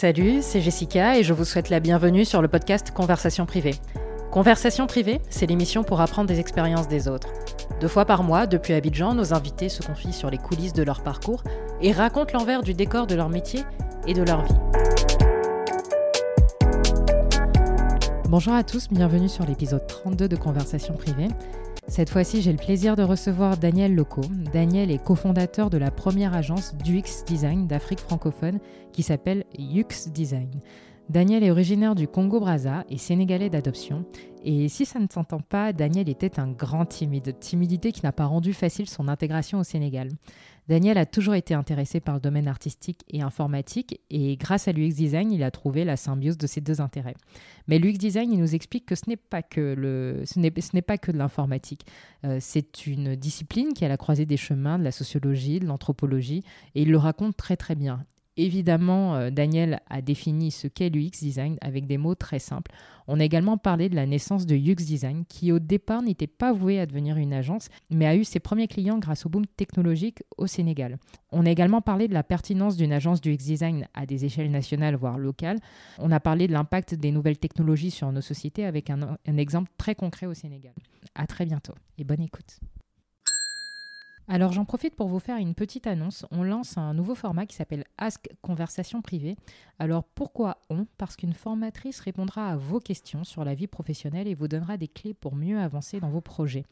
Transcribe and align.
Salut, 0.00 0.42
c'est 0.42 0.60
Jessica 0.60 1.18
et 1.18 1.24
je 1.24 1.32
vous 1.32 1.44
souhaite 1.44 1.70
la 1.70 1.80
bienvenue 1.80 2.24
sur 2.24 2.40
le 2.40 2.46
podcast 2.46 2.92
Conversation 2.92 3.46
privée. 3.46 3.74
Conversation 4.30 4.86
privée, 4.86 5.20
c'est 5.28 5.46
l'émission 5.46 5.82
pour 5.82 6.00
apprendre 6.00 6.28
des 6.28 6.38
expériences 6.38 6.86
des 6.86 7.08
autres. 7.08 7.26
Deux 7.80 7.88
fois 7.88 8.04
par 8.04 8.22
mois, 8.22 8.46
depuis 8.46 8.74
Abidjan, 8.74 9.14
nos 9.14 9.34
invités 9.34 9.68
se 9.68 9.82
confient 9.82 10.12
sur 10.12 10.30
les 10.30 10.38
coulisses 10.38 10.72
de 10.72 10.84
leur 10.84 11.02
parcours 11.02 11.42
et 11.80 11.90
racontent 11.90 12.38
l'envers 12.38 12.62
du 12.62 12.74
décor 12.74 13.08
de 13.08 13.16
leur 13.16 13.28
métier 13.28 13.64
et 14.06 14.14
de 14.14 14.22
leur 14.22 14.44
vie. 14.44 14.54
Bonjour 18.28 18.54
à 18.54 18.62
tous, 18.62 18.88
bienvenue 18.88 19.28
sur 19.28 19.44
l'épisode 19.46 19.84
32 19.88 20.28
de 20.28 20.36
Conversation 20.36 20.94
privée. 20.94 21.26
Cette 21.88 22.10
fois-ci, 22.10 22.42
j'ai 22.42 22.52
le 22.52 22.58
plaisir 22.58 22.96
de 22.96 23.02
recevoir 23.02 23.56
Daniel 23.56 23.94
Loco. 23.94 24.20
Daniel 24.52 24.90
est 24.90 25.02
cofondateur 25.02 25.70
de 25.70 25.78
la 25.78 25.90
première 25.90 26.34
agence 26.34 26.74
d'UX 26.76 27.24
Design 27.26 27.66
d'Afrique 27.66 28.00
francophone 28.00 28.60
qui 28.92 29.02
s'appelle 29.02 29.46
UX 29.58 30.10
Design. 30.12 30.50
Daniel 31.08 31.42
est 31.42 31.50
originaire 31.50 31.94
du 31.94 32.06
Congo-Brazza 32.06 32.84
et 32.90 32.98
sénégalais 32.98 33.48
d'adoption. 33.48 34.04
Et 34.44 34.68
si 34.68 34.84
ça 34.84 34.98
ne 34.98 35.06
s'entend 35.10 35.40
pas, 35.40 35.72
Daniel 35.72 36.10
était 36.10 36.38
un 36.38 36.48
grand 36.48 36.84
timide, 36.84 37.38
timidité 37.40 37.90
qui 37.90 38.02
n'a 38.02 38.12
pas 38.12 38.26
rendu 38.26 38.52
facile 38.52 38.88
son 38.88 39.08
intégration 39.08 39.58
au 39.58 39.64
Sénégal. 39.64 40.10
Daniel 40.68 40.98
a 40.98 41.06
toujours 41.06 41.34
été 41.34 41.54
intéressé 41.54 41.98
par 41.98 42.14
le 42.14 42.20
domaine 42.20 42.46
artistique 42.46 43.02
et 43.08 43.22
informatique 43.22 44.00
et 44.10 44.36
grâce 44.36 44.68
à 44.68 44.72
l'UX 44.72 44.92
Design, 44.92 45.32
il 45.32 45.42
a 45.42 45.50
trouvé 45.50 45.84
la 45.84 45.96
symbiose 45.96 46.36
de 46.36 46.46
ces 46.46 46.60
deux 46.60 46.82
intérêts. 46.82 47.16
Mais 47.68 47.78
l'UX 47.78 47.94
Design, 47.94 48.30
il 48.30 48.38
nous 48.38 48.54
explique 48.54 48.84
que 48.84 48.94
ce 48.94 49.08
n'est 49.08 49.16
pas 49.16 49.40
que, 49.42 49.74
de 49.74 51.18
l'informatique. 51.18 51.86
Euh, 52.24 52.36
c'est 52.40 52.86
une 52.86 53.16
discipline 53.16 53.72
qui 53.72 53.84
est 53.84 53.86
à 53.86 53.90
la 53.90 53.96
croisée 53.96 54.26
des 54.26 54.36
chemins 54.36 54.78
de 54.78 54.84
la 54.84 54.92
sociologie, 54.92 55.58
de 55.58 55.66
l'anthropologie 55.66 56.44
et 56.74 56.82
il 56.82 56.90
le 56.90 56.98
raconte 56.98 57.36
très 57.36 57.56
très 57.56 57.74
bien. 57.74 58.04
Évidemment, 58.40 59.16
euh, 59.16 59.30
Daniel 59.30 59.80
a 59.90 60.00
défini 60.00 60.52
ce 60.52 60.68
qu'est 60.68 60.90
l'UX 60.90 61.10
design 61.20 61.58
avec 61.60 61.88
des 61.88 61.98
mots 61.98 62.14
très 62.14 62.38
simples. 62.38 62.70
On 63.08 63.18
a 63.18 63.24
également 63.24 63.58
parlé 63.58 63.88
de 63.88 63.96
la 63.96 64.06
naissance 64.06 64.46
de 64.46 64.54
UX 64.54 64.84
design, 64.84 65.24
qui 65.28 65.50
au 65.50 65.58
départ 65.58 66.02
n'était 66.02 66.28
pas 66.28 66.52
voué 66.52 66.78
à 66.78 66.86
devenir 66.86 67.16
une 67.16 67.32
agence, 67.32 67.68
mais 67.90 68.06
a 68.06 68.14
eu 68.14 68.22
ses 68.22 68.38
premiers 68.38 68.68
clients 68.68 68.98
grâce 68.98 69.26
au 69.26 69.28
boom 69.28 69.44
technologique 69.44 70.22
au 70.36 70.46
Sénégal. 70.46 70.98
On 71.32 71.46
a 71.46 71.50
également 71.50 71.80
parlé 71.80 72.06
de 72.06 72.14
la 72.14 72.22
pertinence 72.22 72.76
d'une 72.76 72.92
agence 72.92 73.20
du 73.20 73.32
UX 73.32 73.38
design 73.38 73.88
à 73.92 74.06
des 74.06 74.24
échelles 74.24 74.52
nationales, 74.52 74.94
voire 74.94 75.18
locales. 75.18 75.58
On 75.98 76.12
a 76.12 76.20
parlé 76.20 76.46
de 76.46 76.52
l'impact 76.52 76.94
des 76.94 77.10
nouvelles 77.10 77.38
technologies 77.38 77.90
sur 77.90 78.12
nos 78.12 78.20
sociétés 78.20 78.64
avec 78.64 78.88
un, 78.88 79.18
un 79.26 79.36
exemple 79.36 79.72
très 79.78 79.96
concret 79.96 80.26
au 80.26 80.34
Sénégal. 80.34 80.74
À 81.16 81.26
très 81.26 81.44
bientôt 81.44 81.74
et 81.98 82.04
bonne 82.04 82.22
écoute. 82.22 82.60
Alors 84.30 84.52
j'en 84.52 84.66
profite 84.66 84.94
pour 84.94 85.08
vous 85.08 85.20
faire 85.20 85.38
une 85.38 85.54
petite 85.54 85.86
annonce. 85.86 86.26
On 86.30 86.42
lance 86.42 86.76
un 86.76 86.92
nouveau 86.92 87.14
format 87.14 87.46
qui 87.46 87.56
s'appelle 87.56 87.84
Ask 87.96 88.28
Conversation 88.42 89.00
privée. 89.00 89.36
Alors 89.78 90.04
pourquoi 90.04 90.58
on? 90.68 90.86
Parce 90.98 91.16
qu'une 91.16 91.32
formatrice 91.32 92.00
répondra 92.00 92.50
à 92.50 92.56
vos 92.56 92.78
questions 92.78 93.24
sur 93.24 93.42
la 93.42 93.54
vie 93.54 93.66
professionnelle 93.66 94.28
et 94.28 94.34
vous 94.34 94.46
donnera 94.46 94.76
des 94.76 94.86
clés 94.86 95.14
pour 95.14 95.34
mieux 95.34 95.58
avancer 95.58 95.98
dans 95.98 96.10
vos 96.10 96.20
projets. 96.20 96.64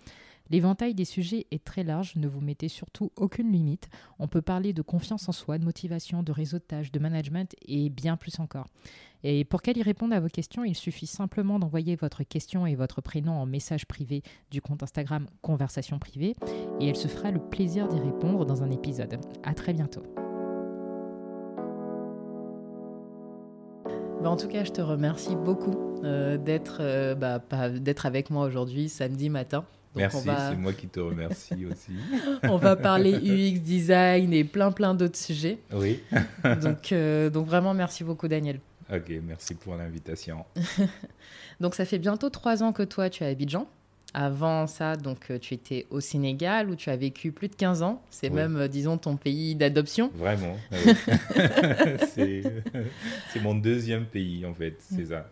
L'éventail 0.51 0.95
des 0.95 1.07
sujets 1.07 1.47
est 1.51 1.65
très 1.65 1.83
large, 1.83 2.15
ne 2.17 2.29
vous 2.29 2.43
mettez 2.43 2.69
surtout 2.69 3.11
aucune 3.17 3.51
limite. 3.51 3.89
On 4.19 4.29
peut 4.29 4.43
parler 4.43 4.73
de 4.75 4.83
confiance 4.83 5.29
en 5.29 5.33
soi, 5.33 5.59
de 5.59 5.65
motivation, 5.65 6.23
de 6.23 6.33
réseautage, 6.33 6.93
de 6.93 6.99
management 6.99 7.57
et 7.63 7.89
bien 7.89 8.17
plus 8.19 8.39
encore. 8.39 8.67
Et 9.29 9.45
pour 9.45 9.61
qu'elle 9.61 9.77
y 9.77 9.83
réponde 9.83 10.13
à 10.13 10.21
vos 10.21 10.29
questions, 10.29 10.63
il 10.63 10.77
suffit 10.77 11.09
simplement 11.09 11.59
d'envoyer 11.59 11.97
votre 11.97 12.23
question 12.23 12.65
et 12.65 12.77
votre 12.77 13.01
prénom 13.01 13.33
en 13.33 13.45
message 13.45 13.85
privé 13.85 14.23
du 14.53 14.63
compte 14.63 14.85
Instagram 14.85 15.27
Conversation 15.43 15.99
privée 15.99 16.37
et 16.79 16.87
elle 16.87 16.95
se 16.95 17.09
fera 17.09 17.33
le 17.33 17.41
plaisir 17.41 17.89
d'y 17.89 17.99
répondre 17.99 18.47
dans 18.47 18.63
un 18.63 18.71
épisode. 18.71 19.19
À 19.43 19.53
très 19.53 19.73
bientôt. 19.73 20.05
Bah, 24.23 24.31
en 24.31 24.37
tout 24.37 24.47
cas, 24.47 24.63
je 24.63 24.71
te 24.71 24.81
remercie 24.81 25.35
beaucoup 25.35 25.75
euh, 26.05 26.39
d'être 26.39 26.77
euh, 26.79 27.17
bah, 27.17 27.41
d'être 27.69 28.07
avec 28.07 28.31
moi 28.31 28.47
aujourd'hui, 28.47 28.89
samedi 28.89 29.29
matin. 29.29 29.65
Merci, 29.97 30.29
c'est 30.51 30.57
moi 30.57 30.73
qui 30.73 30.87
te 30.87 31.01
remercie 31.01 31.67
aussi. 31.73 31.97
on 32.45 32.59
va 32.59 32.77
parler 32.77 33.13
UX 33.15 33.59
design 33.59 34.33
et 34.33 34.45
plein 34.45 34.71
plein 34.71 34.95
d'autres 34.95 35.19
sujets. 35.19 35.59
Oui. 35.73 36.01
donc, 36.63 36.93
euh, 36.93 37.29
donc 37.29 37.49
vraiment, 37.49 37.75
merci 37.75 38.05
beaucoup 38.05 38.29
Daniel. 38.29 38.61
Ok, 38.93 39.13
merci 39.23 39.55
pour 39.55 39.75
l'invitation. 39.75 40.45
donc 41.61 41.75
ça 41.75 41.85
fait 41.85 41.99
bientôt 41.99 42.31
trois 42.31 42.63
ans 42.63 42.73
que 42.73 42.83
toi 42.83 43.11
tu 43.11 43.25
es 43.25 43.27
à 43.27 43.31
Abidjan. 43.31 43.69
Avant 44.19 44.67
ça, 44.67 44.97
donc, 44.97 45.27
euh, 45.31 45.39
tu 45.39 45.53
étais 45.53 45.85
au 45.91 46.01
Sénégal 46.01 46.71
où 46.71 46.75
tu 46.75 46.89
as 46.89 46.97
vécu 46.97 47.33
plus 47.33 47.49
de 47.49 47.55
15 47.55 47.83
ans. 47.83 48.01
C'est 48.09 48.31
même, 48.31 48.57
euh, 48.57 48.67
disons, 48.67 48.97
ton 48.97 49.17
pays 49.17 49.55
d'adoption. 49.55 50.11
Vraiment. 50.15 50.57
c'est 52.09 52.43
mon 53.43 53.55
deuxième 53.55 54.07
pays, 54.07 54.47
en 54.47 54.55
fait. 54.55 54.77
C'est 54.81 55.07
ça. 55.07 55.29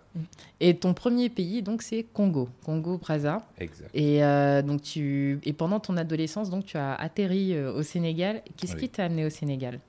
Et 0.60 0.76
ton 0.76 0.92
premier 0.92 1.30
pays, 1.30 1.62
donc, 1.62 1.80
c'est 1.80 2.04
Congo. 2.12 2.50
Congo-Brazza. 2.66 3.46
Exact. 3.58 3.88
Et, 3.94 4.22
euh, 4.22 4.60
donc, 4.60 4.82
tu... 4.82 5.38
Et 5.44 5.54
pendant 5.54 5.80
ton 5.80 5.96
adolescence, 5.96 6.50
donc, 6.50 6.66
tu 6.66 6.76
as 6.76 6.94
atterri 6.94 7.58
au 7.58 7.82
Sénégal. 7.82 8.42
Qu'est-ce 8.58 8.76
qui 8.76 8.90
t'a 8.90 9.06
amené 9.06 9.24
au 9.24 9.30
Sénégal? 9.30 9.80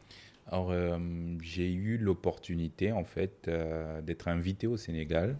Alors, 0.47 0.71
j'ai 1.41 1.73
eu 1.73 1.97
l'opportunité, 1.97 2.91
en 2.91 3.03
fait, 3.03 3.49
d'être 4.05 4.27
invité 4.27 4.67
au 4.67 4.77
Sénégal 4.77 5.37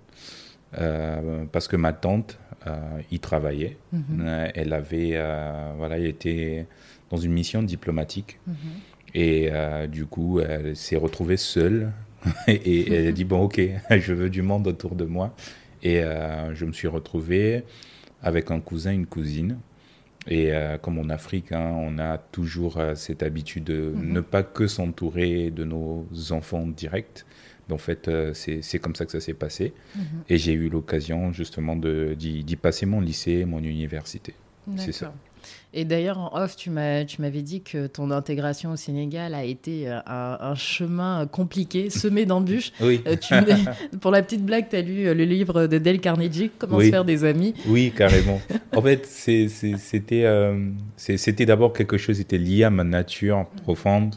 euh, 0.80 1.46
parce 1.52 1.68
que 1.68 1.76
ma 1.76 1.94
tante 1.94 2.40
euh, 2.68 3.02
y 3.12 3.20
travaillait. 3.20 3.78
Mhm. 3.94 4.04
Euh, 4.22 4.50
elle 4.56 4.74
avait, 4.74 5.12
voilà, 5.78 5.98
elle 5.98 6.08
était 6.08 6.66
dans 7.10 7.18
une 7.18 7.32
mission 7.32 7.64
diplomatique. 7.64 8.40
Mhm. 8.48 8.56
Et 9.14 9.50
du 9.88 10.06
coup, 10.06 10.42
elle 10.42 10.76
s'est 10.76 10.98
retrouvée 10.98 11.38
seule. 11.38 11.92
et, 12.48 12.94
elle 12.94 13.08
a 13.08 13.12
dit, 13.12 13.24
bon, 13.24 13.44
ok, 13.44 13.62
je 13.92 14.14
veux 14.14 14.30
du 14.30 14.42
monde 14.42 14.68
autour 14.68 14.96
de 14.96 15.06
moi. 15.06 15.34
Et 15.84 16.02
je 16.54 16.66
me 16.66 16.74
suis 16.74 16.88
retrouvé 16.88 17.64
avec 18.22 18.52
un 18.52 18.60
cousin, 18.60 18.92
une 18.92 19.06
cousine. 19.06 19.58
Et 20.28 20.52
comme 20.82 20.98
en 20.98 21.10
Afrique, 21.10 21.52
hein, 21.52 21.72
on 21.78 22.00
a 22.00 22.18
toujours 22.18 22.82
cette 22.96 23.22
habitude 23.22 23.66
de 23.66 23.92
mhm. 23.96 24.12
ne 24.12 24.22
pas 24.22 24.42
que 24.42 24.66
s'entourer 24.66 25.52
de 25.52 25.64
nos 25.64 26.08
enfants 26.32 26.66
directs, 26.66 27.26
en 27.74 27.78
fait, 27.78 28.08
euh, 28.08 28.34
c'est 28.34 28.80
comme 28.80 28.96
ça 28.96 29.06
que 29.06 29.12
ça 29.12 29.20
s'est 29.20 29.34
passé. 29.34 29.74
Mhm. 29.96 30.04
Et 30.30 30.38
j'ai 30.38 30.54
eu 30.54 30.70
l'occasion 30.70 31.32
justement 31.32 31.76
d'y 31.76 32.56
passer 32.62 32.86
mon 32.86 33.02
lycée, 33.02 33.46
mon 33.46 33.60
université. 33.60 34.34
C'est 34.78 34.92
ça. 34.92 35.14
Et 35.74 35.86
d'ailleurs, 35.86 36.18
en 36.18 36.42
off, 36.42 36.56
tu 36.56 36.72
m'avais 36.72 37.42
dit 37.44 37.62
que 37.62 37.86
ton 37.86 38.10
intégration 38.10 38.72
au 38.72 38.76
Sénégal 38.76 39.36
a 39.36 39.44
été 39.44 39.88
euh, 39.88 40.00
un, 40.08 40.56
chemin 40.56 41.28
compliqué, 41.28 41.90
semé 41.92 42.26
d'embûches. 42.26 42.72
oui. 42.82 43.02
Euh, 43.06 43.16
pour 44.02 44.10
la 44.10 44.24
petite 44.24 44.44
blague, 44.44 44.70
tu 44.70 44.76
as 44.76 44.82
lu 44.82 45.04
le 45.04 45.24
livre 45.24 45.68
de 45.68 45.78
Dale 45.78 46.00
Carnegie, 46.00 46.50
Comment 46.58 46.80
se 46.80 46.90
faire 46.90 47.06
des 47.06 47.26
amis. 47.26 47.54
Oui, 47.68 47.94
carrément. 47.96 48.42
en 48.76 48.82
fait, 48.82 49.06
c'était 49.06 50.26
d'abord 51.46 51.74
quelque 51.74 51.98
chose 51.98 52.16
qui 52.16 52.22
était 52.22 52.38
lié 52.38 52.64
à 52.64 52.70
ma 52.70 52.84
nature 52.84 53.46
profonde. 53.64 54.16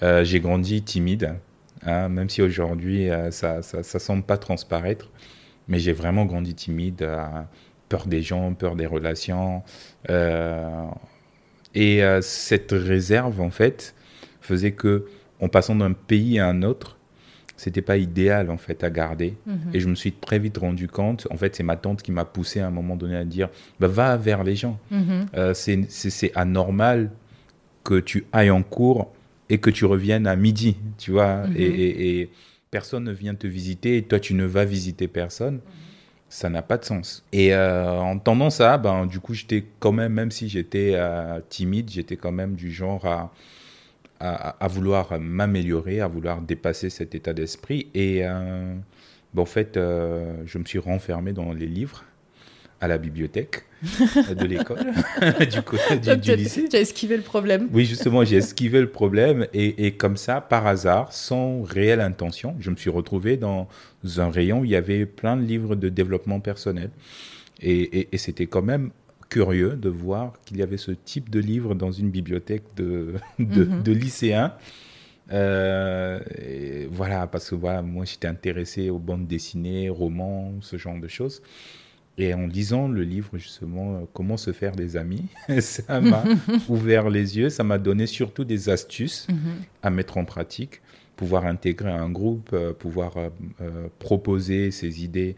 J'ai 0.00 0.40
grandi 0.40 0.82
timide. 0.82 1.36
Hein, 1.84 2.08
même 2.08 2.28
si 2.28 2.42
aujourd'hui 2.42 3.10
euh, 3.10 3.30
ça 3.30 3.60
ne 3.76 3.82
semble 3.82 4.22
pas 4.22 4.38
transparaître. 4.38 5.08
Mais 5.68 5.78
j'ai 5.78 5.92
vraiment 5.92 6.24
grandi 6.26 6.54
timide, 6.54 7.02
euh, 7.02 7.42
peur 7.92 8.06
des 8.06 8.22
gens, 8.22 8.54
peur 8.54 8.74
des 8.74 8.86
relations. 8.86 9.62
Euh, 10.08 10.86
et 11.74 12.02
cette 12.22 12.72
réserve, 12.72 13.40
en 13.40 13.50
fait, 13.50 13.94
faisait 14.40 14.72
que, 14.72 15.06
en 15.40 15.48
passant 15.48 15.74
d'un 15.74 15.92
pays 15.92 16.38
à 16.38 16.48
un 16.48 16.62
autre, 16.62 16.96
c'était 17.56 17.82
pas 17.82 17.96
idéal 17.96 18.50
en 18.50 18.56
fait 18.56 18.82
à 18.82 18.90
garder. 18.90 19.34
Mhm. 19.46 19.56
Et 19.74 19.80
je 19.80 19.88
me 19.88 19.94
suis 19.94 20.12
très 20.12 20.38
vite 20.38 20.58
rendu 20.58 20.88
compte, 20.88 21.28
en 21.30 21.36
fait, 21.36 21.54
c'est 21.54 21.62
ma 21.62 21.76
tante 21.76 22.02
qui 22.02 22.12
m'a 22.12 22.24
poussé 22.24 22.60
à 22.60 22.66
un 22.66 22.70
moment 22.70 22.96
donné 22.96 23.16
à 23.16 23.24
dire 23.24 23.50
bah, 23.78 23.88
va 23.88 24.16
vers 24.16 24.42
les 24.42 24.56
gens. 24.56 24.78
Mhm. 24.90 25.54
c'est 25.54 26.32
anormal 26.34 27.10
que 27.84 28.00
tu 28.00 28.24
ailles 28.32 28.50
en 28.50 28.62
cours 28.62 29.12
et 29.48 29.58
que 29.58 29.70
tu 29.70 29.84
reviennes 29.84 30.26
à 30.26 30.34
midi, 30.34 30.76
tu 30.98 31.10
vois, 31.12 31.46
mhm. 31.46 31.56
et, 31.56 32.30
personne 32.70 33.04
ne 33.04 33.12
vient 33.12 33.34
te 33.34 33.46
visiter 33.46 33.98
et 33.98 34.02
toi 34.02 34.18
tu 34.18 34.32
ne 34.32 34.46
vas 34.46 34.64
visiter 34.64 35.06
personne, 35.06 35.60
ça 36.32 36.48
n'a 36.48 36.62
pas 36.62 36.78
de 36.78 36.84
sens. 36.86 37.22
Et 37.32 37.54
euh, 37.54 38.00
en 38.00 38.12
entendant 38.12 38.48
ça, 38.48 38.78
ben, 38.78 39.04
du 39.04 39.20
coup, 39.20 39.34
j'étais 39.34 39.64
quand 39.80 39.92
même, 39.92 40.14
même 40.14 40.30
si 40.30 40.48
j'étais 40.48 40.92
euh, 40.94 41.40
timide, 41.50 41.90
j'étais 41.90 42.16
quand 42.16 42.32
même 42.32 42.54
du 42.54 42.72
genre 42.72 43.04
à, 43.04 43.30
à, 44.18 44.68
vouloir 44.68 45.20
m'améliorer, 45.20 46.00
à 46.00 46.08
vouloir 46.08 46.40
dépasser 46.40 46.88
cet 46.88 47.14
état 47.14 47.34
d'esprit. 47.34 47.88
Et 47.92 48.20
euh, 48.24 48.74
ben, 49.34 49.42
en 49.42 49.46
fait, 49.46 49.74
je 49.74 50.58
me 50.58 50.64
suis 50.64 50.78
renfermé 50.78 51.34
dans 51.34 51.52
les 51.52 51.66
livres 51.66 52.02
à 52.82 52.88
la 52.88 52.98
bibliothèque 52.98 53.62
de 53.82 54.44
l'école, 54.44 54.78
du, 56.00 56.16
du, 56.16 56.36
lycée. 56.36 56.68
Tu 56.68 56.76
as 56.76 56.80
esquivé 56.80 57.16
le 57.16 57.22
problème. 57.22 57.68
Oui, 57.72 57.84
justement, 57.84 58.24
j'ai 58.24 58.36
esquivé 58.36 58.80
le 58.80 58.90
problème 58.90 59.46
et, 59.54 59.86
et, 59.86 59.92
comme 59.92 60.16
ça, 60.16 60.40
par 60.40 60.66
hasard, 60.66 61.12
sans 61.12 61.62
réelle 61.62 62.00
intention, 62.00 62.56
je 62.58 62.70
me 62.70 62.76
suis 62.76 62.90
retrouvé 62.90 63.36
dans 63.36 63.68
un 64.18 64.30
rayon 64.30 64.60
où 64.60 64.64
il 64.64 64.72
y 64.72 64.76
avait 64.76 65.06
plein 65.06 65.36
de 65.36 65.42
livres 65.42 65.76
de 65.76 65.88
développement 65.88 66.40
personnel. 66.40 66.90
Et, 67.60 68.08
et, 68.12 68.18
c'était 68.18 68.46
quand 68.46 68.62
même 68.62 68.90
curieux 69.28 69.76
de 69.76 69.88
voir 69.88 70.32
qu'il 70.44 70.56
y 70.56 70.62
avait 70.62 70.76
ce 70.76 70.90
type 70.90 71.30
de 71.30 71.38
livre 71.38 71.76
dans 71.76 71.92
une 71.92 72.10
bibliothèque 72.10 72.64
de, 72.76 73.14
de, 73.38 73.64
mhm. 73.64 73.82
de 73.84 73.92
lycéens. 73.92 74.54
Euh, 75.32 76.18
voilà, 76.90 77.28
parce 77.28 77.48
que 77.50 77.54
voilà, 77.54 77.80
moi 77.80 78.04
j'étais 78.04 78.26
intéressé 78.26 78.90
aux 78.90 78.98
bandes 78.98 79.28
dessinées, 79.28 79.88
romans, 79.88 80.54
ce 80.60 80.76
genre 80.76 80.98
de 80.98 81.06
choses. 81.06 81.42
Et 82.18 82.34
en 82.34 82.46
lisant 82.46 82.88
le 82.88 83.02
livre, 83.02 83.38
justement, 83.38 83.96
euh, 83.96 83.98
Comment 84.12 84.36
se 84.36 84.52
faire 84.52 84.76
des 84.76 84.96
amis, 84.96 85.24
ça 85.60 86.00
m'a 86.00 86.24
ouvert 86.68 87.08
les 87.08 87.38
yeux, 87.38 87.50
ça 87.50 87.64
m'a 87.64 87.78
donné 87.78 88.06
surtout 88.06 88.44
des 88.44 88.68
astuces 88.68 89.26
mhm. 89.30 89.36
à 89.82 89.90
mettre 89.90 90.18
en 90.18 90.24
pratique, 90.24 90.82
pouvoir 91.16 91.46
intégrer 91.46 91.90
un 91.90 92.10
groupe, 92.10 92.50
euh, 92.52 92.72
pouvoir 92.72 93.14
proposer 93.98 94.70
ses 94.70 95.04
idées 95.04 95.36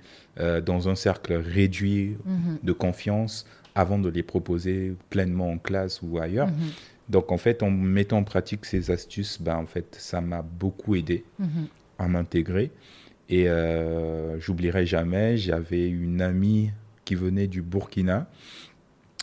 dans 0.66 0.88
un 0.88 0.96
cercle 0.96 1.34
réduit 1.34 2.16
mhm. 2.24 2.58
de 2.62 2.72
confiance 2.72 3.46
avant 3.76 3.98
de 3.98 4.08
les 4.08 4.22
proposer 4.24 4.94
pleinement 5.10 5.50
en 5.50 5.58
classe 5.58 6.00
ou 6.02 6.18
ailleurs. 6.18 6.48
Mhm. 6.48 6.54
Donc 7.08 7.30
en 7.30 7.38
fait, 7.38 7.62
en 7.62 7.70
mettant 7.70 8.18
en 8.18 8.24
pratique 8.24 8.64
ces 8.64 8.90
astuces, 8.90 9.40
ben, 9.40 9.56
en 9.56 9.66
fait, 9.66 9.96
ça 9.98 10.20
m'a 10.20 10.42
beaucoup 10.42 10.96
aidé 10.96 11.24
à 11.98 12.08
m'intégrer. 12.08 12.70
Et 13.28 13.48
euh, 13.48 14.38
j'oublierai 14.38 14.86
jamais, 14.86 15.36
j'avais 15.36 15.88
une 15.88 16.20
amie 16.20 16.70
qui 17.04 17.14
venait 17.14 17.46
du 17.46 17.62
Burkina 17.62 18.28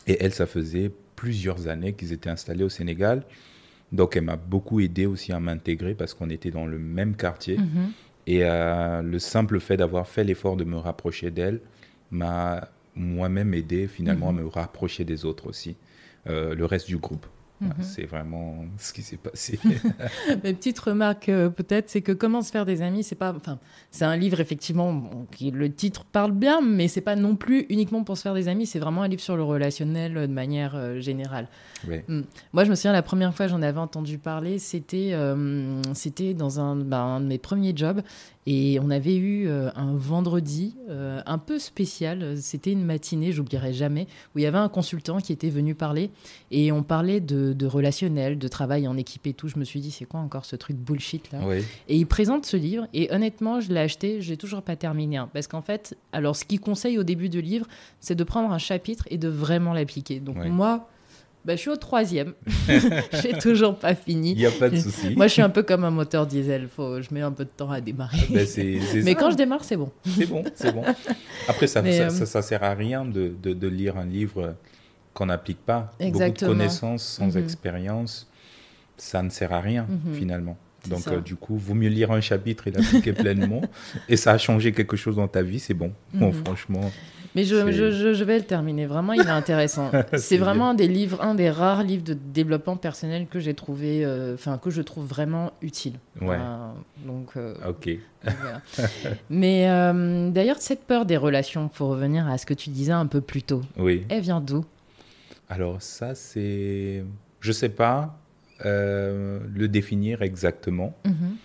et 0.06 0.16
elle, 0.20 0.32
ça 0.32 0.46
faisait 0.46 0.90
plusieurs 1.16 1.68
années 1.68 1.92
qu'ils 1.92 2.12
étaient 2.12 2.30
installés 2.30 2.64
au 2.64 2.68
Sénégal. 2.68 3.22
Donc 3.92 4.16
elle 4.16 4.24
m'a 4.24 4.36
beaucoup 4.36 4.80
aidé 4.80 5.06
aussi 5.06 5.32
à 5.32 5.40
m'intégrer 5.40 5.94
parce 5.94 6.14
qu'on 6.14 6.30
était 6.30 6.50
dans 6.50 6.66
le 6.66 6.78
même 6.78 7.14
quartier. 7.14 7.58
Mhm. 7.58 7.92
Et 8.26 8.44
euh, 8.44 9.02
le 9.02 9.18
simple 9.18 9.60
fait 9.60 9.76
d'avoir 9.76 10.08
fait 10.08 10.24
l'effort 10.24 10.56
de 10.56 10.64
me 10.64 10.76
rapprocher 10.76 11.30
d'elle 11.30 11.60
m'a 12.10 12.68
moi-même 12.94 13.54
aidé 13.54 13.86
finalement 13.86 14.30
à 14.30 14.32
mhm. 14.32 14.42
me 14.42 14.46
rapprocher 14.46 15.04
des 15.04 15.24
autres 15.24 15.46
aussi, 15.48 15.76
euh, 16.28 16.54
le 16.54 16.64
reste 16.64 16.88
du 16.88 16.98
groupe. 16.98 17.26
Mhm. 17.62 17.72
C'est 17.80 18.06
vraiment 18.06 18.64
ce 18.78 18.92
qui 18.92 19.02
s'est 19.02 19.16
passé. 19.16 19.58
Ma 20.28 20.36
petite 20.36 20.78
remarque 20.78 21.28
euh, 21.28 21.48
peut-être, 21.48 21.88
c'est 21.88 22.02
que 22.02 22.12
comment 22.12 22.42
se 22.42 22.50
faire 22.50 22.66
des 22.66 22.82
amis, 22.82 23.04
c'est 23.04 23.14
pas, 23.14 23.32
enfin, 23.32 23.58
c'est 23.90 24.04
un 24.04 24.16
livre 24.16 24.40
effectivement 24.40 25.10
qui 25.30 25.50
le 25.50 25.72
titre 25.72 26.04
parle 26.04 26.32
bien, 26.32 26.60
mais 26.60 26.88
c'est 26.88 27.00
pas 27.00 27.16
non 27.16 27.36
plus 27.36 27.66
uniquement 27.68 28.02
pour 28.02 28.16
se 28.16 28.22
faire 28.22 28.34
des 28.34 28.48
amis. 28.48 28.66
C'est 28.66 28.80
vraiment 28.80 29.02
un 29.02 29.08
livre 29.08 29.22
sur 29.22 29.36
le 29.36 29.44
relationnel 29.44 30.16
euh, 30.16 30.26
de 30.26 30.32
manière 30.32 30.74
euh, 30.74 31.00
générale. 31.00 31.48
Mm. 31.86 32.22
Moi, 32.52 32.64
je 32.64 32.70
me 32.70 32.74
souviens 32.74 32.92
la 32.92 33.02
première 33.02 33.34
fois 33.34 33.46
j'en 33.46 33.62
avais 33.62 33.78
entendu 33.78 34.18
parler, 34.18 34.58
c'était 34.58 35.14
c'était 35.94 36.34
dans 36.34 36.60
un, 36.60 36.76
ben, 36.76 36.98
un, 36.98 37.20
de 37.20 37.26
mes 37.26 37.38
premiers 37.38 37.72
jobs 37.76 38.02
et 38.46 38.80
on 38.80 38.90
avait 38.90 39.16
eu 39.16 39.46
euh, 39.46 39.70
un 39.76 39.94
vendredi 39.94 40.74
euh, 40.88 41.20
un 41.26 41.38
peu 41.38 41.58
spécial. 41.58 42.36
C'était 42.38 42.72
une 42.72 42.84
matinée, 42.84 43.30
j'oublierai 43.30 43.72
jamais, 43.72 44.08
où 44.34 44.40
il 44.40 44.42
y 44.42 44.46
avait 44.46 44.58
un 44.58 44.68
consultant 44.68 45.18
qui 45.18 45.32
était 45.32 45.50
venu 45.50 45.74
parler. 45.74 46.10
Et 46.50 46.72
on 46.72 46.82
parlait 46.82 47.20
de, 47.20 47.66
relationnel, 47.66 48.38
de 48.38 48.48
travail 48.48 48.88
en 48.88 48.96
équipe 48.96 49.26
et 49.26 49.32
tout. 49.32 49.48
Je 49.48 49.58
me 49.58 49.64
suis 49.64 49.80
dit, 49.80 49.92
c'est 49.92 50.06
quoi 50.06 50.20
encore 50.20 50.44
ce 50.44 50.56
truc 50.56 50.76
bullshit 50.76 51.30
là? 51.30 51.40
Et 51.88 51.96
il 51.96 52.06
présente 52.06 52.44
ce 52.44 52.56
livre. 52.56 52.88
Et 52.92 53.12
honnêtement, 53.12 53.60
je 53.60 53.72
l'ai 53.72 53.80
acheté, 53.80 54.20
je 54.20 54.30
l'ai 54.30 54.36
toujours 54.36 54.62
pas 54.62 54.76
terminé. 54.76 55.16
Hein. 55.16 55.28
parce 55.32 55.46
qu'en 55.46 55.62
fait, 55.62 55.96
alors 56.12 56.36
ce 56.36 56.44
qu'il 56.44 56.60
conseille 56.60 56.98
au 56.98 57.02
début 57.02 57.28
du 57.28 57.42
livre, 57.42 57.66
c'est 58.00 58.14
de 58.14 58.24
prendre 58.24 58.52
un 58.52 58.58
chapitre 58.58 59.04
et 59.10 59.18
de 59.18 59.28
vraiment 59.28 59.72
l'appliquer. 59.72 60.20
Donc 60.20 60.36
moi, 60.36 60.88
bah, 61.44 61.56
je 61.56 61.60
suis 61.60 61.70
au 61.70 61.76
troisième. 61.76 62.34
J'ai 63.22 63.32
toujours 63.32 63.76
pas 63.76 63.94
fini. 63.94 64.32
Il 64.32 64.38
n'y 64.38 64.46
a 64.46 64.50
pas 64.50 64.70
de 64.70 64.76
souci. 64.76 65.14
Moi, 65.16 65.26
je 65.26 65.32
suis 65.32 65.42
un 65.42 65.50
peu 65.50 65.62
comme 65.62 65.84
un 65.84 65.90
moteur 65.90 66.26
diesel. 66.26 66.68
Faut, 66.68 67.02
je 67.02 67.12
mets 67.12 67.20
un 67.20 67.32
peu 67.32 67.44
de 67.44 67.50
temps 67.50 67.70
à 67.70 67.80
démarrer. 67.80 68.18
Ben, 68.30 68.46
Mais 69.04 69.14
quand 69.14 69.30
je 69.30 69.36
démarre, 69.36 69.64
c'est 69.64 69.76
bon. 69.76 69.90
C'est 70.06 70.26
bon, 70.26 70.44
c'est 70.54 70.72
bon. 70.72 70.84
Après, 71.48 71.66
ça, 71.66 71.82
ne 71.82 71.90
ça, 71.90 72.38
euh, 72.38 72.42
sert 72.42 72.62
à 72.62 72.74
rien 72.74 73.04
de, 73.04 73.34
de, 73.42 73.68
lire 73.68 73.96
un 73.96 74.04
livre 74.04 74.54
qu'on 75.14 75.26
n'applique 75.26 75.64
pas. 75.64 75.92
Exactement. 75.98 76.50
Beaucoup 76.50 76.58
de 76.58 76.64
connaissances 76.64 77.02
sans 77.02 77.34
mhm. 77.34 77.42
expérience, 77.42 78.30
ça 78.96 79.22
ne 79.22 79.30
sert 79.30 79.52
à 79.52 79.60
rien 79.60 79.86
mhm. 79.88 80.14
finalement. 80.14 80.56
Donc, 80.88 81.06
euh, 81.08 81.20
du 81.20 81.36
coup, 81.36 81.56
vaut 81.56 81.74
mieux 81.74 81.88
lire 81.88 82.10
un 82.10 82.20
chapitre 82.20 82.68
et 82.68 82.70
l'appliquer 82.70 83.12
pleinement. 83.12 83.62
Et 84.08 84.16
ça 84.16 84.32
a 84.32 84.38
changé 84.38 84.72
quelque 84.72 84.96
chose 84.96 85.16
dans 85.16 85.28
ta 85.28 85.42
vie, 85.42 85.60
c'est 85.60 85.74
bon. 85.74 85.92
Bon, 86.12 86.28
mhm. 86.28 86.44
franchement. 86.44 86.90
Mais 87.34 87.44
je, 87.44 87.70
je, 87.72 88.12
je, 88.12 88.24
vais 88.24 88.38
le 88.38 88.44
terminer. 88.44 88.84
Vraiment, 88.84 89.14
il 89.14 89.22
est 89.22 89.30
intéressant. 89.30 89.90
c'est 90.16 90.36
vraiment 90.36 90.70
un 90.70 90.74
des 90.74 90.88
livres, 90.88 91.22
un 91.22 91.34
des 91.34 91.48
rares 91.48 91.82
livres 91.82 92.04
de 92.04 92.12
développement 92.12 92.76
personnel 92.76 93.26
que 93.26 93.40
j'ai 93.40 93.54
trouvé, 93.54 94.04
euh, 94.04 94.34
enfin, 94.34 94.58
que 94.58 94.68
je 94.68 94.82
trouve 94.82 95.06
vraiment 95.06 95.52
utile. 95.62 95.94
Ouais. 96.20 96.36
donc. 97.06 97.30
Euh, 97.36 97.54
ok. 97.66 97.90
Mais 99.30 99.66
d'ailleurs, 100.30 100.58
cette 100.58 100.84
peur 100.84 101.06
des 101.06 101.16
relations, 101.16 101.68
pour 101.68 101.88
revenir 101.88 102.28
à 102.28 102.36
ce 102.36 102.44
que 102.44 102.54
tu 102.54 102.68
disais 102.68 102.92
un 102.92 103.06
peu 103.06 103.22
plus 103.22 103.42
tôt, 103.42 103.62
oui. 103.78 104.04
elle 104.10 104.20
vient 104.20 104.40
d'où? 104.40 104.64
Alors, 105.48 105.80
ça, 105.80 106.14
c'est. 106.14 107.02
Je 107.40 107.52
sais 107.52 107.70
pas. 107.70 108.18
Euh, 108.64 109.40
le 109.54 109.68
définir 109.68 110.22
exactement. 110.22 110.96
Mhm. 111.04 111.36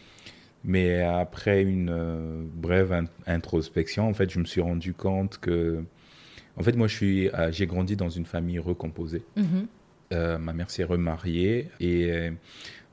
Mais 0.63 1.01
après 1.01 1.61
une 1.61 1.89
euh, 1.89 2.43
brève 2.55 3.07
introspection, 3.25 4.07
en 4.07 4.13
fait, 4.13 4.29
je 4.29 4.39
me 4.39 4.45
suis 4.45 4.61
rendu 4.61 4.93
compte 4.93 5.37
que, 5.37 5.83
en 6.57 6.63
fait, 6.63 6.75
moi, 6.75 6.87
je 6.87 6.95
suis, 6.95 7.29
euh, 7.29 7.51
j'ai 7.51 7.67
grandi 7.67 7.95
dans 7.95 8.09
une 8.09 8.25
famille 8.25 8.59
recomposée. 8.59 9.23
Mhm. 9.35 9.67
ma 10.39 10.53
mère 10.53 10.69
s'est 10.69 10.85
remariée 10.85 11.69
et 11.81 12.31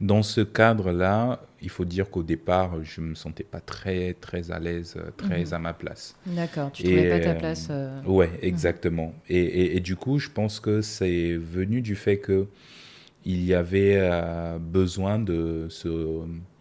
dans 0.00 0.24
ce 0.24 0.40
cadre-là, 0.40 1.40
il 1.62 1.70
faut 1.70 1.84
dire 1.84 2.10
qu'au 2.10 2.24
départ, 2.24 2.82
je 2.82 3.00
me 3.00 3.14
sentais 3.14 3.44
pas 3.44 3.60
très 3.60 4.14
très 4.14 4.50
à 4.50 4.58
l'aise, 4.58 4.96
très 5.16 5.44
mhm. 5.44 5.54
à 5.54 5.58
ma 5.60 5.72
place. 5.74 6.16
D'accord, 6.26 6.72
tu 6.72 6.82
trouvais 6.82 7.08
pas 7.08 7.20
ta 7.20 7.34
place. 7.34 7.70
Ouais, 8.04 8.30
exactement. 8.42 9.14
et, 9.28 9.76
et, 9.76 9.80
du 9.80 9.94
coup, 9.94 10.18
je 10.18 10.28
pense 10.28 10.58
que 10.58 10.80
c'est 10.80 11.36
venu 11.36 11.82
du 11.82 11.94
fait 11.94 12.18
que 12.18 12.48
il 13.24 13.44
y 13.44 13.54
avait 13.54 13.96
euh, 13.96 14.58
besoin 14.58 15.18
de 15.18 15.66
se, 15.70 15.88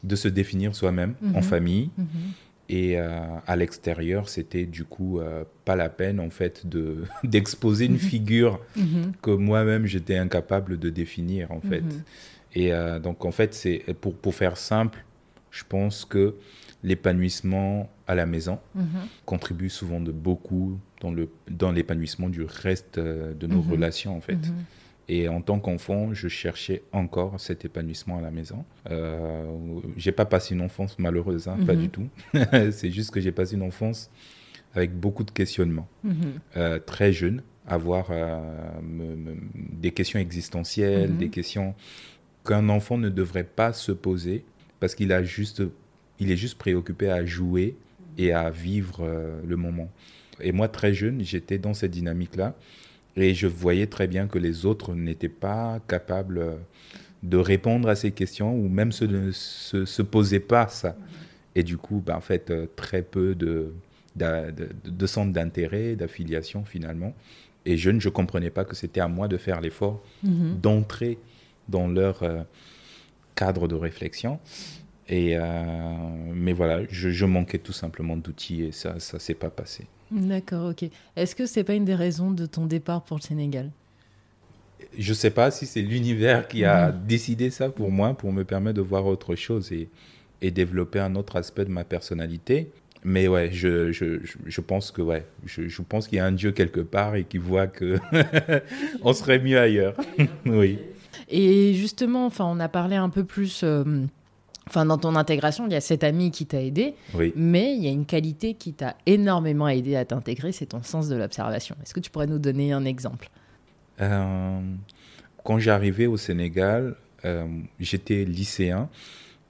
de 0.04 0.16
se 0.16 0.28
définir 0.28 0.76
soi-même 0.76 1.16
en 1.34 1.38
mhm. 1.38 1.44
famille. 1.44 1.90
Mhm. 1.98 2.08
Et 2.70 2.98
euh, 2.98 3.20
à 3.46 3.56
l'extérieur, 3.58 4.30
c'était 4.30 4.66
du 4.66 4.86
coup 4.86 5.20
euh, 5.20 5.44
pas 5.66 5.76
la 5.76 5.90
peine 5.90 6.20
en 6.20 6.30
fait 6.30 6.66
de 6.66 7.04
d'exposer 7.24 7.86
une 7.86 7.94
mhm. 7.94 8.00
figure 8.00 8.62
que 9.22 9.32
moi-même 9.32 9.86
j'étais 9.86 10.18
incapable 10.18 10.80
de 10.80 10.90
définir 10.90 11.52
en 11.52 11.60
fait. 11.60 11.84
Et 12.56 12.72
donc 13.02 13.26
en 13.26 13.32
fait, 13.32 13.54
c'est 13.54 13.84
pour, 14.00 14.16
pour 14.16 14.36
faire 14.36 14.58
simple, 14.58 15.04
je 15.50 15.64
pense 15.68 16.06
que 16.06 16.36
l'épanouissement 16.84 17.90
à 18.08 18.16
la 18.16 18.26
maison 18.26 18.60
contribue 19.26 19.70
souvent 19.70 20.00
de 20.00 20.12
beaucoup 20.12 20.80
dans 21.02 21.12
le 21.12 21.30
dans 21.50 21.72
l'épanouissement 21.72 22.30
du 22.30 22.44
reste 22.44 23.00
de 23.00 23.48
nos 23.48 23.62
relations 23.62 24.16
en 24.16 24.22
fait. 24.22 24.38
Et 25.10 25.28
en 25.28 25.42
tant 25.42 25.60
qu'enfant, 25.60 26.14
je 26.14 26.28
cherchais 26.28 26.84
encore 26.92 27.40
cet 27.40 27.66
épanouissement 27.66 28.18
à 28.18 28.22
la 28.22 28.32
maison. 28.32 28.64
Euh, 28.90 29.46
j'ai 29.98 30.12
pas 30.14 30.26
passé 30.26 30.54
une 30.56 30.62
enfance 30.62 30.98
malheureuse, 30.98 31.48
hein, 31.48 31.58
pas 31.66 31.74
mhm. 31.74 31.82
du 31.82 31.90
tout. 31.90 32.08
c'est 32.72 32.92
juste 32.92 33.12
que 33.12 33.20
j'ai 33.20 33.32
passé 33.32 33.56
une 33.56 33.64
enfance 33.64 34.10
avec 34.74 34.98
beaucoup 34.98 35.24
de 35.24 35.32
questionnements. 35.32 35.88
Mhm. 36.04 36.14
Euh, 36.58 36.80
très 36.80 37.12
jeune, 37.12 37.44
avoir 37.68 38.08
euh, 38.12 38.40
des 39.54 39.92
questions 39.92 40.20
existentielles, 40.20 41.12
mhm. 41.12 41.18
des 41.18 41.30
questions 41.30 41.76
qu'un 42.46 42.70
enfant 42.70 42.98
ne 42.98 43.10
devrait 43.10 43.44
pas 43.44 43.74
se 43.74 43.92
poser 43.92 44.44
parce 44.80 44.96
qu'il 44.96 45.14
a 45.14 45.24
juste, 45.24 45.64
il 46.20 46.32
est 46.32 46.38
juste 46.38 46.58
préoccupé 46.58 47.10
à 47.10 47.26
jouer 47.26 47.78
et 48.18 48.34
à 48.34 48.50
vivre 48.50 49.00
euh, 49.02 49.40
le 49.48 49.56
moment. 49.56 49.90
Et 50.42 50.52
moi, 50.52 50.68
très 50.68 50.94
jeune, 50.94 51.24
j'étais 51.24 51.58
dans 51.58 51.74
cette 51.74 51.92
dynamique-là. 51.92 52.56
Et 53.16 53.34
je 53.34 53.48
voyais 53.48 53.88
très 53.88 54.08
bien 54.08 54.28
que 54.28 54.40
les 54.40 54.66
autres 54.66 54.94
n'étaient 54.96 55.30
pas 55.30 55.80
capables 55.88 56.58
de 57.24 57.38
répondre 57.38 57.88
à 57.88 57.96
ces 57.96 58.12
questions 58.12 58.54
ou 58.56 58.68
même 58.68 58.92
ne 59.02 59.32
se, 59.32 59.86
se, 59.86 60.02
posaient 60.02 60.40
pas 60.40 60.68
ça. 60.68 60.96
Et 61.56 61.64
du 61.64 61.78
coup, 61.78 62.04
ben, 62.06 62.16
en 62.16 62.22
fait, 62.22 62.52
euh, 62.52 62.68
très 62.76 63.02
peu 63.02 63.34
de, 63.34 63.74
de, 64.16 64.52
de, 64.84 65.08
centres 65.08 65.32
d'intérêt, 65.32 65.96
d'affiliation 65.96 66.66
finalement. 66.66 67.14
Et 67.66 67.78
je 67.78 67.90
ne 67.92 68.00
comprenais 68.10 68.50
pas 68.50 68.66
que 68.66 68.76
c'était 68.76 69.00
à 69.00 69.08
moi 69.08 69.28
de 69.30 69.38
faire 69.38 69.62
l'effort 69.62 70.04
mm-hmm. 70.26 70.60
d'entrer 70.60 71.18
dans 71.70 71.88
leur 71.88 72.24
euh, 72.24 72.42
cadre 73.36 73.70
de 73.70 73.76
réflexion. 73.76 74.40
Et, 75.10 75.38
mais 76.34 76.54
voilà, 76.54 76.82
je, 76.90 77.10
je, 77.10 77.26
manquais 77.26 77.58
tout 77.58 77.74
simplement 77.74 78.16
d'outils 78.16 78.64
et 78.64 78.72
ça, 78.72 79.00
ça 79.00 79.20
s'est 79.20 79.34
pas 79.34 79.50
passé. 79.50 79.86
D'accord, 80.12 80.70
ok. 80.72 80.90
Est-ce 81.16 81.36
que 81.36 81.46
c'est 81.46 81.64
pas 81.64 81.74
une 81.74 81.86
des 81.86 81.96
raisons 81.96 82.32
de 82.32 82.46
ton 82.46 82.66
départ 82.66 83.04
pour 83.04 83.18
le 83.18 83.22
Sénégal? 83.22 83.70
Je 84.98 85.10
ne 85.10 85.16
sais 85.16 85.32
pas 85.32 85.52
si 85.52 85.66
c'est 85.66 85.82
l'univers 85.82 86.48
qui 86.48 86.66
a 86.66 86.92
décidé 86.92 87.50
ça 87.50 87.70
pour 87.70 87.92
moi, 87.92 88.14
pour 88.14 88.32
me 88.32 88.44
permettre 88.44 88.78
de 88.78 88.82
voir 88.82 89.06
autre 89.06 89.36
chose 89.36 89.72
et, 89.72 89.90
et 90.42 90.52
développer 90.52 91.00
un 91.00 91.16
autre 91.16 91.36
aspect 91.36 91.66
de 91.66 91.72
ma 91.72 91.84
personnalité. 91.84 92.72
Mais 93.04 93.28
ouais, 93.28 93.50
je, 93.52 93.92
je, 93.92 94.20
je 94.46 94.62
pense 94.62 94.92
que 94.92 95.02
ouais, 95.02 95.26
je, 95.46 95.68
je 95.68 95.82
pense 95.82 96.08
qu'il 96.08 96.18
y 96.18 96.22
a 96.22 96.26
un 96.26 96.32
Dieu 96.32 96.52
quelque 96.52 96.80
part 96.80 97.16
et 97.16 97.26
qui 97.26 97.38
voit 97.38 97.68
que 97.68 98.00
on 99.02 99.14
serait 99.14 99.40
mieux 99.40 99.60
ailleurs. 99.60 99.96
oui. 100.46 100.80
Et 101.28 101.74
justement, 101.74 102.26
enfin, 102.26 102.46
on 102.46 102.60
a 102.60 102.70
parlé 102.70 102.96
un 102.96 103.10
peu 103.10 103.24
plus. 103.24 103.62
Euh, 103.64 103.84
Enfin, 104.68 104.86
dans 104.86 104.98
ton 104.98 105.16
intégration, 105.16 105.66
il 105.68 105.74
y 105.74 105.76
a 105.76 105.82
cet 105.82 106.04
ami 106.04 106.32
qui 106.32 106.46
t'a 106.46 106.62
aidé, 106.62 106.96
mais 107.36 107.76
il 107.76 107.84
y 107.84 107.88
a 107.88 107.92
une 107.92 108.06
qualité 108.06 108.54
qui 108.54 108.74
t'a 108.74 108.96
énormément 109.06 109.68
aidé 109.68 109.96
à 109.96 110.06
t'intégrer, 110.06 110.52
c'est 110.52 110.68
ton 110.68 110.82
sens 110.84 111.10
de 111.10 111.16
l'observation. 111.16 111.76
Est-ce 111.84 111.94
que 111.94 112.00
tu 112.00 112.10
pourrais 112.10 112.28
nous 112.28 112.40
donner 112.40 112.72
un 112.72 112.86
exemple? 112.86 113.30
Euh, 114.02 114.60
Quand 115.44 115.60
j'arrivais 115.60 116.06
au 116.06 116.16
Sénégal, 116.18 116.96
euh, 117.26 117.46
j'étais 117.80 118.24
lycéen 118.26 118.90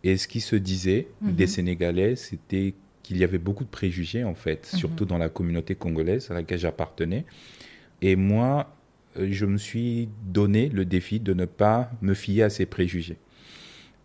Et 0.06 0.18
ce 0.18 0.28
qui 0.28 0.42
se 0.42 0.58
disait 0.58 1.08
Mhm. 1.22 1.34
des 1.36 1.48
Sénégalais, 1.48 2.16
c'était 2.18 2.74
qu'il 3.04 3.16
y 3.18 3.24
avait 3.24 3.38
beaucoup 3.38 3.64
de 3.64 3.70
préjugés, 3.70 4.26
en 4.26 4.36
fait, 4.36 4.68
Mhm. 4.74 4.80
surtout 4.80 5.06
dans 5.06 5.18
la 5.18 5.30
communauté 5.30 5.76
congolaise 5.76 6.30
à 6.30 6.34
laquelle 6.34 6.60
j'appartenais. 6.60 7.24
Et 8.02 8.18
moi, 8.18 8.76
euh, 9.18 9.30
je 9.32 9.46
me 9.46 9.58
suis 9.58 10.10
donné 10.26 10.68
le 10.68 10.84
défi 10.84 11.22
de 11.22 11.34
ne 11.34 11.46
pas 11.46 11.90
me 12.02 12.14
fier 12.16 12.44
à 12.44 12.50
ces 12.50 12.66
préjugés. 12.66 13.16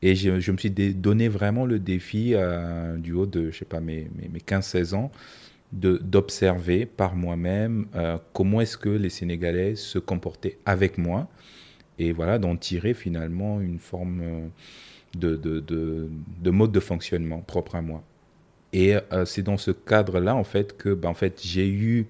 Et 0.02 0.14
je, 0.14 0.52
me 0.52 0.57
suis 0.57 0.71
donné 0.71 1.28
vraiment 1.28 1.67
le 1.67 1.78
défi, 1.78 2.33
euh, 2.35 2.97
du 2.97 3.12
haut 3.12 3.26
de, 3.26 3.50
je 3.50 3.59
sais 3.59 3.64
pas, 3.64 3.81
mes, 3.81 4.09
mes, 4.17 4.28
mes 4.28 4.38
15-16 4.38 4.95
ans, 4.95 5.11
d'observer 5.73 6.87
par 6.87 7.14
moi-même 7.14 7.87
euh, 7.95 8.17
comment 8.33 8.61
est-ce 8.61 8.78
que 8.78 8.88
les 8.88 9.11
Sénégalais 9.11 9.75
se 9.75 9.99
comportaient 9.99 10.57
avec 10.64 10.97
moi. 10.99 11.28
Et 11.99 12.12
voilà, 12.12 12.38
d'en 12.38 12.57
tirer 12.57 12.95
finalement 12.95 13.61
une 13.61 13.78
forme 13.78 14.21
euh, 14.23 14.47
de, 15.17 15.37
de, 15.37 15.61
de, 15.61 16.09
de 16.43 16.50
mode 16.50 16.73
de 16.73 16.81
fonctionnement 16.81 17.40
propre 17.40 17.75
à 17.75 17.83
moi. 17.83 18.02
Et 18.75 18.95
c'est 19.25 19.43
dans 19.43 19.57
ce 19.57 19.71
cadre-là, 19.71 20.37
en 20.37 20.45
fait, 20.45 20.76
que 20.76 20.93
ben, 20.93 21.09
en 21.09 21.14
fait, 21.14 21.40
j'ai 21.43 21.67
eu 21.67 22.07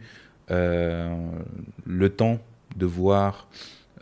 le 0.49 2.09
temps 2.09 2.41
de 2.77 2.85
voir 2.85 3.49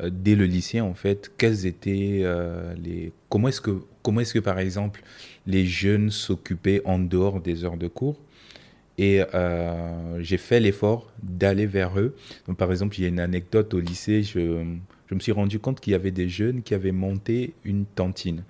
euh, 0.00 0.10
dès 0.12 0.34
le 0.34 0.44
lycée, 0.44 0.80
en 0.80 0.94
fait, 0.94 1.32
quels 1.38 1.66
étaient 1.66 2.20
euh, 2.22 2.74
les... 2.82 3.12
Comment 3.28 3.48
est-ce 3.48 3.60
que, 3.60 3.82
comment 4.02 4.20
est-ce 4.20 4.34
que, 4.34 4.38
par 4.38 4.58
exemple, 4.58 5.02
les 5.46 5.64
jeunes 5.66 6.10
s'occupaient 6.10 6.82
en 6.84 6.98
dehors 6.98 7.40
des 7.40 7.64
heures 7.64 7.76
de 7.76 7.88
cours? 7.88 8.20
Et 8.98 9.22
euh, 9.34 10.22
j'ai 10.22 10.38
fait 10.38 10.58
l'effort 10.58 11.12
d'aller 11.22 11.66
vers 11.66 11.98
eux. 11.98 12.16
Donc, 12.46 12.56
par 12.56 12.70
exemple, 12.70 12.98
il 12.98 13.02
y 13.02 13.04
a 13.04 13.08
une 13.08 13.20
anecdote 13.20 13.74
au 13.74 13.80
lycée, 13.80 14.22
je, 14.22 14.64
je 15.06 15.14
me 15.14 15.20
suis 15.20 15.32
rendu 15.32 15.58
compte 15.58 15.80
qu'il 15.80 15.92
y 15.92 15.96
avait 15.96 16.10
des 16.10 16.28
jeunes 16.28 16.62
qui 16.62 16.72
avaient 16.74 16.92
monté 16.92 17.52
une 17.64 17.84
cantine 17.94 18.42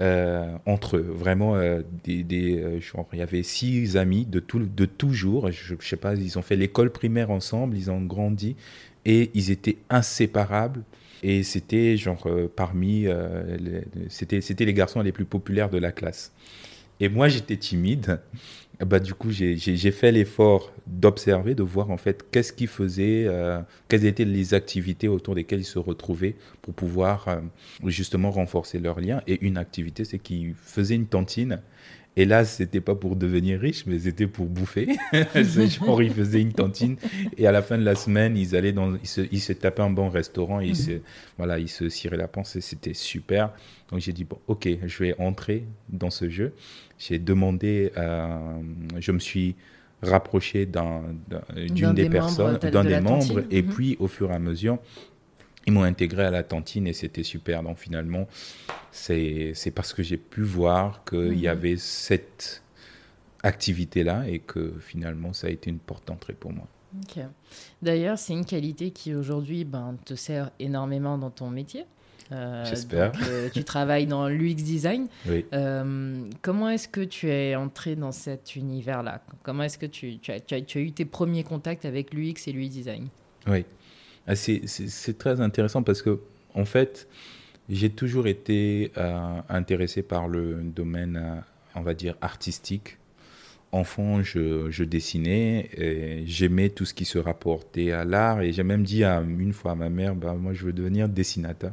euh, 0.00 0.56
entre 0.64 0.96
eux. 0.96 1.06
Vraiment, 1.14 1.58
des, 2.02 2.24
des, 2.24 2.80
il 3.12 3.18
y 3.18 3.22
avait 3.22 3.42
six 3.42 3.98
amis 3.98 4.24
de, 4.24 4.40
tout, 4.40 4.58
de 4.58 4.86
toujours. 4.86 5.50
Je, 5.52 5.74
je 5.78 5.86
sais 5.86 5.96
pas, 5.96 6.14
ils 6.14 6.38
ont 6.38 6.42
fait 6.42 6.56
l'école 6.56 6.90
primaire 6.90 7.30
ensemble, 7.30 7.76
ils 7.76 7.90
ont 7.90 8.00
grandi 8.00 8.56
et 9.04 9.30
ils 9.34 9.50
étaient 9.50 9.78
inséparables. 9.90 10.82
Et 11.22 11.42
c'était 11.42 11.96
genre 11.96 12.26
euh, 12.26 12.52
parmi, 12.54 13.06
euh, 13.06 13.56
c'était, 14.08 14.64
les 14.64 14.74
garçons 14.74 15.00
les 15.00 15.12
plus 15.12 15.24
populaires 15.24 15.70
de 15.70 15.78
la 15.78 15.90
classe. 15.90 16.32
Et 17.00 17.08
moi, 17.08 17.28
j'étais 17.28 17.56
timide. 17.56 18.20
Bah, 18.84 18.98
du 18.98 19.14
coup, 19.14 19.30
j'ai, 19.30 19.56
fait 19.92 20.12
l'effort 20.12 20.72
d'observer, 20.86 21.54
de 21.54 21.62
voir 21.62 21.90
en 21.90 21.96
fait 21.96 22.26
qu'est-ce 22.30 22.52
qu'ils 22.52 22.68
faisaient, 22.68 23.24
euh, 23.26 23.60
quelles 23.88 24.04
étaient 24.04 24.24
les 24.24 24.52
activités 24.52 25.06
autour 25.06 25.36
desquelles 25.36 25.60
ils 25.60 25.64
se 25.64 25.78
retrouvaient 25.78 26.34
pour 26.60 26.74
pouvoir 26.74 27.40
justement 27.86 28.30
renforcer 28.30 28.80
leurs 28.80 29.00
liens. 29.00 29.22
Et 29.26 29.44
une 29.46 29.56
activité, 29.56 30.04
c'est 30.04 30.18
qu'ils 30.18 30.54
faisaient 30.54 30.96
une 30.96 31.06
cantine. 31.06 31.60
Et 32.16 32.24
là, 32.26 32.44
c'était 32.44 32.80
pas 32.80 32.94
pour 32.94 33.16
devenir 33.16 33.58
riche, 33.60 33.86
mais 33.86 33.98
c'était 33.98 34.28
pour 34.28 34.46
bouffer. 34.46 34.96
ils 36.00 36.12
faisaient 36.12 36.40
une 36.40 36.52
cantine 36.52 36.96
et 37.36 37.46
à 37.46 37.52
la 37.52 37.60
fin 37.60 37.76
de 37.76 37.82
la 37.84 37.96
semaine, 37.96 38.36
ils 38.36 38.54
allaient 38.54 38.72
dans, 38.72 38.94
ils 38.94 39.06
se, 39.06 39.22
ils 39.32 39.40
se 39.40 39.52
tapaient 39.52 39.82
un 39.82 39.90
bon 39.90 40.08
restaurant 40.08 40.60
et 40.60 40.66
ils 40.68 40.76
se, 40.76 40.92
voilà, 41.38 41.58
ils 41.58 41.68
se 41.68 41.88
ciraient 41.88 42.16
la 42.16 42.28
panse 42.28 42.54
et 42.56 42.60
c'était 42.60 42.94
super. 42.94 43.50
Donc 43.90 44.00
j'ai 44.00 44.12
dit 44.12 44.24
bon, 44.24 44.38
ok, 44.46 44.68
je 44.86 44.98
vais 45.02 45.14
entrer 45.18 45.64
dans 45.88 46.10
ce 46.10 46.28
jeu. 46.28 46.52
J'ai 46.98 47.18
demandé, 47.18 47.90
euh, 47.96 48.28
je 49.00 49.10
me 49.12 49.18
suis 49.18 49.56
rapproché 50.02 50.66
d'un- 50.66 51.02
d'un- 51.28 51.42
D'un 51.56 51.74
d'une 51.74 51.94
des 51.94 52.08
personnes, 52.08 52.58
d'un 52.58 52.84
de 52.84 52.88
des 52.88 53.00
membres, 53.00 53.42
et 53.50 53.62
Mhm. 53.62 53.68
puis 53.68 53.96
au 53.98 54.06
fur 54.06 54.30
et 54.30 54.34
à 54.34 54.38
mesure, 54.38 54.78
ils 55.66 55.72
m'ont 55.72 55.82
intégré 55.84 56.24
à 56.24 56.30
la 56.30 56.42
cantine 56.42 56.86
et 56.86 56.92
c'était 56.92 57.22
super. 57.22 57.62
Donc 57.62 57.78
finalement, 57.78 58.26
c'est 58.92 59.54
parce 59.74 59.92
que 59.92 60.02
j'ai 60.02 60.16
pu 60.18 60.42
voir 60.42 61.04
qu'il 61.04 61.18
Mhm. 61.32 61.38
y 61.38 61.48
avait 61.48 61.76
cette 61.76 62.62
activité-là 63.42 64.24
et 64.28 64.38
que 64.38 64.74
finalement, 64.80 65.32
ça 65.32 65.48
a 65.48 65.50
été 65.50 65.70
une 65.70 65.78
porte 65.78 66.06
d'entrée 66.08 66.32
pour 66.34 66.52
moi. 66.52 66.66
D'ailleurs, 67.82 68.18
c'est 68.18 68.32
une 68.34 68.44
qualité 68.44 68.90
qui 68.92 69.14
aujourd'hui 69.14 69.64
ben, 69.64 69.96
te 70.04 70.14
sert 70.14 70.50
énormément 70.60 71.18
dans 71.18 71.30
ton 71.30 71.50
métier. 71.50 71.84
Euh, 72.32 72.64
J'espère. 72.64 73.12
euh, 73.28 73.50
tu 73.52 73.64
travailles 73.64 74.06
dans 74.06 74.28
l'UX 74.28 74.54
design. 74.54 75.08
Oui. 75.28 75.44
Euh, 75.52 76.24
comment 76.40 76.70
est-ce 76.70 76.88
que 76.88 77.02
tu 77.02 77.28
es 77.28 77.54
entré 77.54 77.96
dans 77.96 78.12
cet 78.12 78.56
univers-là? 78.56 79.22
Comment 79.42 79.64
est-ce 79.64 79.76
que 79.76 79.86
tu, 79.86 80.18
tu 80.18 80.30
as, 80.30 80.40
tu 80.40 80.54
as- 80.54 80.62
tu 80.62 80.78
as 80.78 80.80
eu 80.80 80.92
tes 80.92 81.04
premiers 81.04 81.42
contacts 81.44 81.84
avec 81.84 82.14
l'UX 82.14 82.34
et 82.46 82.52
l'UI 82.52 82.68
design? 82.70 83.08
Oui, 83.46 83.66
Ah, 84.26 84.34
c'est 84.36 85.18
très 85.18 85.40
intéressant 85.40 85.82
parce 85.82 86.00
que, 86.02 86.18
en 86.54 86.64
fait, 86.64 87.06
j'ai 87.68 87.90
toujours 87.90 88.26
été 88.26 88.90
euh, 88.96 89.40
intéressé 89.48 90.02
par 90.02 90.28
le 90.28 90.60
domaine, 90.62 91.20
euh, 91.22 91.40
on 91.74 91.82
va 91.82 91.94
dire, 91.94 92.14
artistique. 92.20 92.98
Enfant, 93.72 94.22
je, 94.22 94.70
je 94.70 94.84
dessinais 94.84 95.68
j'aimais 96.26 96.68
tout 96.68 96.84
ce 96.84 96.94
qui 96.94 97.04
se 97.04 97.18
rapportait 97.18 97.90
à 97.90 98.04
l'art 98.04 98.40
et 98.40 98.52
j'ai 98.52 98.62
même 98.62 98.84
dit 98.84 99.02
à- 99.02 99.20
une 99.20 99.52
fois 99.52 99.72
à 99.72 99.74
ma 99.74 99.88
mère, 99.88 100.14
bah, 100.14 100.34
moi 100.38 100.52
je 100.54 100.64
veux 100.64 100.72
devenir 100.72 101.08
dessinateur. 101.08 101.72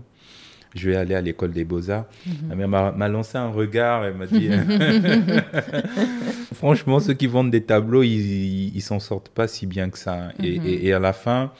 Je 0.73 0.89
vais 0.89 0.95
aller 0.95 1.13
à 1.15 1.21
l'école 1.21 1.51
des 1.51 1.63
beaux-arts. 1.65 2.05
Ma 2.49 2.55
mère 2.55 2.67
m'a- 2.93 3.07
lancé 3.07 3.37
un 3.37 3.49
regard 3.49 4.05
et 4.05 4.13
m'a 4.13 4.25
dit 4.25 4.49
Franchement, 6.53 6.99
ceux 6.99 7.13
qui 7.13 7.27
vendent 7.27 7.51
des 7.51 7.61
tableaux, 7.63 8.03
ils, 8.03 8.75
ils 8.75 8.81
s'en 8.81 8.99
sortent 8.99 9.29
pas 9.29 9.47
si 9.47 9.65
bien 9.65 9.89
que 9.89 9.97
ça. 9.97 10.29
Et, 10.41 10.59
Mhm. 10.59 10.65
et- 10.65 10.85
et 10.87 10.93
à 10.93 10.99
la 10.99 11.13
fin, 11.13 11.51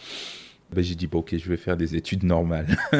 ben, 0.73 0.83
j'ai 0.83 0.95
dit 0.95 1.07
bon, 1.07 1.19
Ok, 1.19 1.35
je 1.37 1.49
vais 1.49 1.57
faire 1.57 1.77
des 1.77 1.95
études 1.95 2.23
normales. 2.23 2.77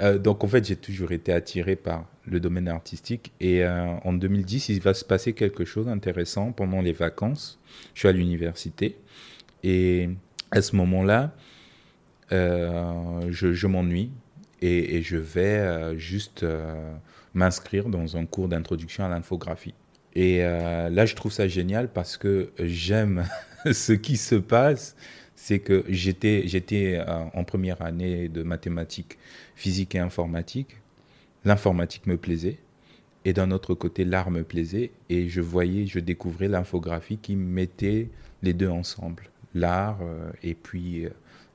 Euh, 0.00 0.18
donc 0.18 0.42
en 0.42 0.48
fait, 0.48 0.66
j'ai 0.66 0.74
toujours 0.74 1.12
été 1.12 1.32
attiré 1.34 1.76
par 1.76 2.06
le 2.24 2.40
domaine 2.40 2.66
artistique. 2.66 3.30
Et 3.40 3.62
euh, 3.62 3.86
en 4.04 4.14
2010, 4.14 4.70
il 4.70 4.80
va 4.80 4.94
se 4.94 5.04
passer 5.04 5.34
quelque 5.34 5.66
chose 5.66 5.84
d'intéressant 5.84 6.50
pendant 6.50 6.80
les 6.80 6.92
vacances. 6.92 7.60
Je 7.92 8.00
suis 8.00 8.08
à 8.08 8.12
l'université. 8.12 8.96
Et 9.62 10.08
à 10.50 10.62
ce 10.62 10.74
moment-là, 10.76 11.34
euh, 12.32 13.20
je, 13.28 13.52
je 13.52 13.66
m'ennuie 13.66 14.10
et, 14.62 14.96
et 14.96 15.02
je 15.02 15.18
vais 15.18 15.96
juste 15.98 16.44
m'inscrire 17.34 17.90
dans 17.90 18.16
un 18.16 18.24
cours 18.24 18.48
d'introduction 18.48 19.04
à 19.04 19.08
l'infographie. 19.08 19.74
Et 20.14 20.38
là, 20.40 21.04
je 21.04 21.14
trouve 21.14 21.32
ça 21.32 21.46
génial 21.48 21.92
parce 21.92 22.16
que 22.16 22.50
j'aime 22.58 23.24
ce 23.70 23.92
qui 23.92 24.16
se 24.16 24.36
passe. 24.36 24.96
C'est 25.34 25.58
que 25.58 25.84
j'étais 25.88 26.42
j'étais 26.46 26.96
euh, 26.98 27.24
en 27.34 27.44
première 27.44 27.82
année 27.82 28.28
de 28.28 28.42
mathématiques, 28.42 29.18
physique 29.56 29.94
et 29.94 29.98
informatique. 29.98 30.76
L'informatique 31.44 32.06
me 32.06 32.16
plaisait. 32.16 32.58
Et 33.24 33.32
d'un 33.32 33.50
autre 33.52 33.74
côté, 33.74 34.04
l'art 34.04 34.30
me 34.30 34.42
plaisait. 34.42 34.90
Et 35.08 35.28
je 35.28 35.40
voyais, 35.40 35.86
je 35.86 35.98
découvrais 36.00 36.48
l'infographie 36.48 37.18
qui 37.18 37.36
mettait 37.36 38.08
les 38.42 38.52
deux 38.52 38.68
ensemble. 38.68 39.24
L'art 39.54 39.98
euh, 40.02 40.30
et 40.42 40.54
puis, 40.54 41.04
euh, 41.06 41.10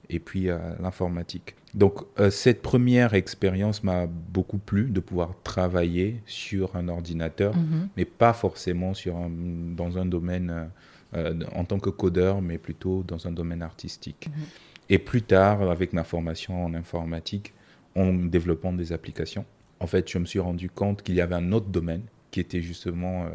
et 0.10 0.20
puis 0.20 0.48
l'informatique. 0.82 1.56
Donc, 1.74 1.96
cette 2.30 2.62
première 2.62 3.14
expérience 3.14 3.84
m'a 3.84 4.08
beaucoup 4.08 4.58
plu 4.58 4.86
de 4.86 5.02
pouvoir 5.02 5.34
travailler 5.44 6.22
sur 6.26 6.78
un 6.78 6.88
ordinateur, 6.88 7.54
Mhm. 7.58 7.90
mais 7.98 8.06
pas 8.06 8.32
forcément 8.32 8.94
sur 8.94 9.18
un- 9.18 9.30
dans 9.76 9.98
un 9.98 10.06
domaine 10.06 10.70
en 11.14 11.66
tant 11.66 11.80
que 11.80 11.90
codeur, 11.90 12.42
mais 12.42 12.58
plutôt 12.58 13.04
dans 13.04 13.28
un 13.28 13.32
domaine 13.32 13.62
artistique. 13.62 14.28
Mhm. 14.28 14.44
Et 14.90 15.00
plus 15.00 15.22
tard, 15.22 15.70
avec 15.70 15.94
ma 15.94 16.04
formation 16.04 16.64
en 16.64 16.74
informatique, 16.74 17.54
en 17.96 18.14
développant 18.14 18.74
des 18.74 18.94
applications, 18.94 19.46
en 19.80 19.88
fait, 19.88 20.10
je 20.10 20.18
me 20.18 20.26
suis 20.26 20.40
rendu 20.40 20.70
compte 20.70 21.02
qu'il 21.02 21.16
y 21.16 21.22
avait 21.22 21.36
un 21.36 21.52
autre 21.52 21.68
domaine 21.68 22.04
qui 22.32 22.40
était 22.40 22.62
justement 22.62 23.26
euh, 23.26 23.30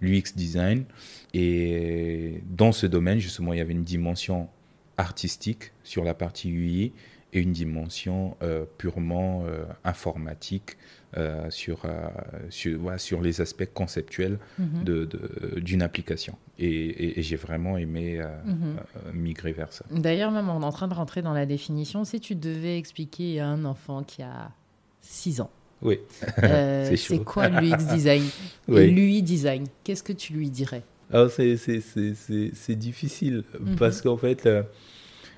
l'UX 0.00 0.34
design. 0.34 0.84
Et 1.32 2.42
dans 2.50 2.72
ce 2.72 2.86
domaine, 2.86 3.18
justement, 3.18 3.52
il 3.52 3.58
y 3.58 3.62
avait 3.62 3.72
une 3.72 3.84
dimension 3.84 4.48
artistique 4.96 5.72
sur 5.82 6.04
la 6.04 6.14
partie 6.14 6.50
UI 6.50 6.92
et 7.34 7.40
une 7.40 7.52
dimension 7.52 8.36
euh, 8.42 8.64
purement 8.78 9.44
euh, 9.46 9.64
informatique 9.84 10.76
euh, 11.16 11.48
sur, 11.50 11.82
sur, 12.50 12.78
voilà, 12.80 12.98
sur 12.98 13.20
les 13.20 13.40
aspects 13.40 13.68
conceptuels 13.72 14.38
de- 14.58 15.04
de- 15.04 15.60
d'une 15.60 15.82
application. 15.82 16.36
Et, 16.58 16.66
et- 16.68 17.18
et 17.18 17.22
j'ai 17.22 17.36
vraiment 17.36 17.76
aimé 17.76 18.20
Mhm. 18.44 18.76
migrer 19.12 19.52
vers 19.52 19.72
ça. 19.72 19.84
D'ailleurs, 19.90 20.30
même 20.30 20.48
on 20.48 20.62
est 20.62 20.64
en 20.64 20.72
train 20.72 20.88
de 20.88 20.94
rentrer 20.94 21.22
dans 21.22 21.32
la 21.34 21.46
définition. 21.46 22.04
Si 22.04 22.20
tu 22.20 22.34
devais 22.34 22.78
expliquer 22.78 23.40
à 23.40 23.46
un 23.48 23.64
enfant 23.64 24.02
qui 24.02 24.22
a 24.22 24.50
6 25.02 25.40
ans, 25.40 25.50
Oui. 25.82 25.98
euh, 26.44 26.94
C'est 26.96 27.18
quoi 27.22 27.48
l'UX 27.48 27.76
design 27.86 28.24
et 28.68 28.86
l'UI 28.88 29.22
design? 29.22 29.66
Qu'est-ce 29.84 30.02
que 30.02 30.12
tu 30.12 30.32
lui 30.32 30.50
dirais? 30.50 30.82
Alors, 31.12 31.30
c'est, 31.30 31.54
difficile 32.76 33.44
Mhm. 33.60 33.76
parce 33.76 34.00
qu'en 34.02 34.16
fait, 34.16 34.48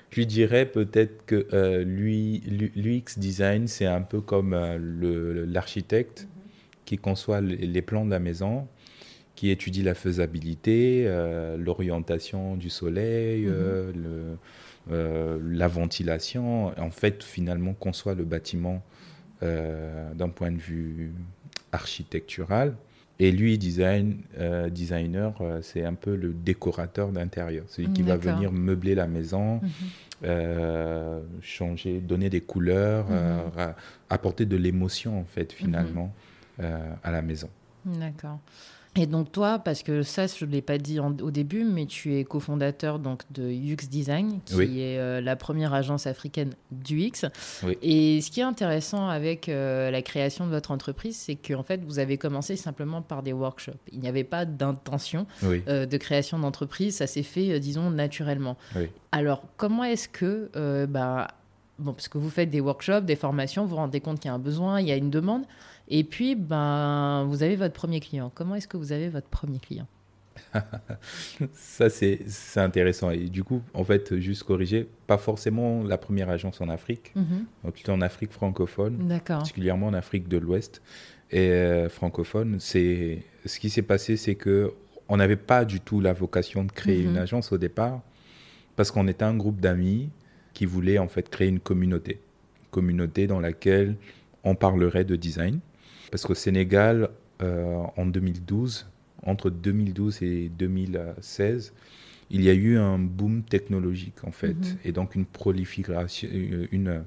je 0.09 0.15
lui 0.17 0.25
dirais 0.25 0.65
peut-être 0.65 1.25
que 1.25 1.47
euh, 1.53 1.83
l'UX 1.83 3.17
design, 3.17 3.67
c'est 3.67 3.85
un 3.85 4.01
peu 4.01 4.21
comme 4.21 4.53
euh, 4.53 5.45
l'architecte 5.47 6.27
qui 6.85 6.97
conçoit 6.97 7.41
les, 7.41 7.81
plans 7.81 8.05
de 8.05 8.11
la 8.11 8.19
maison, 8.19 8.67
qui 9.35 9.49
étudie 9.49 9.83
la 9.83 9.93
faisabilité, 9.93 11.03
euh, 11.05 11.57
l'orientation 11.57 12.55
du 12.55 12.69
soleil, 12.69 13.45
Mhm. 13.45 13.53
euh, 13.53 14.37
le, 14.89 15.41
la 15.53 15.67
ventilation. 15.67 16.67
En 16.79 16.91
fait, 16.91 17.21
finalement, 17.23 17.73
conçoit 17.73 18.15
le 18.15 18.23
bâtiment 18.23 18.81
d'un 19.41 20.29
point 20.29 20.51
de 20.51 20.57
vue 20.57 21.11
architectural. 21.73 22.73
Et 23.19 23.31
lui, 23.31 23.57
design, 23.57 24.21
euh, 24.37 24.69
designer, 24.69 25.33
euh, 25.41 25.59
c'est 25.63 25.83
un 25.83 25.95
peu 25.95 26.15
le 26.15 26.33
décorateur 26.33 27.09
d'intérieur, 27.11 27.65
celui 27.67 27.91
qui 27.91 28.03
va 28.03 28.15
venir 28.15 28.51
meubler 28.51 28.93
la 28.93 29.07
maison, 29.07 29.55
mhm. 29.55 29.69
euh, 30.25 31.19
changer, 31.41 31.99
donner 31.99 32.29
des 32.29 32.41
couleurs, 32.41 33.09
mhm. 33.09 33.73
apporter 34.09 34.45
de 34.45 34.55
l'émotion 34.55 35.19
en 35.19 35.25
fait 35.25 35.51
finalement 35.51 36.13
mhm. 36.59 36.65
à 37.03 37.11
la 37.11 37.21
maison. 37.23 37.49
D'accord. 37.85 38.39
Et 38.99 39.05
donc 39.05 39.31
toi, 39.31 39.59
parce 39.59 39.83
que 39.83 40.01
ça, 40.01 40.25
je 40.25 40.43
ne 40.43 40.51
l'ai 40.51 40.63
pas 40.63 40.79
dit 40.79 40.99
au 40.99 41.29
début, 41.29 41.63
mais 41.63 41.85
tu 41.85 42.15
es 42.15 42.23
cofondateur 42.23 42.97
donc 42.97 43.21
de 43.29 43.43
UX 43.43 43.87
Design, 43.89 44.39
qui 44.43 44.81
est 44.81 44.97
euh, 44.97 45.21
la 45.21 45.35
première 45.35 45.75
agence 45.75 46.07
africaine 46.07 46.55
du 46.71 47.01
X. 47.01 47.25
Et 47.83 48.21
ce 48.21 48.31
qui 48.31 48.39
est 48.39 48.43
intéressant 48.43 49.07
avec 49.07 49.49
euh, 49.49 49.91
la 49.91 50.01
création 50.01 50.47
de 50.47 50.51
votre 50.51 50.71
entreprise, 50.71 51.15
c'est 51.15 51.35
qu'en 51.35 51.61
fait, 51.61 51.83
vous 51.85 51.99
avez 51.99 52.17
commencé 52.17 52.55
simplement 52.55 53.03
par 53.03 53.21
des 53.21 53.33
workshops. 53.33 53.77
Il 53.91 53.99
n'y 53.99 54.07
avait 54.07 54.23
pas 54.23 54.45
d'intention 54.45 55.27
euh, 55.43 55.85
de 55.85 55.97
création 55.97 56.39
d'entreprise, 56.39 56.95
ça 56.95 57.05
s'est 57.05 57.21
fait, 57.21 57.59
disons, 57.59 57.91
naturellement. 57.91 58.57
Alors, 59.11 59.43
comment 59.57 59.83
est-ce 59.83 60.09
que, 60.09 60.49
bah, 60.87 61.27
bon, 61.77 61.93
parce 61.93 62.07
que 62.07 62.17
vous 62.17 62.31
faites 62.31 62.49
des 62.49 62.61
workshops, 62.61 63.01
des 63.01 63.15
formations, 63.15 63.63
vous 63.63 63.69
vous 63.69 63.75
rendez 63.75 64.01
compte 64.01 64.19
qu'il 64.19 64.29
y 64.29 64.31
a 64.31 64.33
un 64.33 64.39
besoin, 64.39 64.81
il 64.81 64.87
y 64.87 64.91
a 64.91 64.95
une 64.95 65.11
demande. 65.11 65.43
Et 65.89 66.03
puis, 66.03 66.35
ben, 66.35 67.25
vous 67.27 67.43
avez 67.43 67.55
votre 67.55 67.73
premier 67.73 67.99
client. 67.99 68.31
Comment 68.33 68.55
est-ce 68.55 68.67
que 68.67 68.77
vous 68.77 68.91
avez 68.91 69.09
votre 69.09 69.27
premier 69.27 69.59
client? 69.59 69.87
Ça, 71.53 71.89
c'est 71.89 72.25
intéressant. 72.57 73.11
Et 73.11 73.25
du 73.29 73.43
coup, 73.43 73.61
en 73.73 73.83
fait, 73.83 74.17
juste 74.19 74.43
corriger, 74.43 74.87
pas 75.07 75.17
forcément 75.17 75.83
la 75.83 75.97
première 75.97 76.29
agence 76.29 76.61
en 76.61 76.69
Afrique, 76.69 77.13
mm-hmm. 77.15 77.71
plutôt 77.71 77.93
en 77.93 78.01
Afrique 78.01 78.31
francophone, 78.31 79.19
particulièrement 79.25 79.87
en 79.87 79.93
Afrique 79.93 80.27
de 80.27 80.37
l'Ouest. 80.37 80.81
Et 81.31 81.49
euh, 81.49 81.89
francophone, 81.89 82.57
c'est 82.59 83.23
ce 83.45 83.59
qui 83.59 83.69
s'est 83.69 83.81
passé, 83.81 84.17
c'est 84.17 84.35
que 84.35 84.73
on 85.09 85.17
n'avait 85.17 85.37
pas 85.37 85.65
du 85.65 85.79
tout 85.79 86.01
la 86.01 86.13
vocation 86.13 86.63
de 86.63 86.71
créer 86.71 87.01
une 87.01 87.15
mm-hmm. 87.15 87.21
agence 87.21 87.51
au 87.51 87.57
départ, 87.57 88.01
parce 88.75 88.91
qu'on 88.91 89.07
était 89.07 89.23
un 89.23 89.35
groupe 89.35 89.59
d'amis 89.59 90.09
qui 90.53 90.65
voulaient 90.65 90.97
en 90.97 91.07
fait 91.07 91.29
créer 91.29 91.47
une 91.47 91.59
communauté, 91.59 92.19
communauté 92.71 93.27
dans 93.27 93.39
laquelle 93.39 93.95
on 94.43 94.55
parlerait 94.55 95.05
de 95.05 95.15
design. 95.15 95.59
Parce 96.11 96.25
qu'au 96.25 96.35
Sénégal, 96.35 97.09
euh, 97.41 97.83
en 97.95 98.05
2012, 98.05 98.87
entre 99.23 99.49
2012 99.49 100.23
et 100.23 100.49
2016, 100.49 101.73
il 102.29 102.43
y 102.43 102.49
a 102.49 102.53
eu 102.53 102.77
un 102.77 102.97
boom 102.97 103.43
technologique 103.43 104.23
en 104.23 104.31
fait, 104.31 104.53
mhm. 104.53 104.77
et 104.83 104.91
donc 104.91 105.15
une 105.15 105.25
prolifération, 105.25 106.27
euh, 106.31 106.67
une, 106.71 107.03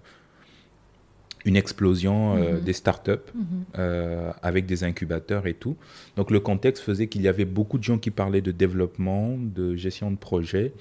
une 1.45 1.57
explosion 1.57 2.37
euh, 2.37 2.55
mhm. 2.55 2.61
des 2.61 2.73
startups 2.73 3.33
mhm. 3.35 4.33
avec 4.43 4.67
des 4.67 4.85
incubateurs 4.85 5.47
et 5.47 5.55
tout. 5.55 5.77
Donc 6.17 6.31
le 6.31 6.41
contexte 6.41 6.83
faisait 6.83 7.07
qu'il 7.09 7.23
y 7.23 7.29
avait 7.29 7.45
beaucoup 7.45 7.79
de 7.79 7.85
gens 7.85 7.99
qui 7.99 8.11
parlaient 8.11 8.41
de 8.41 8.53
développement, 8.53 9.37
de 9.37 9.77
gestion 9.77 10.11
de 10.11 10.17
projet, 10.17 10.73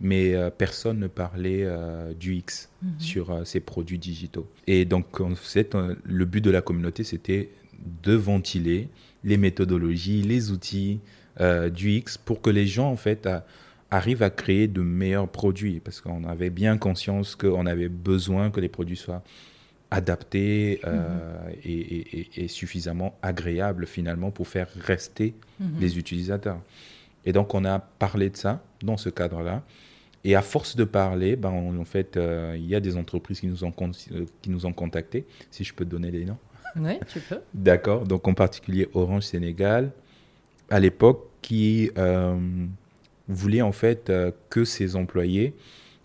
mais 0.00 0.34
personne 0.56 1.00
ne 1.00 1.08
parlait 1.08 1.66
du 2.18 2.36
X 2.36 2.68
sur 2.98 3.42
ces 3.44 3.60
produits 3.60 3.98
digitaux. 3.98 4.46
Et 4.66 4.84
donc 4.84 5.20
le 5.20 6.24
but 6.24 6.40
de 6.40 6.50
la 6.50 6.62
communauté, 6.62 7.04
c'était 7.04 7.50
de 8.02 8.14
ventiler 8.14 8.88
les 9.24 9.36
méthodologies, 9.36 10.22
les 10.22 10.50
outils 10.50 11.00
euh, 11.40 11.70
du 11.70 11.92
X 11.92 12.18
pour 12.18 12.40
que 12.40 12.50
les 12.50 12.66
gens 12.66 12.90
en 12.90 12.96
fait 12.96 13.28
arrivent 13.90 14.22
à 14.22 14.30
créer 14.30 14.66
de 14.66 14.82
meilleurs 14.82 15.28
produits 15.28 15.80
parce 15.80 16.00
qu'on 16.00 16.24
avait 16.24 16.50
bien 16.50 16.78
conscience 16.78 17.36
qu'on 17.36 17.66
avait 17.66 17.88
besoin 17.88 18.50
que 18.50 18.60
les 18.60 18.68
produits 18.68 18.96
soient 18.96 19.22
adaptés 19.90 20.80
euh, 20.84 21.50
mm-hmm. 21.64 22.28
et, 22.36 22.48
suffisamment 22.48 23.16
agréables 23.22 23.86
finalement 23.86 24.30
pour 24.30 24.48
faire 24.48 24.68
rester 24.80 25.34
mm-hmm. 25.62 25.80
les 25.80 25.98
utilisateurs. 25.98 26.60
Et 27.24 27.32
donc 27.32 27.54
on 27.54 27.64
a 27.64 27.78
parlé 27.78 28.30
de 28.30 28.36
ça 28.36 28.62
dans 28.82 28.96
ce 28.96 29.08
cadre-là. 29.08 29.62
Et 30.24 30.34
à 30.34 30.42
force 30.42 30.76
de 30.76 30.84
parler, 30.84 31.36
ben, 31.36 31.50
en 31.50 31.84
fait, 31.84 32.16
euh, 32.16 32.54
il 32.56 32.66
y 32.66 32.74
a 32.74 32.80
des 32.80 32.96
entreprises 32.96 33.40
qui 33.40 33.46
nous 33.46 33.64
ont, 33.64 33.72
qui 33.72 34.50
nous 34.50 34.66
ont 34.66 34.72
contactés, 34.72 35.24
si 35.50 35.64
je 35.64 35.72
peux 35.72 35.84
te 35.84 35.90
donner 35.90 36.10
les 36.10 36.24
noms. 36.24 36.38
Oui, 36.76 36.98
tu 37.08 37.18
peux. 37.20 37.40
D'accord. 37.54 38.04
Donc, 38.04 38.28
en 38.28 38.34
particulier 38.34 38.88
Orange 38.92 39.22
Sénégal, 39.22 39.90
à 40.70 40.78
l'époque, 40.78 41.28
qui 41.42 41.90
euh, 41.96 42.36
voulait 43.28 43.62
en 43.62 43.72
fait 43.72 44.10
euh, 44.10 44.30
que 44.50 44.64
ses 44.64 44.96
employés 44.96 45.54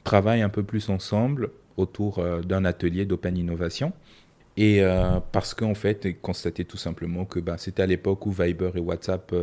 travaillent 0.04 0.42
un 0.42 0.50
peu 0.50 0.64
plus 0.64 0.90
ensemble 0.90 1.50
autour 1.78 2.20
euh, 2.20 2.42
d'un 2.42 2.66
atelier 2.66 3.06
d'open 3.06 3.38
innovation. 3.38 3.94
Et 4.56 4.84
parce 5.32 5.56
qu'en 5.56 5.74
fait, 5.74 6.06
ils 6.06 6.16
constataient 6.16 6.64
tout 6.64 6.78
simplement 6.78 7.26
que 7.26 7.40
bah, 7.40 7.56
c'était 7.58 7.82
à 7.82 7.88
l'époque 7.88 8.28
où 8.28 8.32
Viber 8.32 8.70
et 8.76 8.80
WhatsApp 8.80 9.34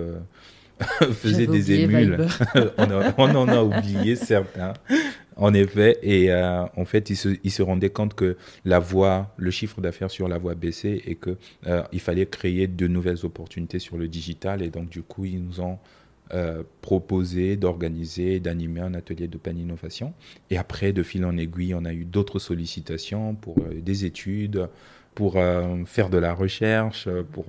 faisaient 1.12 1.46
des 1.46 1.72
émules. 1.72 2.26
on, 2.78 2.86
on, 3.18 3.34
en 3.34 3.48
a 3.48 3.62
oublié 3.62 4.16
certains. 4.16 4.72
En 5.40 5.54
effet, 5.54 5.98
et 6.02 6.30
euh, 6.30 6.64
en 6.76 6.84
fait, 6.84 7.08
ils 7.08 7.16
se, 7.16 7.62
rendaient 7.62 7.88
compte 7.88 8.12
que 8.12 8.36
la 8.66 8.78
voie, 8.78 9.34
le 9.38 9.50
chiffre 9.50 9.80
d'affaires 9.80 10.10
sur 10.10 10.28
la 10.28 10.36
voie 10.36 10.54
baissait 10.54 11.00
et 11.06 11.14
qu'il 11.14 11.36
euh, 11.66 11.82
il 11.92 12.00
fallait 12.00 12.26
créer 12.26 12.66
de 12.66 12.86
nouvelles 12.86 13.24
opportunités 13.24 13.78
sur 13.78 13.96
le 13.96 14.06
digital. 14.06 14.60
Et 14.60 14.68
donc, 14.68 14.90
du 14.90 15.02
coup, 15.02 15.24
ils 15.24 15.42
nous 15.42 15.62
ont 15.62 15.78
euh, 16.34 16.62
proposé 16.82 17.56
d'organiser, 17.56 18.38
d'animer 18.38 18.82
un 18.82 18.92
atelier 18.92 19.28
d'open 19.28 19.56
innovation. 19.56 20.12
Et 20.50 20.58
après, 20.58 20.92
de 20.92 21.02
fil 21.02 21.24
en 21.24 21.38
aiguille, 21.38 21.74
on 21.74 21.86
a 21.86 21.94
eu 21.94 22.04
d'autres 22.04 22.38
sollicitations 22.38 23.34
pour 23.34 23.56
des 23.60 24.04
études, 24.04 24.68
pour 25.14 25.34
faire 25.86 26.08
de 26.08 26.18
la 26.18 26.32
recherche, 26.32 27.08
pour 27.32 27.46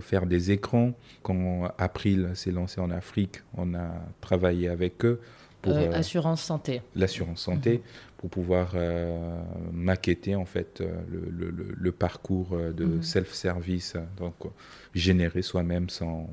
faire 0.00 0.26
des 0.26 0.52
écrans. 0.52 0.92
Quand 1.22 1.70
April 1.76 2.30
s'est 2.34 2.52
lancé 2.52 2.80
en 2.80 2.90
Afrique, 2.90 3.42
on 3.56 3.74
a 3.74 3.90
travaillé 4.20 4.68
avec 4.68 5.04
eux 5.04 5.20
pour 5.62 5.76
euh, 5.76 5.92
assurance 5.92 6.42
santé. 6.42 6.82
L'assurance 6.96 7.40
santé 7.40 7.74
mhm. 7.74 7.80
pour 8.18 8.30
pouvoir 8.30 8.72
euh, 8.74 9.42
maqueter 9.72 10.34
en 10.34 10.44
fait 10.44 10.80
euh, 10.80 11.00
le, 11.10 11.50
le, 11.50 11.74
le 11.76 11.92
parcours 11.92 12.56
de 12.56 12.84
mhm. 12.84 13.02
self-service, 13.02 13.96
donc 14.16 14.34
générer 14.94 15.42
soi-même 15.42 15.90
son, 15.90 16.26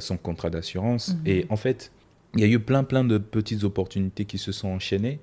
son 0.00 0.16
contrat 0.16 0.50
d'assurance. 0.50 1.14
Mhm. 1.14 1.22
Et 1.26 1.46
en 1.50 1.56
fait, 1.56 1.92
il 2.34 2.40
y 2.40 2.44
a 2.44 2.48
eu 2.48 2.58
plein 2.58 2.84
plein 2.84 3.04
de 3.04 3.18
petites 3.18 3.64
opportunités 3.64 4.24
qui 4.24 4.38
se 4.38 4.52
sont 4.52 4.68
enchaînées. 4.68 5.20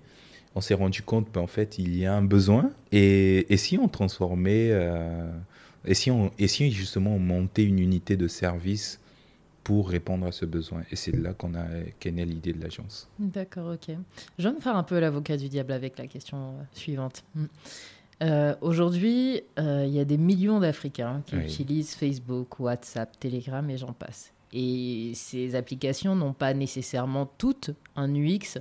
On 0.55 0.61
s'est 0.61 0.73
rendu 0.73 1.01
compte 1.01 1.31
qu'en 1.31 1.47
fait, 1.47 1.79
il 1.79 1.97
y 1.97 2.05
a 2.05 2.13
un 2.13 2.21
besoin. 2.21 2.71
Et, 2.91 3.51
et 3.51 3.57
si 3.57 3.77
on 3.77 3.87
transformait, 3.87 4.71
et, 5.85 5.93
si 5.93 6.11
on, 6.11 6.31
et 6.37 6.47
si 6.47 6.71
justement 6.71 7.15
on 7.15 7.19
montait 7.19 7.63
une 7.63 7.79
unité 7.79 8.17
de 8.17 8.27
service 8.27 8.99
pour 9.63 9.89
répondre 9.89 10.27
à 10.27 10.31
ce 10.31 10.45
besoin? 10.45 10.83
Et 10.91 10.95
c'est 10.95 11.15
là 11.15 11.33
qu'on 11.33 11.55
a 11.55 11.65
qu'est 11.99 12.11
née 12.11 12.25
l'idée 12.25 12.53
de 12.53 12.61
l'agence. 12.61 13.09
D'accord, 13.17 13.73
ok. 13.73 13.95
Je 14.37 14.47
vais 14.47 14.53
me 14.53 14.59
faire 14.59 14.75
un 14.75 14.83
peu 14.83 14.99
l'avocat 14.99 15.37
du 15.37 15.49
diable 15.49 15.71
avec 15.71 15.97
la 15.97 16.07
question 16.07 16.37
euh, 16.37 16.63
suivante. 16.73 17.23
Hmm. 17.35 17.45
Euh, 18.21 18.55
aujourd'hui, 18.61 19.41
euh, 19.59 19.85
il 19.87 19.93
y 19.93 19.99
a 19.99 20.05
des 20.05 20.17
millions 20.17 20.59
d'Africains 20.59 21.23
qui 21.25 21.35
utilisent 21.35 21.95
Facebook, 21.95 22.59
WhatsApp, 22.59 23.19
Telegram 23.19 23.67
et 23.69 23.77
j'en 23.77 23.91
passe. 23.91 24.31
Et 24.53 25.11
ces 25.15 25.55
applications 25.55 26.15
n'ont 26.15 26.33
pas 26.33 26.53
nécessairement 26.53 27.25
toutes 27.25 27.71
un 27.95 28.13
UX, 28.13 28.59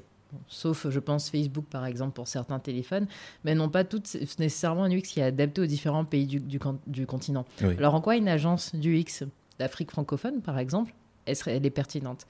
sauf 0.48 0.88
je 0.88 0.98
pense 0.98 1.30
Facebook 1.30 1.64
par 1.70 1.86
exemple 1.86 2.12
pour 2.12 2.28
certains 2.28 2.58
téléphones, 2.58 3.06
mais 3.44 3.54
n'ont 3.54 3.68
pas 3.68 3.84
toutes 3.84 4.14
nécessairement 4.38 4.84
un 4.84 4.90
UX 4.90 5.02
qui 5.02 5.20
est 5.20 5.24
adapté 5.24 5.60
aux 5.60 5.66
différents 5.66 6.04
pays 6.04 6.26
du, 6.26 6.40
du, 6.86 7.06
continent. 7.06 7.44
Alors 7.78 7.94
en 7.94 8.00
quoi 8.00 8.16
une 8.16 8.28
agence 8.28 8.74
d'UX 8.74 9.24
d'Afrique 9.58 9.90
francophone, 9.90 10.40
par 10.40 10.58
exemple, 10.58 10.94
elle, 11.26 11.36
serait, 11.36 11.56
elle 11.56 11.66
est 11.66 11.70
pertinente? 11.70 12.26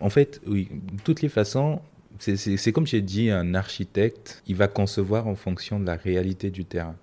En 0.00 0.10
fait, 0.10 0.40
oui. 0.46 0.68
De 0.70 1.02
toutes 1.02 1.22
les 1.22 1.28
façons, 1.28 1.80
c'est 2.18 2.72
comme 2.72 2.86
j'ai 2.86 3.00
dit, 3.00 3.30
un 3.30 3.54
architecte, 3.54 4.42
il 4.46 4.56
va 4.56 4.68
concevoir 4.68 5.26
en 5.26 5.34
fonction 5.34 5.80
de 5.80 5.86
la 5.86 5.96
réalité 5.96 6.50
du 6.50 6.64
terrain. 6.64 6.96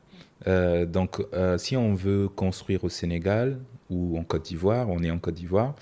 Euh, 0.48 0.86
donc, 0.86 1.22
euh, 1.34 1.58
si 1.58 1.76
on 1.76 1.94
veut 1.94 2.28
construire 2.28 2.84
au 2.84 2.90
Sénégal 2.90 3.60
ou 3.90 4.18
en 4.18 4.24
Côte 4.24 4.46
d'Ivoire, 4.46 4.90
on 4.90 5.02
est 5.04 5.12
en 5.12 5.20
Côte 5.20 5.36
d'Ivoire, 5.36 5.76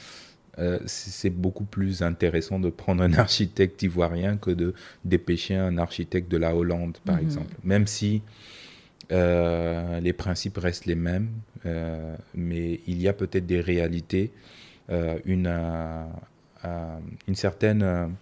euh, 0.59 0.79
c'est 0.85 1.31
beaucoup 1.31 1.63
plus 1.63 2.03
intéressant 2.03 2.59
de 2.59 2.69
prendre 2.69 3.03
un 3.03 3.13
architecte 3.17 3.81
ivoirien 3.81 4.37
que 4.37 4.51
de 4.51 4.73
dépêcher 5.03 5.55
un 5.55 5.77
architecte 5.77 6.29
de 6.29 6.37
la 6.37 6.55
Hollande, 6.55 6.97
par 7.05 7.15
mhm. 7.15 7.23
exemple. 7.23 7.55
Même 7.63 7.87
si 7.87 8.21
euh, 9.11 9.99
les 9.99 10.13
principes 10.13 10.57
restent 10.57 10.85
les 10.85 10.95
mêmes, 10.95 11.29
euh, 11.65 12.15
mais 12.35 12.81
il 12.87 13.01
y 13.01 13.07
a 13.07 13.13
peut-être 13.13 13.45
des 13.45 13.61
réalités, 13.61 14.31
une, 15.25 15.49
une 17.27 17.35
certaine 17.35 18.13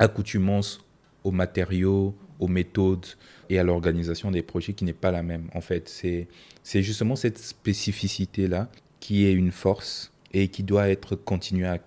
accoutumance 0.00 0.80
aux 1.22 1.30
matériaux, 1.30 2.14
aux 2.40 2.48
méthodes 2.48 3.06
et 3.50 3.58
à 3.58 3.62
l'organisation 3.62 4.30
des 4.30 4.42
projets 4.42 4.72
qui 4.72 4.84
n'est 4.84 4.94
pas 4.94 5.12
la 5.12 5.22
même. 5.22 5.48
En 5.54 5.60
fait, 5.60 5.88
c'est 5.88 6.82
justement 6.82 7.14
cette 7.14 7.38
spécificité-là 7.38 8.68
qui 9.00 9.26
est 9.26 9.32
une 9.32 9.52
force 9.52 10.12
et 10.32 10.48
qui 10.48 10.62
doit 10.62 10.88
être 10.88 11.14
continuée 11.16 11.66
à, 11.66 11.78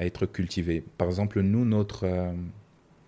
être 0.00 0.26
cultivée. 0.26 0.82
Par 0.98 1.08
exemple, 1.08 1.40
nous, 1.40 1.64
notre, 1.64 2.06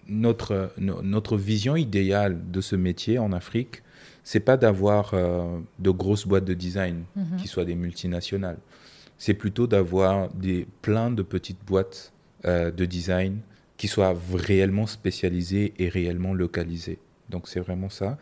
notre, 0.09 0.73
notre 0.79 1.37
vision 1.37 1.77
idéale 1.77 2.39
de 2.51 2.61
ce 2.61 2.77
métier 2.77 3.19
en 3.19 3.33
Afrique, 3.33 3.83
c'est 4.23 4.41
pas 4.41 4.57
d'avoir 4.57 5.13
euh, 5.13 5.59
de 5.79 5.91
grosses 5.91 6.27
boîtes 6.27 6.45
de 6.47 6.55
design 6.55 7.05
Mhm. 7.15 7.37
qui 7.37 7.49
soient 7.49 7.65
des 7.65 7.75
multinationales. 7.75 8.59
C'est 9.19 9.35
plutôt 9.35 9.67
d'avoir 9.67 10.31
des 10.31 10.67
plein 10.83 11.11
de 11.11 11.23
petites 11.23 11.65
boîtes 11.67 12.13
euh, 12.47 12.71
de 12.71 12.85
design 12.85 13.39
qui 13.77 13.89
soient 13.89 14.15
réellement 14.33 14.87
spécialisées 14.87 15.75
et 15.79 15.89
réellement 15.89 16.33
localisées. 16.33 16.99
Donc 17.29 17.49
c'est 17.49 17.61
vraiment 17.61 17.91
ça. 17.91 18.19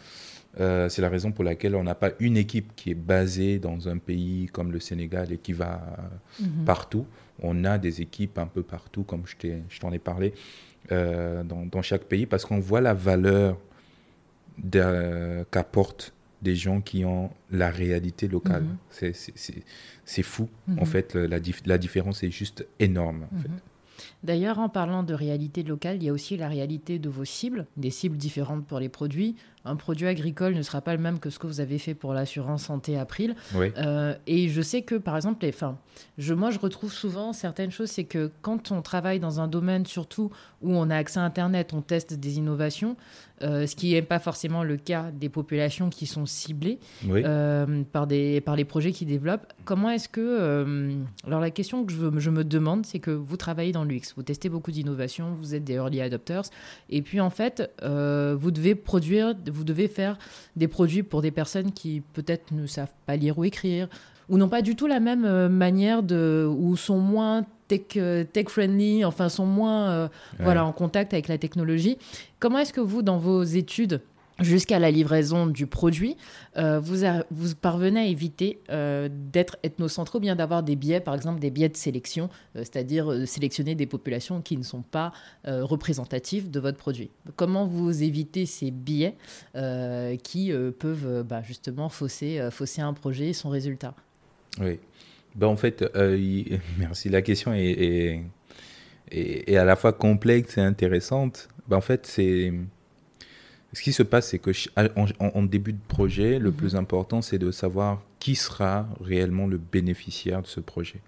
Euh, 0.60 0.88
c'est 0.90 1.00
la 1.00 1.08
raison 1.08 1.32
pour 1.32 1.44
laquelle 1.44 1.74
on 1.74 1.82
n'a 1.82 1.94
pas 1.94 2.10
une 2.20 2.36
équipe 2.36 2.74
qui 2.76 2.90
est 2.90 2.94
basée 2.94 3.58
dans 3.58 3.88
un 3.88 3.96
pays 3.98 4.48
comme 4.52 4.70
le 4.70 4.80
Sénégal 4.80 5.32
et 5.32 5.38
qui 5.38 5.52
va 5.54 5.80
Mhm. 6.40 6.64
partout. 6.66 7.06
On 7.42 7.64
a 7.64 7.78
des 7.78 8.02
équipes 8.02 8.38
un 8.38 8.46
peu 8.46 8.62
partout, 8.62 9.02
comme 9.02 9.22
je 9.26 9.78
t'en 9.80 9.92
ai 9.92 9.98
parlé, 9.98 10.34
euh, 10.92 11.42
dans, 11.42 11.64
dans 11.64 11.80
chaque 11.82 12.04
pays, 12.04 12.26
parce 12.26 12.44
qu'on 12.44 12.60
voit 12.60 12.80
la 12.82 12.92
valeur 12.92 13.56
qu'apportent 15.50 16.12
des 16.42 16.56
gens 16.56 16.80
qui 16.80 17.04
ont 17.04 17.30
la 17.50 17.70
réalité 17.70 18.26
locale. 18.28 18.64
Mhm. 18.64 19.12
C'est- 20.04 20.22
fou. 20.22 20.48
Mhm. 20.68 20.78
En 20.80 20.84
fait, 20.84 21.14
la, 21.14 21.40
dif- 21.40 21.62
la 21.66 21.78
différence 21.78 22.22
est 22.22 22.30
juste 22.30 22.66
énorme. 22.80 23.26
en 23.34 23.38
fait. 23.40 23.48
D'ailleurs, 24.24 24.58
en 24.58 24.68
parlant 24.68 25.04
de 25.04 25.14
réalité 25.14 25.62
locale, 25.62 25.96
il 25.96 26.04
y 26.04 26.08
a 26.08 26.12
aussi 26.12 26.36
la 26.36 26.48
réalité 26.48 26.98
de 26.98 27.08
vos 27.08 27.24
cibles, 27.24 27.66
des 27.76 27.90
cibles 27.90 28.16
différentes 28.16 28.66
pour 28.66 28.80
les 28.80 28.88
produits. 28.88 29.36
Un 29.64 29.76
produit 29.76 30.06
agricole 30.06 30.54
ne 30.54 30.62
sera 30.62 30.80
pas 30.80 30.94
le 30.96 31.00
même 31.00 31.18
que 31.18 31.30
ce 31.30 31.38
que 31.38 31.46
vous 31.46 31.60
avez 31.60 31.78
fait 31.78 31.94
pour 31.94 32.14
l'assurance 32.14 32.64
santé 32.64 32.98
April. 32.98 33.34
Oui. 33.54 33.68
Euh, 33.76 34.14
et 34.26 34.48
je 34.48 34.60
sais 34.60 34.82
que, 34.82 34.96
par 34.96 35.16
exemple, 35.16 35.44
les, 35.44 35.54
je, 36.18 36.34
moi, 36.34 36.50
je 36.50 36.58
retrouve 36.58 36.92
souvent 36.92 37.32
certaines 37.32 37.70
choses, 37.70 37.90
c'est 37.90 38.04
que 38.04 38.30
quand 38.40 38.72
on 38.72 38.82
travaille 38.82 39.20
dans 39.20 39.40
un 39.40 39.48
domaine, 39.48 39.86
surtout 39.86 40.30
où 40.62 40.72
on 40.74 40.90
a 40.90 40.96
accès 40.96 41.20
à 41.20 41.22
Internet, 41.22 41.72
on 41.74 41.80
teste 41.80 42.14
des 42.14 42.38
innovations, 42.38 42.96
euh, 43.42 43.66
ce 43.66 43.74
qui 43.74 43.92
n'est 43.92 44.02
pas 44.02 44.20
forcément 44.20 44.62
le 44.62 44.76
cas 44.76 45.10
des 45.10 45.28
populations 45.28 45.90
qui 45.90 46.06
sont 46.06 46.26
ciblées 46.26 46.78
oui. 47.08 47.22
euh, 47.24 47.82
par, 47.90 48.06
des, 48.06 48.40
par 48.40 48.54
les 48.54 48.64
projets 48.64 48.92
qui 48.92 49.04
développent. 49.04 49.52
Comment 49.64 49.90
est-ce 49.90 50.08
que... 50.08 50.96
alors 51.26 51.40
la 51.40 51.50
question 51.50 51.84
que 51.84 51.92
je, 51.92 52.18
je 52.18 52.30
me 52.30 52.44
demande, 52.44 52.86
c'est 52.86 53.00
que 53.00 53.10
vous 53.10 53.36
travaillez 53.36 53.72
dans 53.72 53.84
l'UX, 53.84 54.14
vous 54.16 54.22
testez 54.22 54.48
beaucoup 54.48 54.70
d'innovations, 54.70 55.34
vous 55.34 55.54
êtes 55.54 55.64
des 55.64 55.74
early 55.74 56.00
adopters, 56.00 56.44
et 56.88 57.02
puis 57.02 57.20
en 57.20 57.30
fait, 57.30 57.70
vous 57.82 58.50
devez 58.50 58.74
produire, 58.74 59.34
vous 59.52 59.64
devez 59.64 59.88
faire 59.88 60.18
des 60.56 60.68
produits 60.68 61.02
pour 61.02 61.22
des 61.22 61.30
personnes 61.30 61.72
qui 61.72 62.02
peut-être 62.12 62.52
ne 62.52 62.66
savent 62.66 62.92
pas 63.06 63.16
lire 63.16 63.38
ou 63.38 63.44
écrire, 63.44 63.88
ou 64.28 64.38
n'ont 64.38 64.48
pas 64.48 64.62
du 64.62 64.76
tout 64.76 64.86
la 64.86 65.00
même 65.00 65.24
euh, 65.24 65.48
manière 65.48 66.02
de... 66.02 66.48
ou 66.48 66.76
sont 66.76 66.98
moins 66.98 67.44
tech, 67.68 67.80
euh, 67.96 68.24
tech 68.24 68.48
friendly, 68.48 69.04
enfin 69.04 69.28
sont 69.28 69.46
moins 69.46 69.90
euh, 69.90 70.08
Ouais. 70.38 70.44
voilà, 70.44 70.64
en 70.64 70.72
contact 70.72 71.12
avec 71.12 71.28
la 71.28 71.38
technologie. 71.38 71.98
Comment 72.38 72.58
est-ce 72.58 72.72
que 72.72 72.80
vous, 72.80 73.02
dans 73.02 73.18
vos 73.18 73.42
études, 73.42 74.00
jusqu'à 74.44 74.78
la 74.78 74.90
livraison 74.90 75.46
du 75.46 75.66
produit, 75.66 76.16
euh, 76.56 76.80
vous, 76.80 77.54
parvenez 77.60 78.00
à 78.00 78.04
éviter 78.06 78.60
euh, 78.70 79.08
d'être 79.10 79.56
ethnocentré 79.62 80.18
ou 80.18 80.20
bien 80.20 80.36
d'avoir 80.36 80.62
des 80.62 80.76
biais, 80.76 81.00
par 81.00 81.14
exemple 81.14 81.40
des 81.40 81.50
biais 81.50 81.68
de 81.68 81.76
sélection, 81.76 82.28
euh, 82.56 82.60
c'est-à-dire 82.60 83.26
sélectionner 83.26 83.74
des 83.74 83.86
populations 83.86 84.40
qui 84.42 84.56
ne 84.56 84.62
sont 84.62 84.82
pas 84.82 85.12
représentatives 85.44 86.50
de 86.50 86.60
votre 86.60 86.78
produit. 86.78 87.10
Comment 87.36 87.66
vous 87.66 88.02
évitez 88.02 88.46
ces 88.46 88.70
biais 88.70 89.16
qui 90.22 90.52
peuvent 90.78 91.24
bah, 91.28 91.42
justement 91.42 91.88
fausser, 91.88 92.38
un 92.78 92.92
projet 92.92 93.28
et 93.28 93.32
son 93.32 93.48
résultat? 93.48 93.94
Oui. 94.60 94.78
Ben, 95.34 95.46
en 95.46 95.56
fait, 95.56 95.84
merci. 96.78 97.08
La 97.08 97.22
question 97.22 97.52
est, 97.52 97.64
est, 97.64 98.22
est- 99.10 99.50
est 99.50 99.56
à 99.56 99.64
la 99.64 99.76
fois 99.76 99.92
complexe 99.92 100.58
et 100.58 100.60
intéressante. 100.60 101.48
Ben, 101.68 101.76
en 101.76 101.80
fait, 101.80 102.06
c'est. 102.06 102.52
Ce 103.74 103.80
qui 103.82 103.92
se 103.92 104.02
passe, 104.02 104.28
c'est 104.28 104.38
que 104.38 104.50
en, 105.20 105.42
début 105.42 105.72
de 105.72 105.78
projet, 105.88 106.38
le 106.38 106.50
Mhm. 106.50 106.56
plus 106.56 106.76
important, 106.76 107.22
c'est 107.22 107.38
de 107.38 107.50
savoir 107.50 108.02
qui 108.18 108.34
sera 108.34 108.86
réellement 109.00 109.46
le 109.46 109.56
bénéficiaire 109.58 110.42
de 110.42 110.46
ce 110.46 110.60
projet. 110.60 111.00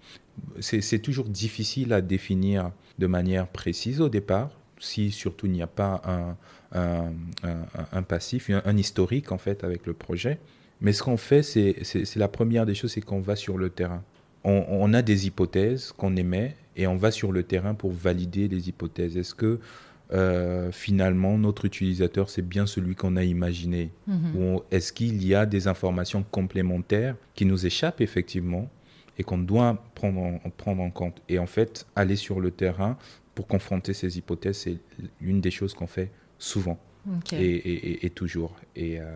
C'est 0.59 0.99
toujours 0.99 1.25
difficile 1.29 1.93
à 1.93 2.01
définir 2.01 2.71
de 2.99 3.07
manière 3.07 3.47
précise 3.47 4.01
au 4.01 4.09
départ, 4.09 4.49
si 4.79 5.11
surtout 5.11 5.45
il 5.45 5.53
n'y 5.53 5.61
a 5.61 5.67
pas 5.67 6.01
un, 6.05 6.35
un, 6.77 7.11
un- 7.43 7.65
un 7.91 8.03
passif, 8.03 8.49
un, 8.49 8.77
historique 8.77 9.31
en 9.31 9.37
fait 9.37 9.63
avec 9.63 9.85
le 9.85 9.93
projet. 9.93 10.39
Mais 10.81 10.91
ce 10.91 11.03
qu'on 11.03 11.17
fait, 11.17 11.41
c'est 11.43 12.15
la 12.15 12.27
première 12.27 12.65
des 12.65 12.75
choses, 12.75 12.91
c'est 12.91 13.01
qu'on 13.01 13.21
va 13.21 13.35
sur 13.37 13.57
le 13.57 13.69
terrain. 13.69 14.03
On, 14.43 14.65
on 14.69 14.93
a 14.93 15.01
des 15.01 15.25
hypothèses 15.27 15.93
qu'on 15.95 16.15
émet 16.17 16.55
et 16.75 16.85
on 16.87 16.97
va 16.97 17.11
sur 17.11 17.31
le 17.31 17.43
terrain 17.43 17.73
pour 17.75 17.91
valider 17.93 18.47
les 18.49 18.67
hypothèses. 18.69 19.15
Est-ce 19.17 19.33
que 19.33 19.59
euh, 20.13 20.71
finalement 20.71 21.37
notre 21.37 21.65
utilisateur 21.65 22.29
c'est 22.29 22.41
bien 22.47 22.65
celui 22.67 22.95
qu'on 22.95 23.15
a 23.15 23.23
imaginé. 23.23 23.91
Ou 24.35 24.61
est-ce 24.71 24.93
qu'il 24.93 25.25
y 25.25 25.33
a 25.35 25.45
des 25.45 25.67
informations 25.67 26.23
complémentaires 26.29 27.15
qui 27.33 27.45
nous 27.45 27.65
échappent 27.65 28.01
effectivement 28.01 28.69
et 29.17 29.23
qu'on 29.23 29.37
doit 29.37 29.83
prendre 29.95 30.19
en, 30.21 30.39
prendre 30.57 30.81
en 30.83 30.89
compte 30.91 31.21
Et 31.29 31.39
en 31.39 31.45
fait, 31.47 31.87
aller 31.95 32.15
sur 32.17 32.39
le 32.41 32.51
terrain 32.51 32.97
pour 33.33 33.47
confronter 33.47 33.93
ces 33.93 34.17
hypothèses, 34.17 34.57
c'est 34.57 34.77
l'une 35.21 35.41
des 35.41 35.51
choses 35.51 35.73
qu'on 35.73 35.87
fait 35.87 36.11
souvent. 36.37 36.77
Et, 37.39 37.45
et- 37.45 37.89
et- 37.91 38.05
et 38.07 38.09
toujours. 38.09 38.55
Et, 38.75 38.99
euh, 38.99 39.15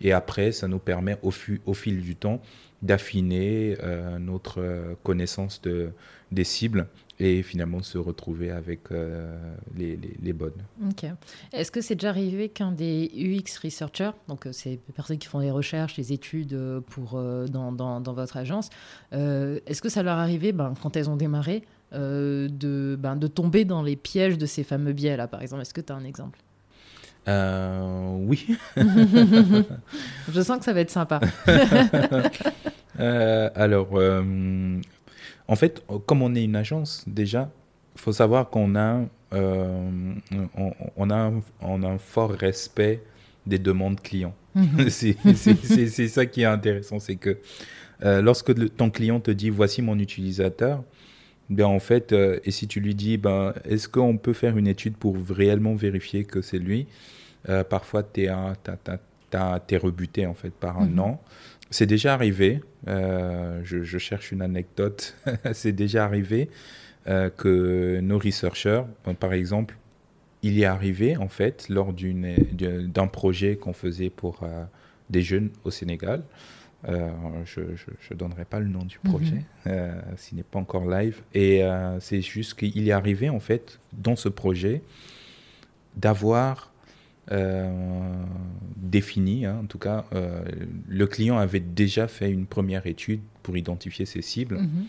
et 0.00 0.12
après, 0.12 0.50
ça 0.52 0.66
nous 0.68 0.78
permet 0.80 1.16
au, 1.22 1.30
fil 1.30 2.00
du 2.02 2.14
temps 2.16 2.40
d'affiner 2.82 3.76
euh, 3.82 4.18
notre 4.18 4.96
connaissance 5.02 5.60
de, 5.62 5.90
des 6.32 6.44
cibles 6.44 6.86
et 7.20 7.42
finalement 7.42 7.82
se 7.82 7.98
retrouver 7.98 8.50
avec 8.52 8.92
euh, 8.92 9.36
les, 9.76 9.96
les- 9.96 10.16
les 10.22 10.32
bonnes. 10.32 10.62
Ok. 10.88 11.04
Est-ce 11.52 11.70
que 11.72 11.80
c'est 11.80 11.96
déjà 11.96 12.10
arrivé 12.10 12.48
qu'un 12.48 12.70
des 12.70 13.10
UX 13.16 13.58
researchers, 13.64 14.12
donc 14.28 14.46
euh, 14.46 14.52
des 14.64 14.78
personnes 14.94 15.18
qui 15.18 15.26
font 15.26 15.40
des 15.40 15.50
recherches, 15.50 15.96
des 15.96 16.12
études 16.12 16.52
euh, 16.52 16.80
pour, 16.80 17.20
dans, 17.50 17.72
dans- 17.72 18.00
dans 18.00 18.12
votre 18.12 18.36
agence, 18.36 18.70
est-ce 19.12 19.82
que 19.82 19.88
ça 19.88 20.02
leur 20.04 20.18
est 20.18 20.22
arrivé, 20.22 20.52
ben, 20.52 20.74
quand 20.80 20.96
elles 20.96 21.10
ont 21.10 21.16
démarré, 21.16 21.64
de, 21.92 22.96
ben, 23.00 23.16
de 23.16 23.26
tomber 23.26 23.64
dans 23.64 23.82
les 23.82 23.96
pièges 23.96 24.36
de 24.38 24.46
ces 24.46 24.62
fameux 24.62 24.92
biais-là, 24.92 25.26
par 25.26 25.40
exemple? 25.42 25.62
Est-ce 25.62 25.74
que 25.74 25.80
tu 25.80 25.92
as 25.92 25.96
un 25.96 26.04
exemple? 26.04 26.38
Oui. 27.26 28.46
Je 28.76 30.40
sens 30.40 30.58
que 30.58 30.64
ça 30.64 30.72
va 30.72 30.80
être 30.80 30.90
sympa. 30.90 31.20
Alors, 32.98 33.88
en 35.48 35.56
fait, 35.56 35.82
comme 36.06 36.22
on 36.22 36.34
est 36.34 36.44
une 36.44 36.56
agence, 36.56 37.04
déjà, 37.06 37.50
il 37.96 38.00
faut 38.00 38.12
savoir 38.12 38.50
qu'on 38.50 38.76
a, 38.76 39.02
euh, 39.32 39.90
on, 40.56 40.72
on 40.96 41.10
a, 41.10 41.16
un, 41.16 41.42
on 41.60 41.82
a 41.82 41.88
un 41.88 41.98
fort 41.98 42.30
respect 42.32 43.02
des 43.46 43.58
demandes 43.58 44.00
clients. 44.00 44.34
c'est 44.88 45.16
c'est- 45.34 46.08
ça 46.08 46.26
qui 46.26 46.42
est 46.42 46.46
intéressant, 46.46 46.98
c'est 47.00 47.16
que 47.16 47.38
euh, 48.04 48.22
lorsque 48.22 48.50
le- 48.50 48.68
ton 48.68 48.90
client 48.90 49.20
te 49.20 49.30
dit 49.30 49.50
voici 49.50 49.82
mon 49.82 49.98
utilisateur, 49.98 50.84
ben 51.50 51.66
en 51.66 51.80
fait, 51.80 52.12
euh, 52.12 52.40
et 52.44 52.50
si 52.50 52.68
tu 52.68 52.80
lui 52.80 52.94
dis 52.94 53.16
ben, 53.18 53.54
est-ce 53.64 53.88
qu'on 53.88 54.18
peut 54.18 54.34
faire 54.34 54.56
une 54.58 54.66
étude 54.68 54.96
pour 54.96 55.16
réellement 55.30 55.74
vérifier 55.74 56.24
que 56.24 56.42
c'est 56.42 56.58
lui, 56.58 56.86
euh, 57.48 57.64
parfois 57.64 58.02
tu 58.04 58.24
es, 58.24 58.30
rebuté 59.78 60.26
en 60.26 60.34
fait 60.34 60.50
par 60.52 60.80
un 60.80 60.86
Mhm. 60.86 60.94
non. 60.94 61.18
C'est 61.70 61.86
déjà 61.86 62.14
arrivé, 62.14 62.60
euh, 62.88 63.60
je, 63.64 63.82
je 63.82 63.98
cherche 63.98 64.32
une 64.32 64.40
anecdote, 64.42 65.16
c'est 65.52 65.72
déjà 65.72 66.04
arrivé 66.04 66.48
euh, 67.08 67.28
que 67.30 68.00
nos 68.00 68.18
researchers, 68.18 68.82
ben, 69.04 69.14
par 69.14 69.32
exemple, 69.32 69.76
il 70.42 70.54
y 70.54 70.62
est 70.62 70.66
arrivé 70.66 71.16
en 71.16 71.28
fait 71.28 71.68
lors 71.68 71.92
d'un 71.92 73.06
projet 73.08 73.56
qu'on 73.56 73.72
faisait 73.72 74.08
pour 74.10 74.42
euh, 74.44 74.64
des 75.10 75.20
jeunes 75.22 75.50
au 75.64 75.70
Sénégal. 75.70 76.22
Je 76.84 77.60
ne 77.60 78.14
donnerai 78.16 78.44
pas 78.44 78.60
le 78.60 78.68
nom 78.68 78.84
du 78.84 79.00
projet, 79.00 79.42
Mhm. 79.66 80.00
s'il 80.16 80.36
n'est 80.36 80.44
pas 80.44 80.60
encore 80.60 80.88
live. 80.88 81.22
Et 81.34 81.62
c'est 81.98 82.22
juste 82.22 82.54
qu'il 82.54 82.88
est 82.88 82.92
arrivé 82.92 83.28
en 83.28 83.40
fait 83.40 83.80
dans 83.92 84.14
ce 84.14 84.28
projet 84.28 84.80
d'avoir 85.96 86.72
défini, 88.76 89.46
hein, 89.46 89.60
en 89.62 89.66
tout 89.66 89.78
cas, 89.78 90.04
euh, 90.14 90.42
le 90.88 91.06
client 91.06 91.38
avait 91.38 91.60
déjà 91.60 92.08
fait 92.08 92.30
une 92.30 92.46
première 92.46 92.86
étude 92.86 93.20
pour 93.42 93.56
identifier 93.56 94.06
ses 94.06 94.22
cibles. 94.22 94.58
Mhm. 94.58 94.86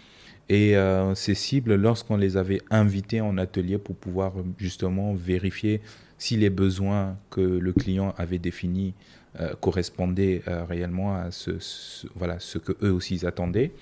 Et 0.51 0.75
euh, 0.75 1.13
ces 1.15 1.35
cibles, 1.35 1.75
lorsqu'on 1.75 2.17
les 2.17 2.35
avait 2.37 2.61
invités 2.71 3.21
en 3.21 3.37
atelier 3.37 3.77
pour 3.77 3.95
pouvoir 3.95 4.37
euh, 4.39 4.43
justement 4.57 5.13
vérifier 5.13 5.81
si 6.17 6.37
les 6.37 6.49
besoins 6.49 7.17
que 7.29 7.41
le 7.41 7.71
client 7.71 8.13
avait 8.17 8.39
définis 8.39 8.93
euh, 9.39 9.53
correspondaient 9.61 10.41
euh, 10.47 10.65
réellement 10.65 11.15
à 11.15 11.29
ce, 11.31 11.59
ce- 11.59 12.07
voilà, 12.15 12.39
ce 12.39 12.57
que 12.57 12.73
eux 12.83 12.91
aussi 12.91 13.15
ils 13.15 13.25
attendaient, 13.27 13.73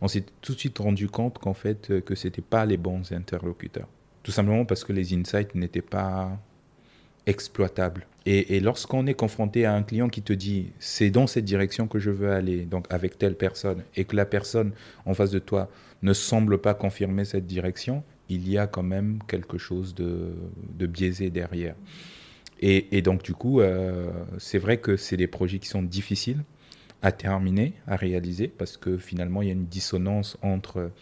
on 0.00 0.06
s'est 0.08 0.24
tout 0.40 0.54
de 0.54 0.58
suite 0.60 0.78
rendu 0.78 1.08
compte 1.08 1.38
qu'en 1.38 1.54
fait, 1.54 1.90
euh, 1.90 2.00
que 2.00 2.14
ce 2.14 2.28
n'étaient 2.28 2.40
pas 2.40 2.66
les 2.66 2.76
bons 2.76 3.10
interlocuteurs. 3.12 3.88
Tout 4.22 4.30
simplement 4.32 4.64
parce 4.64 4.84
que 4.84 4.92
les 4.92 5.12
insights 5.14 5.54
n'étaient 5.56 5.82
pas 5.82 6.38
exploitables. 7.26 8.06
Et, 8.24 8.60
lorsqu'on 8.60 9.06
est 9.06 9.14
confronté 9.14 9.64
à 9.64 9.74
un 9.74 9.82
client 9.82 10.08
qui 10.08 10.22
te 10.22 10.32
dit 10.32 10.72
c'est 10.78 11.10
dans 11.10 11.26
cette 11.26 11.44
direction 11.44 11.88
que 11.88 11.98
je 11.98 12.10
veux 12.10 12.30
aller, 12.30 12.64
donc 12.64 12.86
avec 12.88 13.18
telle 13.18 13.34
personne, 13.34 13.82
et 13.96 14.04
que 14.04 14.14
la 14.14 14.26
personne 14.26 14.72
en 15.06 15.14
face 15.14 15.30
de 15.32 15.40
toi 15.40 15.68
ne 16.02 16.12
semble 16.12 16.58
pas 16.58 16.74
confirmer 16.74 17.24
cette 17.24 17.46
direction, 17.46 18.04
il 18.28 18.48
y 18.48 18.58
a 18.58 18.68
quand 18.68 18.84
même 18.84 19.18
quelque 19.26 19.58
chose 19.58 19.94
de, 19.94 20.34
de 20.78 20.86
biaisé 20.86 21.30
derrière. 21.30 21.74
Et, 22.64 23.02
donc, 23.02 23.24
du 23.24 23.34
coup, 23.34 23.60
c'est 24.38 24.58
vrai 24.58 24.76
que 24.76 24.96
c'est 24.96 25.16
des 25.16 25.26
projets 25.26 25.58
qui 25.58 25.66
sont 25.66 25.82
difficiles 25.82 26.44
à 27.02 27.10
terminer, 27.10 27.72
à 27.88 27.96
réaliser, 27.96 28.46
parce 28.46 28.76
que 28.76 28.98
finalement, 28.98 29.42
il 29.42 29.48
y 29.48 29.50
a 29.50 29.54
une 29.54 29.66
dissonance 29.66 30.38
entre 30.42 30.92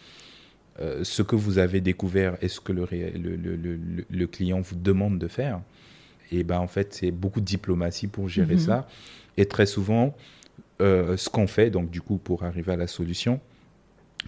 ce 0.79 1.21
que 1.21 1.35
vous 1.35 1.59
avez 1.59 1.79
découvert 1.79 2.35
et 2.41 2.47
ce 2.47 2.59
que 2.59 2.71
le, 2.71 2.87
le, 2.89 3.79
le, 4.09 4.27
client 4.27 4.59
vous 4.59 4.75
demande 4.75 5.19
de 5.19 5.27
faire. 5.27 5.61
Et 6.31 6.43
ben, 6.43 6.59
en 6.59 6.67
fait, 6.67 6.93
c'est 6.93 7.11
beaucoup 7.11 7.41
de 7.41 7.45
diplomatie 7.45 8.07
pour 8.07 8.29
gérer 8.29 8.55
mhm. 8.55 8.59
ça. 8.59 8.87
Et 9.37 9.45
très 9.45 9.65
souvent, 9.65 10.15
euh, 10.81 11.17
ce 11.17 11.29
qu'on 11.29 11.47
fait, 11.47 11.69
donc 11.69 11.89
du 11.91 12.01
coup, 12.01 12.17
pour 12.17 12.43
arriver 12.43 12.71
à 12.71 12.77
la 12.77 12.87
solution, 12.87 13.39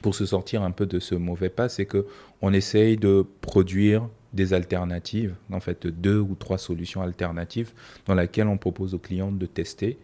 pour 0.02 0.16
se 0.16 0.26
sortir 0.26 0.64
un 0.64 0.72
peu 0.72 0.86
de 0.86 1.00
ce 1.00 1.16
mauvais 1.16 1.50
pas, 1.50 1.70
c'est 1.70 1.86
que 1.86 2.06
on 2.42 2.52
essaye 2.54 2.98
de 2.98 3.26
produire 3.42 4.08
des 4.34 4.54
alternatives, 4.54 5.36
en 5.52 5.60
fait 5.60 5.86
deux 5.86 6.20
ou 6.20 6.36
trois 6.36 6.58
solutions 6.58 7.02
alternatives 7.02 7.72
dans 8.08 8.16
lesquelles 8.16 8.48
on 8.48 8.58
propose 8.58 8.96
aux 8.96 9.00
clients 9.00 9.32
de 9.32 9.46
tester 9.46 10.00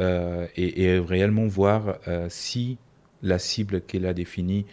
euh, 0.00 0.46
et, 0.56 0.98
réellement 0.98 1.46
voir 1.46 1.98
euh, 2.08 2.26
si 2.28 2.78
la 3.22 3.38
cible 3.38 3.80
qu'elle 3.80 4.06
a 4.06 4.12
définie 4.12 4.66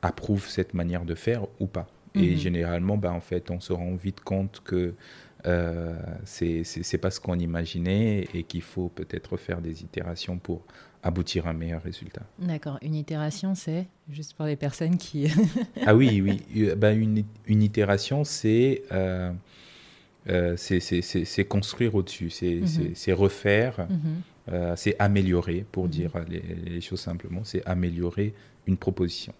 approuve 0.00 0.46
cette 0.48 0.74
manière 0.74 1.04
de 1.04 1.16
faire 1.16 1.48
ou 1.58 1.66
pas. 1.66 1.88
Et 2.14 2.30
mhm. 2.30 2.36
généralement, 2.36 2.96
ben, 2.96 3.10
en 3.10 3.20
fait, 3.20 3.50
on 3.50 3.58
se 3.58 3.72
rend 3.72 3.94
vite 3.94 4.20
compte 4.20 4.62
que 4.64 4.94
euh, 5.46 5.94
c'est 6.24 6.98
pas 7.00 7.10
ce 7.10 7.20
qu'on 7.20 7.38
imaginait 7.38 8.28
et 8.34 8.44
qu'il 8.44 8.62
faut 8.62 8.88
peut-être 8.88 9.36
faire 9.36 9.60
des 9.60 9.82
itérations 9.82 10.38
pour 10.38 10.62
aboutir 11.02 11.46
à 11.46 11.50
un 11.50 11.54
meilleur 11.54 11.82
résultat. 11.82 12.22
D'accord. 12.38 12.78
Une 12.82 12.94
itération, 12.94 13.54
c'est 13.54 13.86
juste 14.08 14.34
pour 14.34 14.46
les 14.46 14.56
personnes 14.56 14.96
qui. 14.96 15.26
ah 15.86 15.94
oui, 15.94 16.20
oui. 16.20 16.70
Ben, 16.76 16.98
une, 16.98 17.24
une 17.46 17.62
itération, 17.62 18.24
c'est 18.24 18.82
euh, 18.92 19.32
euh 20.28 20.56
c'est 20.56 21.44
construire 21.44 21.94
au-dessus, 21.96 22.30
c'est 22.30 22.60
mhm. 22.60 23.14
refaire, 23.14 23.86
mhm. 23.90 23.98
euh, 24.52 24.74
c'est 24.76 24.94
améliorer, 25.00 25.64
pour 25.72 25.84
mhm. 25.84 25.90
dire 25.90 26.12
les, 26.28 26.40
les, 26.40 26.80
choses 26.80 27.00
simplement, 27.00 27.40
c'est 27.42 27.66
améliorer 27.66 28.32
une 28.68 28.76
proposition. 28.76 29.34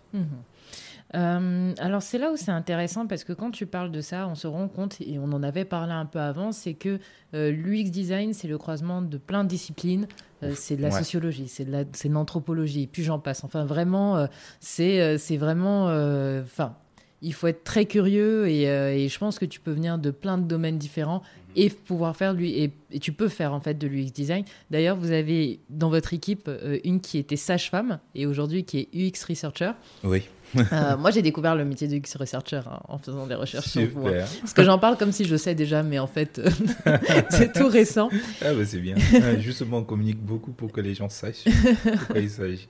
Euh, 1.15 1.75
alors 1.79 2.03
c'est 2.03 2.19
là 2.19 2.33
où 2.33 2.37
c'est 2.37 2.51
intéressant 2.51 3.07
parce 3.07 3.25
que 3.25 3.33
quand 3.33 3.51
tu 3.51 3.67
parles 3.67 3.91
de 3.91 4.01
ça, 4.01 4.27
on 4.29 4.35
se 4.35 4.47
rend 4.47 4.69
compte, 4.69 5.01
et 5.01 5.19
on 5.19 5.33
en 5.33 5.43
avait 5.43 5.65
parlé 5.65 5.93
un 5.93 6.07
peu 6.07 6.21
avant, 6.21 6.53
c'est 6.53 6.75
que 6.75 6.99
euh, 7.35 7.51
l'UX 7.51 7.91
design, 7.91 8.33
c'est 8.33 8.49
le 8.49 8.59
croisement 8.59 9.03
de 9.03 9.19
plein 9.19 9.45
de 9.45 9.49
disciplines. 9.49 10.07
Euh, 10.43 10.53
c'est 10.57 10.77
de 10.77 10.83
la 10.83 10.91
sociologie, 10.91 11.49
c'est 11.49 11.65
de 11.65 12.13
l'anthropologie, 12.13 12.87
puis 12.87 13.05
j'en 13.05 13.19
passe. 13.19 13.45
Enfin, 13.45 13.65
vraiment, 13.65 14.27
c'est 14.61 15.37
vraiment... 15.37 15.87
Enfin, 16.43 16.77
il 17.25 17.33
faut 17.33 17.47
être 17.47 17.63
très 17.63 17.85
curieux 17.85 18.49
et, 18.49 18.63
et, 18.65 19.09
je 19.09 19.19
pense 19.21 19.39
que 19.39 19.45
tu 19.45 19.61
peux 19.61 19.71
venir 19.71 19.97
de 19.97 20.11
plein 20.11 20.39
de 20.39 20.43
domaines 20.43 20.79
différents 20.79 21.23
et 21.55 21.71
pouvoir 21.71 22.17
faire 22.17 22.33
lui 22.33 22.59
et, 22.59 22.73
et, 22.91 22.99
tu 22.99 23.13
peux 23.13 23.29
faire 23.29 23.53
en 23.53 23.61
fait 23.61 23.75
de 23.75 23.87
l'UX 23.87 24.11
design. 24.11 24.45
D'ailleurs, 24.73 24.97
vous 24.97 25.13
avez 25.13 25.61
dans 25.71 25.89
votre 25.89 26.15
équipe 26.15 26.51
une 26.83 27.01
qui 27.01 27.19
était 27.19 27.37
sage-femme 27.37 28.01
et 28.17 28.27
aujourd'hui 28.27 28.65
qui 28.65 28.79
est 28.79 28.89
UX 28.93 29.25
researcher. 29.29 29.71
Oui. 30.03 30.23
Euh, 30.57 30.97
moi, 30.99 31.11
j'ai 31.11 31.23
découvert 31.23 31.55
le 31.55 31.65
métier 31.65 31.89
de 31.89 31.97
UX 31.97 32.17
researcher 32.19 32.61
hein, 32.67 32.81
en 32.89 32.99
faisant 32.99 33.27
des 33.27 33.35
recherches 33.35 33.69
sur 33.69 33.89
vous. 33.89 34.07
Hein. 34.07 34.25
Parce 34.41 34.53
que 34.53 34.63
j'en 34.63 34.79
parle 34.79 34.97
comme 34.97 35.13
si 35.13 35.25
je 35.25 35.37
sais 35.37 35.55
déjà, 35.55 35.83
mais 35.83 35.99
en 35.99 36.07
fait, 36.07 36.41
c'est 37.31 37.53
tout 37.53 37.69
récent. 37.69 38.09
Ah, 38.43 38.53
bah, 38.55 38.65
c'est 38.65 38.81
bien. 38.81 38.97
Justement, 39.39 39.79
on 39.79 39.85
communique 39.85 40.21
beaucoup 40.21 40.53
pour 40.53 40.73
que 40.73 40.81
les 40.81 40.95
gens 40.95 41.09
sachent 41.09 41.45
de 41.45 42.07
quoi 42.07 42.19
il 42.19 42.31
s'agit. 42.31 42.69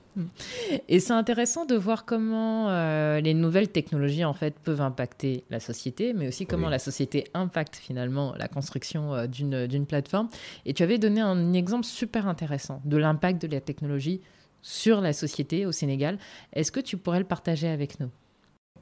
Et 0.87 0.99
c'est 0.99 1.13
intéressant 1.13 1.65
de 1.65 1.75
voir 1.75 2.05
comment 2.05 2.69
euh, 2.69 3.19
les 3.19 3.33
nouvelles 3.33 3.69
technologies 3.69 4.25
en 4.25 4.33
fait 4.33 4.55
peuvent 4.59 4.81
impacter 4.81 5.43
la 5.49 5.59
société, 5.59 6.13
mais 6.13 6.27
aussi 6.27 6.45
comment 6.45 6.69
la 6.69 6.79
société 6.79 7.25
impacte 7.33 7.75
finalement 7.75 8.33
la 8.37 8.47
construction 8.47 9.13
euh, 9.13 9.27
d'une 9.27 9.85
plateforme. 9.85 10.27
Et 10.65 10.73
tu 10.73 10.83
avais 10.83 10.97
donné 10.97 11.21
un 11.21 11.53
exemple 11.53 11.85
super 11.85 12.27
intéressant 12.27 12.81
de 12.85 12.97
l'impact 12.97 13.41
de 13.41 13.47
la 13.47 13.61
technologie 13.61 14.21
sur 14.63 15.01
la 15.01 15.13
société 15.13 15.67
au 15.67 15.71
Sénégal. 15.71 16.17
Est-ce 16.53 16.71
que 16.71 16.79
tu 16.79 16.97
pourrais 16.97 17.19
le 17.19 17.25
partager 17.25 17.67
avec 17.67 17.99
nous? 17.99 18.09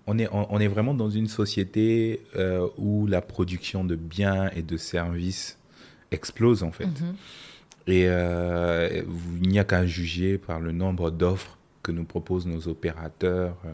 On 0.07 0.17
est, 0.17 0.27
on, 0.31 0.59
est 0.59 0.67
vraiment 0.67 0.93
dans 0.93 1.09
une 1.09 1.27
société 1.27 2.21
euh, 2.35 2.67
où 2.77 3.05
la 3.05 3.21
production 3.21 3.83
de 3.83 3.95
biens 3.95 4.49
et 4.55 4.61
de 4.61 4.77
services 4.77 5.59
explose 6.11 6.63
en 6.63 6.71
fait. 6.71 6.85
Mhm. 6.85 7.15
Et 7.87 8.05
euh, 8.07 9.03
il 9.41 9.49
n'y 9.49 9.59
a 9.59 9.63
qu'à 9.63 9.85
juger 9.85 10.37
par 10.37 10.59
le 10.59 10.71
nombre 10.71 11.11
d'offres 11.11 11.57
que 11.83 11.91
nous 11.91 12.03
proposent 12.03 12.47
nos 12.47 12.67
opérateurs, 12.67 13.57
euh, 13.65 13.73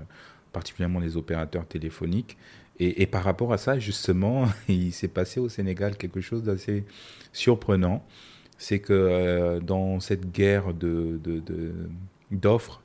particulièrement 0.54 1.00
les 1.00 1.18
opérateurs 1.18 1.66
téléphoniques. 1.66 2.38
Et, 2.80 3.02
et, 3.02 3.08
par 3.08 3.24
rapport 3.24 3.52
à 3.54 3.58
ça, 3.58 3.80
justement, 3.80 4.46
il 4.70 4.92
s'est 4.94 5.08
passé 5.08 5.40
au 5.40 5.50
Sénégal 5.50 5.98
quelque 5.98 6.22
chose 6.22 6.44
d'assez 6.44 6.86
surprenant 7.34 8.06
c'est 8.58 8.80
que 8.80 8.94
euh, 8.94 9.60
dans 9.60 10.00
cette 10.00 10.32
guerre 10.32 10.74
de, 10.74 11.20
d'offres, 12.32 12.82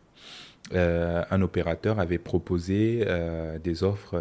euh, 0.75 1.23
un 1.31 1.43
opérateur 1.43 1.99
avait 1.99 2.19
proposé 2.19 3.05
euh, 3.07 3.59
des 3.59 3.83
offres 3.83 4.17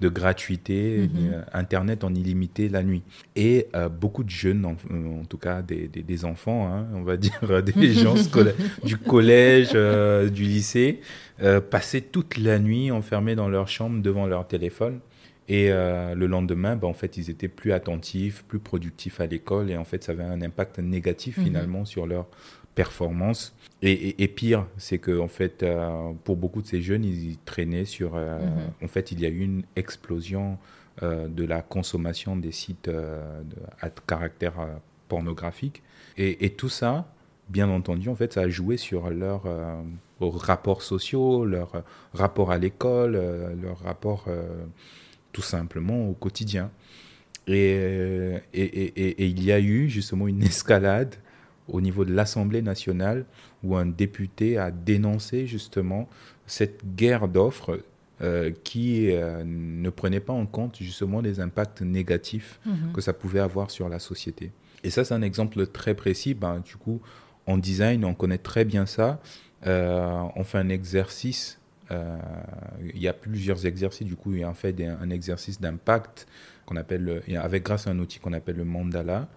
de 0.00 0.08
gratuité, 0.08 1.08
mhm. 1.12 1.44
Internet 1.52 2.04
en 2.04 2.14
illimité 2.14 2.68
la 2.68 2.82
nuit. 2.82 3.02
Et 3.36 3.68
beaucoup 4.00 4.24
de 4.24 4.30
jeunes, 4.30 4.64
en, 4.64 5.24
tout 5.28 5.38
cas 5.38 5.62
des, 5.62 5.88
des, 5.88 6.24
enfants, 6.24 6.68
hein, 6.68 6.86
on 6.94 7.02
va 7.02 7.16
dire 7.18 7.62
des 7.62 7.92
gens 7.92 8.14
du 8.84 8.96
collège, 8.96 9.72
du 9.72 10.42
lycée, 10.42 11.00
passaient 11.70 12.00
toute 12.00 12.38
la 12.38 12.58
nuit 12.58 12.90
enfermés 12.90 13.34
dans 13.34 13.48
leur 13.48 13.68
chambre 13.68 14.00
devant 14.02 14.26
leur 14.26 14.46
téléphone 14.46 15.00
et 15.48 15.70
euh, 15.70 16.14
le 16.14 16.26
lendemain, 16.26 16.76
bah, 16.76 16.86
en 16.86 16.92
fait, 16.92 17.16
ils 17.16 17.30
étaient 17.30 17.48
plus 17.48 17.72
attentifs, 17.72 18.44
plus 18.44 18.58
productifs 18.58 19.20
à 19.20 19.26
l'école. 19.26 19.70
Et 19.70 19.76
en 19.76 19.84
fait, 19.84 20.04
ça 20.04 20.12
avait 20.12 20.22
un 20.22 20.40
impact 20.42 20.78
négatif 20.78 21.38
mhm. 21.38 21.44
finalement 21.44 21.84
sur 21.84 22.06
leur 22.06 22.26
performance. 22.74 23.54
Et, 23.82 24.28
pire, 24.28 24.66
c'est 24.76 24.98
que 24.98 25.18
en 25.18 25.28
fait, 25.28 25.62
euh, 25.62 26.12
pour 26.24 26.36
beaucoup 26.36 26.62
de 26.62 26.66
ces 26.66 26.80
jeunes, 26.80 27.04
ils 27.04 27.36
traînaient 27.44 27.84
sur. 27.84 28.14
Euh, 28.14 28.38
mhm. 28.38 28.84
En 28.84 28.88
fait, 28.88 29.10
il 29.10 29.20
y 29.20 29.26
a 29.26 29.28
eu 29.28 29.40
une 29.40 29.64
explosion 29.76 30.58
de 31.00 31.44
la 31.44 31.62
consommation 31.62 32.36
des 32.36 32.52
sites 32.52 32.88
à 33.80 33.88
caractère 34.06 34.52
pornographique. 35.08 35.82
Et, 36.18 36.50
tout 36.50 36.68
ça, 36.68 37.10
bien 37.48 37.70
entendu, 37.70 38.10
en 38.10 38.14
fait, 38.14 38.34
ça 38.34 38.42
a 38.42 38.48
joué 38.48 38.76
sur 38.76 39.08
leurs 39.10 39.44
rapports 40.20 40.82
sociaux, 40.82 41.46
leur 41.46 41.82
rapport 42.12 42.52
à 42.52 42.58
l'école, 42.58 43.12
leur 43.60 43.78
rapport 43.80 44.26
tout 45.32 45.42
simplement 45.42 46.08
au 46.08 46.12
quotidien. 46.12 46.70
Et, 47.46 47.72
et, 48.54 48.62
et, 48.62 49.26
il 49.26 49.42
y 49.42 49.50
a 49.50 49.58
eu 49.58 49.88
justement 49.88 50.28
une 50.28 50.42
escalade 50.44 51.16
au 51.68 51.80
niveau 51.80 52.04
de 52.04 52.12
l'Assemblée 52.12 52.62
nationale 52.62 53.24
où 53.64 53.76
un 53.76 53.86
député 53.86 54.58
a 54.58 54.70
dénoncé 54.70 55.46
justement 55.46 56.08
cette 56.46 56.94
guerre 56.94 57.28
d'offres 57.28 57.80
euh, 58.20 58.52
qui 58.62 59.10
euh, 59.10 59.42
ne 59.44 59.90
prenait 59.90 60.20
pas 60.20 60.32
en 60.32 60.46
compte 60.46 60.76
justement 60.80 61.20
les 61.20 61.40
impacts 61.40 61.82
négatifs 61.82 62.60
mhm. 62.64 62.92
que 62.92 63.00
ça 63.00 63.12
pouvait 63.12 63.40
avoir 63.40 63.70
sur 63.70 63.88
la 63.88 63.98
société. 63.98 64.52
Et 64.84 64.90
ça, 64.90 65.04
c'est 65.04 65.14
un 65.14 65.22
exemple 65.22 65.66
très 65.66 65.94
précis. 65.94 66.34
Ben, 66.34 66.60
du 66.60 66.76
coup, 66.76 67.00
en 67.46 67.58
design, 67.58 68.04
on 68.04 68.14
connaît 68.14 68.38
très 68.38 68.64
bien 68.64 68.86
ça. 68.86 69.20
Euh, 69.66 70.22
on 70.36 70.44
fait 70.44 70.58
un 70.58 70.68
exercice 70.68 71.58
il 71.90 72.98
y 72.98 73.08
a 73.08 73.12
plusieurs 73.12 73.66
exercices, 73.66 74.06
du 74.06 74.16
coup, 74.16 74.32
il 74.32 74.40
y 74.40 74.42
a 74.44 74.48
en 74.48 74.54
fait 74.54 74.74
un 74.82 75.10
exercice 75.10 75.60
d'impact 75.60 76.26
qu'on 76.64 76.76
appelle, 76.76 77.22
avec 77.36 77.64
grâce 77.64 77.86
à 77.86 77.90
un 77.90 77.98
outil 77.98 78.18
qu'on 78.18 78.32
appelle 78.32 78.56
le 78.56 78.64
mandala, 78.64 79.28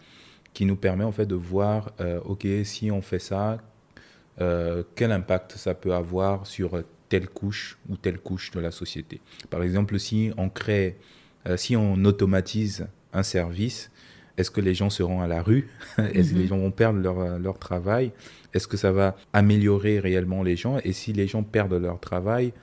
qui 0.53 0.65
nous 0.65 0.77
permet 0.77 1.03
en 1.03 1.11
fait 1.11 1.25
de 1.25 1.35
voir, 1.35 1.91
euh, 1.99 2.19
ok, 2.23 2.47
si 2.63 2.91
on 2.91 3.01
fait 3.01 3.19
ça, 3.19 3.57
euh, 4.39 4.83
quel 4.95 5.11
impact 5.11 5.53
ça 5.57 5.73
peut 5.73 5.93
avoir 5.93 6.47
sur 6.47 6.81
telle 7.09 7.27
couche 7.27 7.77
ou 7.89 7.97
telle 7.97 8.19
couche 8.19 8.51
de 8.51 8.59
la 8.59 8.71
société. 8.71 9.21
Par 9.49 9.63
exemple, 9.63 9.99
si 9.99 10.31
on 10.37 10.49
crée, 10.49 10.97
si 11.57 11.75
on 11.75 12.03
automatise 12.05 12.87
un 13.13 13.23
service, 13.23 13.91
est-ce 14.37 14.51
que 14.51 14.61
les 14.61 14.73
gens 14.73 14.89
seront 14.89 15.21
à 15.21 15.27
la 15.27 15.41
rue? 15.41 15.69
Est-ce 15.97 16.31
que 16.31 16.35
les 16.35 16.43
mhm. 16.43 16.49
gens 16.49 16.57
vont 16.57 16.71
perdre 16.71 16.99
leur, 16.99 17.39
leur 17.39 17.57
travail? 17.57 18.11
Est-ce 18.55 18.67
que 18.67 18.77
ça 18.77 18.91
va 18.91 19.15
améliorer 19.33 19.99
réellement 19.99 20.41
les 20.41 20.55
gens? 20.55 20.79
Et 20.83 20.93
si 20.93 21.13
les 21.13 21.27
gens 21.27 21.43
perdent 21.43 21.73
leur 21.73 21.99
travail, 21.99 22.53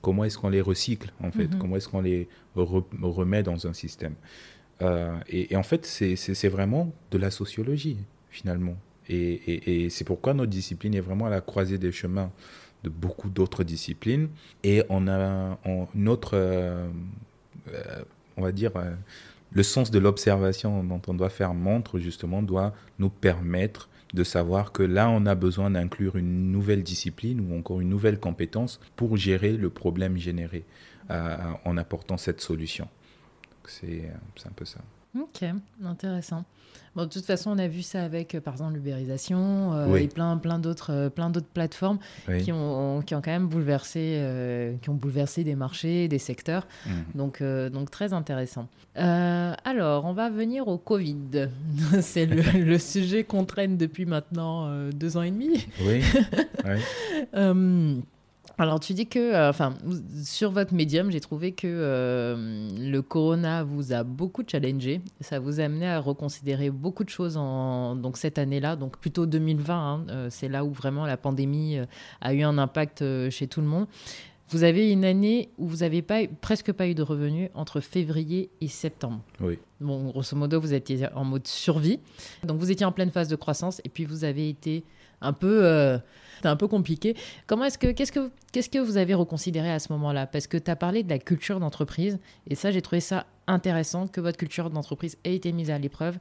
comment 0.00 0.24
est-ce 0.24 0.38
qu'on 0.38 0.48
les 0.48 0.62
recycle 0.62 1.12
en 1.22 1.30
fait? 1.30 1.48
Mhm. 1.48 1.58
Comment 1.58 1.76
est-ce 1.76 1.88
qu'on 1.88 2.00
les 2.00 2.28
remet 2.56 3.42
dans 3.42 3.66
un 3.66 3.72
système? 3.72 4.14
Euh, 4.80 5.16
et, 5.28 5.54
en 5.54 5.62
fait, 5.62 5.86
c'est 5.86 6.48
vraiment 6.48 6.92
de 7.10 7.18
la 7.18 7.30
sociologie 7.30 7.98
finalement. 8.30 8.76
Et, 9.08 9.84
et 9.84 9.90
c'est 9.90 10.04
pourquoi 10.04 10.32
notre 10.32 10.50
discipline 10.50 10.94
est 10.94 11.00
vraiment 11.00 11.26
à 11.26 11.30
la 11.30 11.42
croisée 11.42 11.76
des 11.76 11.92
chemins 11.92 12.30
de 12.82 12.88
beaucoup 12.88 13.28
d'autres 13.28 13.64
disciplines. 13.64 14.28
Et 14.64 14.82
on 14.88 15.06
a 15.08 15.58
notre, 15.94 16.32
euh, 16.34 16.88
euh, 17.72 18.02
on 18.36 18.42
va 18.42 18.52
dire, 18.52 18.72
le 19.52 19.62
sens 19.62 19.90
de 19.90 19.98
l'observation 19.98 20.82
dont 20.82 21.02
on 21.06 21.14
doit 21.14 21.28
faire 21.28 21.54
montre, 21.54 21.98
justement, 21.98 22.42
doit 22.42 22.74
nous 22.98 23.10
permettre 23.10 23.88
de 24.12 24.24
savoir 24.24 24.72
que 24.72 24.82
là, 24.82 25.08
on 25.10 25.26
a 25.26 25.34
besoin 25.34 25.70
d'inclure 25.70 26.16
une 26.16 26.52
nouvelle 26.52 26.82
discipline 26.82 27.40
ou 27.40 27.58
encore 27.58 27.80
une 27.80 27.88
nouvelle 27.88 28.18
compétence 28.18 28.80
pour 28.96 29.16
gérer 29.16 29.52
le 29.52 29.70
problème 29.70 30.16
généré 30.16 30.64
euh, 31.10 31.36
en 31.64 31.76
apportant 31.76 32.16
cette 32.16 32.40
solution. 32.40 32.88
c'est 33.66 34.10
un 34.44 34.52
peu 34.54 34.64
ça. 34.64 34.80
Ok, 35.18 35.44
intéressant. 35.84 36.44
Bon, 36.94 37.04
de 37.04 37.08
toute 37.08 37.24
façon, 37.24 37.50
on 37.50 37.58
a 37.58 37.68
vu 37.68 37.80
ça 37.80 38.02
avec, 38.02 38.34
euh, 38.34 38.40
par 38.40 38.54
exemple, 38.54 38.74
l'ubérisation 38.74 39.72
euh, 39.72 39.96
et 39.96 40.08
plein, 40.08 40.36
plein 40.36 40.58
d'autres, 40.58 40.92
euh, 40.92 41.08
plein 41.08 41.30
d'autres 41.30 41.48
plateformes 41.52 41.98
qui, 42.40 42.52
ont, 42.52 43.00
qui 43.00 43.14
ont 43.14 43.22
quand 43.22 43.30
même 43.30 43.48
bouleversé, 43.48 44.76
qui 44.82 44.90
ont 44.90 44.94
bouleversé 44.94 45.44
des 45.44 45.54
marchés, 45.54 46.08
des 46.08 46.18
secteurs. 46.18 46.66
Mhm. 46.86 47.04
Donc, 47.14 47.42
donc 47.42 47.90
très 47.90 48.12
intéressant. 48.12 48.68
alors, 48.94 50.04
on 50.04 50.12
va 50.12 50.28
venir 50.28 50.68
au 50.68 50.78
Covid. 50.78 51.48
C'est 52.00 52.26
le, 52.26 52.42
le, 52.64 52.78
sujet 52.78 53.24
qu'on 53.24 53.44
traîne 53.44 53.76
depuis 53.76 54.06
maintenant 54.06 54.88
deux 54.90 55.16
ans 55.16 55.22
et 55.22 55.30
demi. 55.30 55.66
Oui. 55.82 56.02
oui. 56.64 58.02
Alors, 58.58 58.80
tu 58.80 58.92
dis 58.92 59.06
que, 59.06 59.18
euh, 59.18 59.48
enfin, 59.48 59.74
sur 60.22 60.50
votre 60.50 60.74
médium, 60.74 61.10
j'ai 61.10 61.20
trouvé 61.20 61.52
que 61.52 61.66
euh, 61.66 62.68
le 62.78 63.00
corona 63.00 63.64
vous 63.64 63.92
a 63.92 64.04
beaucoup 64.04 64.42
challengé. 64.46 65.00
Ça 65.20 65.40
vous 65.40 65.60
a 65.60 65.64
amené 65.64 65.88
à 65.88 66.00
reconsidérer 66.00 66.70
beaucoup 66.70 67.04
de 67.04 67.08
choses 67.08 67.36
en 67.36 67.96
donc 67.96 68.16
cette 68.18 68.38
année-là, 68.38 68.76
donc 68.76 68.98
plutôt 68.98 69.26
2020. 69.26 69.74
Hein, 69.74 70.04
euh, 70.10 70.26
c'est 70.30 70.48
là 70.48 70.64
où 70.64 70.72
vraiment 70.72 71.06
la 71.06 71.16
pandémie 71.16 71.78
a 72.20 72.34
eu 72.34 72.42
un 72.42 72.58
impact 72.58 73.02
chez 73.30 73.46
tout 73.46 73.60
le 73.60 73.66
monde. 73.66 73.86
Vous 74.52 74.62
avez 74.64 74.92
une 74.92 75.04
année 75.04 75.50
où 75.58 75.66
vous 75.66 75.78
n'avez 75.78 76.02
pas, 76.02 76.20
presque 76.40 76.72
pas 76.72 76.86
eu 76.86 76.94
de 76.94 77.02
revenus 77.02 77.50
entre 77.54 77.80
février 77.80 78.50
et 78.60 78.68
septembre. 78.68 79.20
Oui. 79.40 79.58
Bon, 79.80 80.10
grosso 80.10 80.36
modo, 80.36 80.60
vous 80.60 80.74
étiez 80.74 81.08
en 81.14 81.24
mode 81.24 81.46
survie. 81.46 81.98
Donc, 82.44 82.58
vous 82.58 82.70
étiez 82.70 82.86
en 82.86 82.92
pleine 82.92 83.10
phase 83.10 83.28
de 83.28 83.36
croissance 83.36 83.80
et 83.84 83.88
puis 83.88 84.04
vous 84.04 84.24
avez 84.24 84.48
été 84.48 84.84
un 85.20 85.32
peu 85.32 86.00
c'était 86.42 86.48
un 86.48 86.56
peu 86.56 86.66
compliqué. 86.66 87.14
Comment 87.46 87.66
est-ce 87.66 87.78
que 87.78 87.92
qu'est-ce 87.92 88.10
que 88.10 88.32
qu'est-ce 88.50 88.68
que 88.68 88.80
vous 88.80 88.96
avez 88.96 89.14
reconsidéré 89.14 89.70
à 89.70 89.78
ce 89.78 89.92
moment-là? 89.92 90.26
Parce 90.26 90.48
que 90.48 90.56
tu 90.56 90.72
as 90.72 90.74
parlé 90.74 91.04
de 91.04 91.08
la 91.08 91.20
culture 91.20 91.60
d'entreprise 91.60 92.18
et 92.48 92.56
ça 92.56 92.72
j'ai 92.72 92.82
trouvé 92.82 92.98
ça 92.98 93.26
intéressant 93.46 94.08
que 94.08 94.20
votre 94.20 94.38
culture 94.38 94.68
d'entreprise 94.68 95.16
ait 95.22 95.36
été 95.36 95.52
mise 95.52 95.70
à 95.70 95.78
l'épreuve. 95.78 96.18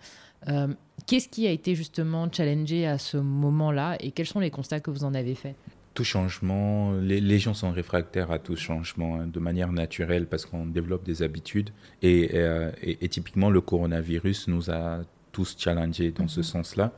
Euh, 0.48 0.68
qu'est-ce 1.08 1.28
qui 1.28 1.48
a 1.48 1.50
été 1.50 1.74
justement 1.74 2.32
challengé 2.32 2.86
à 2.86 3.00
ce 3.00 3.18
moment-là 3.18 3.98
et 4.00 4.12
quels 4.12 4.28
sont 4.28 4.40
les 4.40 4.52
constats 4.52 4.80
que 4.80 4.92
vous 4.92 5.04
en 5.04 5.16
avez 5.16 5.34
faits? 5.34 5.56
Tout 5.94 6.04
changement, 6.04 6.94
les, 6.94 7.40
gens 7.40 7.54
sont 7.54 7.72
réfractaires 7.72 8.32
à 8.32 8.40
tout 8.40 8.56
changement 8.56 9.20
hein, 9.20 9.28
de 9.28 9.40
manière 9.40 9.72
naturelle 9.72 10.26
parce 10.26 10.46
qu'on 10.46 10.66
développe 10.66 11.04
des 11.04 11.22
habitudes. 11.22 11.72
Euh, 12.04 12.72
et, 12.82 12.98
et, 13.02 13.10
typiquement, 13.10 13.50
le 13.50 13.62
coronavirus 13.62 14.48
nous 14.48 14.70
a 14.72 15.02
tous 15.32 15.56
challengés 15.58 16.12
dans 16.12 16.28
ce 16.28 16.40
mhm. 16.40 16.46
sens-là. 16.46 16.94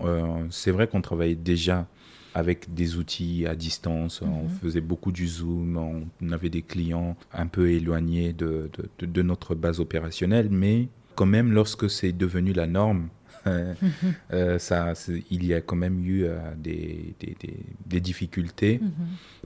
Euh, 0.00 0.44
c'est 0.50 0.70
vrai 0.70 0.86
qu'on 0.88 1.00
travaillait 1.00 1.34
déjà 1.34 1.86
avec 2.34 2.72
des 2.72 2.96
outils 2.96 3.46
à 3.46 3.54
distance. 3.54 4.22
On 4.22 4.44
mhm. 4.44 4.48
faisait 4.62 4.80
beaucoup 4.80 5.12
du 5.12 5.28
Zoom, 5.28 5.76
on 6.20 6.32
avait 6.32 6.50
des 6.50 6.62
clients 6.62 7.16
un 7.32 7.46
peu 7.46 7.70
éloignés 7.70 8.32
de, 8.32 8.70
de, 8.98 9.22
notre 9.22 9.54
base 9.54 9.80
opérationnelle, 9.80 10.48
mais 10.50 10.88
quand 11.14 11.26
même, 11.26 11.52
lorsque 11.52 11.90
c'est 11.90 12.12
devenu 12.12 12.52
la 12.52 12.66
norme, 12.66 13.08
euh, 13.46 14.58
ça, 14.58 14.92
il 15.30 15.44
y 15.44 15.54
a 15.54 15.60
quand 15.60 15.76
même 15.76 16.04
eu 16.04 16.24
euh, 16.24 16.38
des, 16.56 17.14
des, 17.20 17.36
des, 17.86 18.00
difficultés, 18.00 18.80
mhm. 18.82 18.92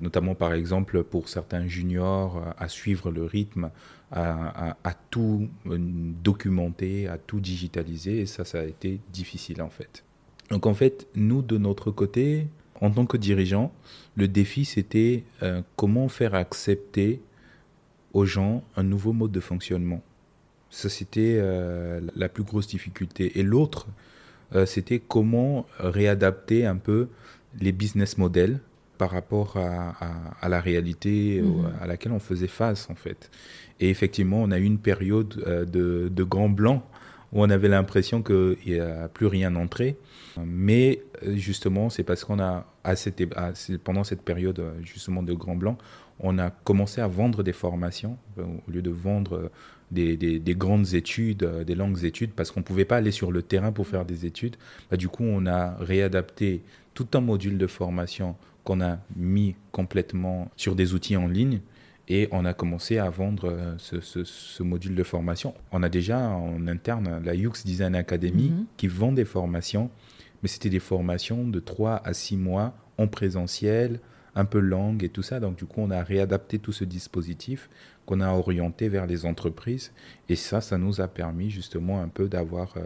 notamment 0.02 0.34
par 0.34 0.52
exemple 0.52 1.02
pour 1.02 1.28
certains 1.28 1.66
juniors 1.66 2.36
euh, 2.36 2.50
à 2.58 2.68
suivre 2.68 3.10
le 3.10 3.24
rythme, 3.24 3.70
à, 4.12 4.70
à, 4.70 4.76
à, 4.84 4.94
tout 5.10 5.48
documenter, 5.64 7.08
à 7.08 7.18
tout 7.18 7.40
digitaliser, 7.40 8.20
et 8.20 8.26
ça, 8.26 8.44
ça 8.44 8.60
a 8.60 8.64
été 8.64 9.00
difficile 9.12 9.62
en 9.62 9.70
fait. 9.70 10.04
Donc 10.50 10.66
en 10.66 10.74
fait, 10.74 11.08
nous, 11.14 11.42
de 11.42 11.58
notre 11.58 11.90
côté, 11.90 12.46
en 12.80 12.90
tant 12.90 13.06
que 13.06 13.16
dirigeant, 13.16 13.72
le 14.16 14.28
défi, 14.28 14.64
c'était 14.64 15.24
euh, 15.42 15.62
comment 15.76 16.08
faire 16.08 16.34
accepter 16.34 17.20
aux 18.12 18.24
gens 18.24 18.62
un 18.76 18.82
nouveau 18.82 19.12
mode 19.12 19.32
de 19.32 19.40
fonctionnement. 19.40 20.02
Ça, 20.70 20.88
c'était 20.88 21.38
euh, 21.38 22.00
la 22.16 22.28
plus 22.28 22.42
grosse 22.42 22.66
difficulté. 22.66 23.38
Et 23.38 23.42
l'autre, 23.42 23.86
euh, 24.54 24.66
c'était 24.66 24.98
comment 24.98 25.66
réadapter 25.78 26.66
un 26.66 26.76
peu 26.76 27.08
les 27.60 27.72
business 27.72 28.18
models 28.18 28.60
par 28.98 29.10
rapport 29.10 29.56
à, 29.58 30.48
la 30.48 30.60
réalité 30.60 31.42
mhm. 31.42 31.70
à 31.80 31.86
laquelle 31.86 32.12
on 32.12 32.18
faisait 32.18 32.46
face, 32.46 32.88
en 32.88 32.94
fait. 32.94 33.30
Et 33.78 33.90
effectivement, 33.90 34.42
on 34.42 34.50
a 34.50 34.58
eu 34.58 34.64
une 34.64 34.78
période 34.78 35.28
de, 35.70 36.08
de 36.10 36.24
grand 36.24 36.48
blanc 36.48 36.82
où 37.32 37.42
on 37.42 37.50
avait 37.50 37.68
l'impression 37.68 38.22
qu'il 38.22 38.56
n'y 38.66 38.78
a 38.78 39.08
plus 39.08 39.26
rien 39.26 39.54
entré. 39.56 39.96
Mais 40.44 41.02
euh, 41.24 41.36
justement, 41.36 41.90
c'est 41.90 42.02
parce 42.02 42.24
qu'on 42.24 42.40
a, 42.40 42.66
pendant 43.84 44.04
cette 44.04 44.22
période 44.22 44.58
euh, 44.58 44.72
justement 44.82 45.22
de 45.22 45.32
Grand 45.32 45.56
Blanc, 45.56 45.78
on 46.20 46.38
a 46.38 46.50
commencé 46.50 47.00
à 47.00 47.08
vendre 47.08 47.42
des 47.42 47.52
formations 47.52 48.16
euh, 48.38 48.44
au 48.66 48.70
lieu 48.70 48.82
de 48.82 48.90
vendre 48.90 49.50
des, 49.90 50.40
grandes 50.56 50.94
études, 50.94 51.44
des 51.66 51.74
longues 51.74 52.04
études, 52.04 52.32
parce 52.32 52.50
qu'on 52.50 52.60
ne 52.60 52.64
pouvait 52.64 52.84
pas 52.84 52.96
aller 52.96 53.10
sur 53.10 53.32
le 53.32 53.42
terrain 53.42 53.72
pour 53.72 53.86
faire 53.86 54.04
des 54.04 54.26
études. 54.26 54.56
Bah, 54.90 54.96
du 54.96 55.08
coup, 55.08 55.24
on 55.24 55.46
a 55.46 55.76
réadapté 55.78 56.62
tout 56.94 57.08
un 57.14 57.20
module 57.20 57.58
de 57.58 57.66
formation 57.66 58.36
qu'on 58.64 58.80
a 58.80 58.98
mis 59.14 59.54
complètement 59.70 60.50
sur 60.56 60.74
des 60.74 60.94
outils 60.94 61.16
en 61.16 61.28
ligne 61.28 61.60
et 62.08 62.28
on 62.30 62.44
a 62.44 62.54
commencé 62.54 62.98
à 62.98 63.10
vendre 63.10 63.76
ce, 63.78 64.62
module 64.62 64.94
de 64.94 65.02
formation. 65.02 65.54
On 65.72 65.82
a 65.82 65.88
déjà 65.88 66.18
en 66.18 66.66
interne 66.66 67.20
la 67.24 67.34
UX 67.34 67.64
Design 67.64 67.94
Academy 67.94 68.50
mm-hmm. 68.50 68.64
qui 68.76 68.88
vend 68.88 69.12
des 69.12 69.24
formations 69.24 69.90
mais 70.42 70.48
c'était 70.48 70.70
des 70.70 70.80
formations 70.80 71.46
de 71.46 71.60
3 71.60 72.02
à 72.04 72.12
6 72.12 72.36
mois 72.36 72.74
en 72.98 73.08
présentiel, 73.08 74.00
un 74.34 74.44
peu 74.44 74.58
longues 74.58 75.02
et 75.02 75.08
tout 75.08 75.22
ça. 75.22 75.40
Donc 75.40 75.56
du 75.56 75.64
coup, 75.64 75.80
on 75.80 75.90
a 75.90 76.02
réadapté 76.02 76.58
tout 76.58 76.72
ce 76.72 76.84
dispositif 76.84 77.68
qu'on 78.06 78.20
a 78.20 78.32
orienté 78.32 78.88
vers 78.88 79.06
les 79.06 79.26
entreprises. 79.26 79.92
Et 80.28 80.36
ça, 80.36 80.60
ça 80.60 80.78
nous 80.78 81.00
a 81.00 81.08
permis 81.08 81.50
justement 81.50 82.00
un 82.00 82.08
peu 82.08 82.28
d'avoir 82.28 82.74
euh, 82.76 82.80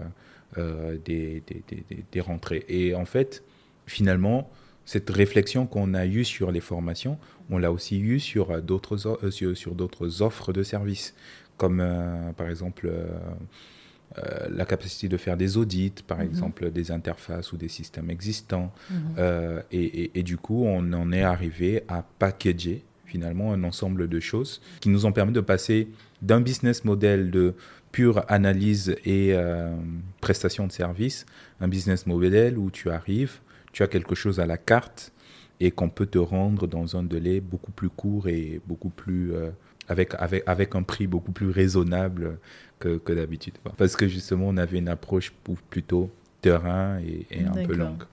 euh, 0.59 0.99
des, 1.05 1.43
des, 1.47 1.63
des, 1.69 2.05
des, 2.11 2.21
rentrées. 2.21 2.65
Et 2.69 2.95
en 2.95 3.05
fait, 3.05 3.45
finalement, 3.87 4.51
cette 4.85 5.11
réflexion 5.11 5.67
qu'on 5.67 5.95
a 5.95 6.07
eue 6.07 6.25
sur 6.25 6.51
les 6.51 6.61
formations, 6.61 7.19
on 7.51 7.59
l'a 7.59 7.71
aussi 7.71 8.01
eue 8.01 8.19
sur 8.19 8.61
d'autres 8.63 9.07
euh, 9.07 9.31
sur, 9.31 9.57
sur 9.57 9.77
offres 10.21 10.53
de 10.53 10.63
services, 10.63 11.15
comme 11.57 11.85
par 12.37 12.49
exemple 12.49 12.91
euh, 14.19 14.49
la 14.51 14.65
capacité 14.65 15.09
de 15.09 15.17
faire 15.17 15.37
des 15.37 15.57
audits, 15.57 15.95
par 16.05 16.19
mhm. 16.19 16.25
exemple 16.27 16.71
des 16.73 16.91
interfaces 16.91 17.53
ou 17.53 17.57
des 17.57 17.69
systèmes 17.69 18.11
existants. 18.11 18.73
Mhm. 18.91 18.97
Euh, 19.19 19.63
et, 19.71 20.23
du 20.25 20.37
coup, 20.37 20.65
on 20.65 20.93
en 20.93 21.13
est 21.13 21.23
arrivé 21.23 21.85
à 21.87 22.03
packager 22.19 22.83
finalement 23.11 23.53
un 23.53 23.65
ensemble 23.65 24.09
de 24.09 24.21
choses 24.21 24.61
qui 24.81 24.89
nous 24.89 25.07
ont 25.07 25.13
permis 25.13 25.33
de 25.33 25.41
passer 25.41 25.89
d'un 26.23 26.41
business 26.41 26.85
model 26.85 27.31
de 27.31 27.55
pure 27.93 28.25
analyse 28.29 28.95
et 29.05 29.35
euh, 29.35 29.75
prestation 30.21 30.67
de 30.67 30.73
services, 30.73 31.27
un 31.61 31.69
business 31.69 32.07
model 32.07 32.57
où 32.57 32.71
tu 32.71 32.89
arrives, 32.91 33.41
tu 33.73 33.83
as 33.83 33.89
quelque 33.89 34.15
chose 34.15 34.39
à 34.39 34.47
la 34.47 34.59
carte 34.59 35.13
et 35.59 35.71
qu'on 35.71 35.91
peut 35.91 36.07
te 36.07 36.19
rendre 36.19 36.67
dans 36.67 36.97
un 36.97 37.03
délai 37.03 37.41
beaucoup 37.41 37.73
plus 37.73 37.91
court 37.91 38.29
et 38.29 38.61
beaucoup 38.67 38.91
plus 38.91 39.33
avec, 39.89 40.15
avec, 40.19 40.43
avec 40.47 40.75
un 40.75 40.83
prix 40.83 41.07
beaucoup 41.07 41.33
plus 41.33 41.51
raisonnable 41.51 42.39
que, 42.79 42.97
que 42.99 43.13
d'habitude. 43.13 43.55
Parce 43.77 43.97
que 43.97 44.07
justement, 44.09 44.47
on 44.49 44.57
avait 44.57 44.79
une 44.79 44.89
approche 44.89 45.33
plutôt 45.69 46.11
terrain 46.41 46.99
et, 47.01 47.27
un 47.45 47.67
peu 47.67 47.75
longue. 47.75 48.05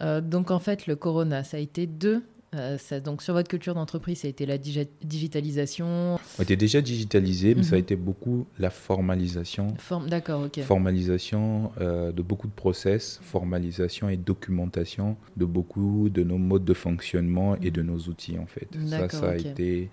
Euh, 0.00 0.20
donc 0.20 0.50
en 0.50 0.58
fait, 0.58 0.86
le 0.86 0.96
Corona, 0.96 1.44
ça 1.44 1.58
a 1.58 1.60
été 1.60 1.86
deux. 1.86 2.22
Euh, 2.54 2.76
ça, 2.78 3.00
donc 3.00 3.22
sur 3.22 3.34
votre 3.34 3.48
culture 3.48 3.74
d'entreprise, 3.74 4.20
ça 4.20 4.26
a 4.26 4.30
été 4.30 4.44
la 4.46 4.58
digitalisation. 4.58 6.18
On 6.38 6.42
était 6.42 6.56
déjà 6.56 6.80
digitalisé, 6.80 7.54
mais 7.54 7.62
ça 7.62 7.74
a 7.74 7.78
mhm. 7.78 7.82
été 7.82 7.96
beaucoup 7.96 8.46
la 8.58 8.70
formalisation. 8.70 9.68
D'accord, 10.08 10.42
ok. 10.44 10.60
Formalisation 10.62 11.72
euh, 11.80 12.12
de 12.12 12.22
beaucoup 12.22 12.48
de 12.48 12.52
process, 12.52 13.20
formalisation 13.22 14.08
et 14.08 14.16
documentation 14.16 15.16
de 15.36 15.44
beaucoup 15.44 16.08
de 16.10 16.22
nos 16.22 16.38
modes 16.38 16.64
de 16.64 16.74
fonctionnement 16.74 17.56
et 17.56 17.70
de 17.70 17.82
nos 17.82 17.98
outils 17.98 18.38
en 18.38 18.46
fait. 18.46 18.68
Ça, 18.86 19.08
ça 19.08 19.30
a 19.30 19.36
été 19.36 19.90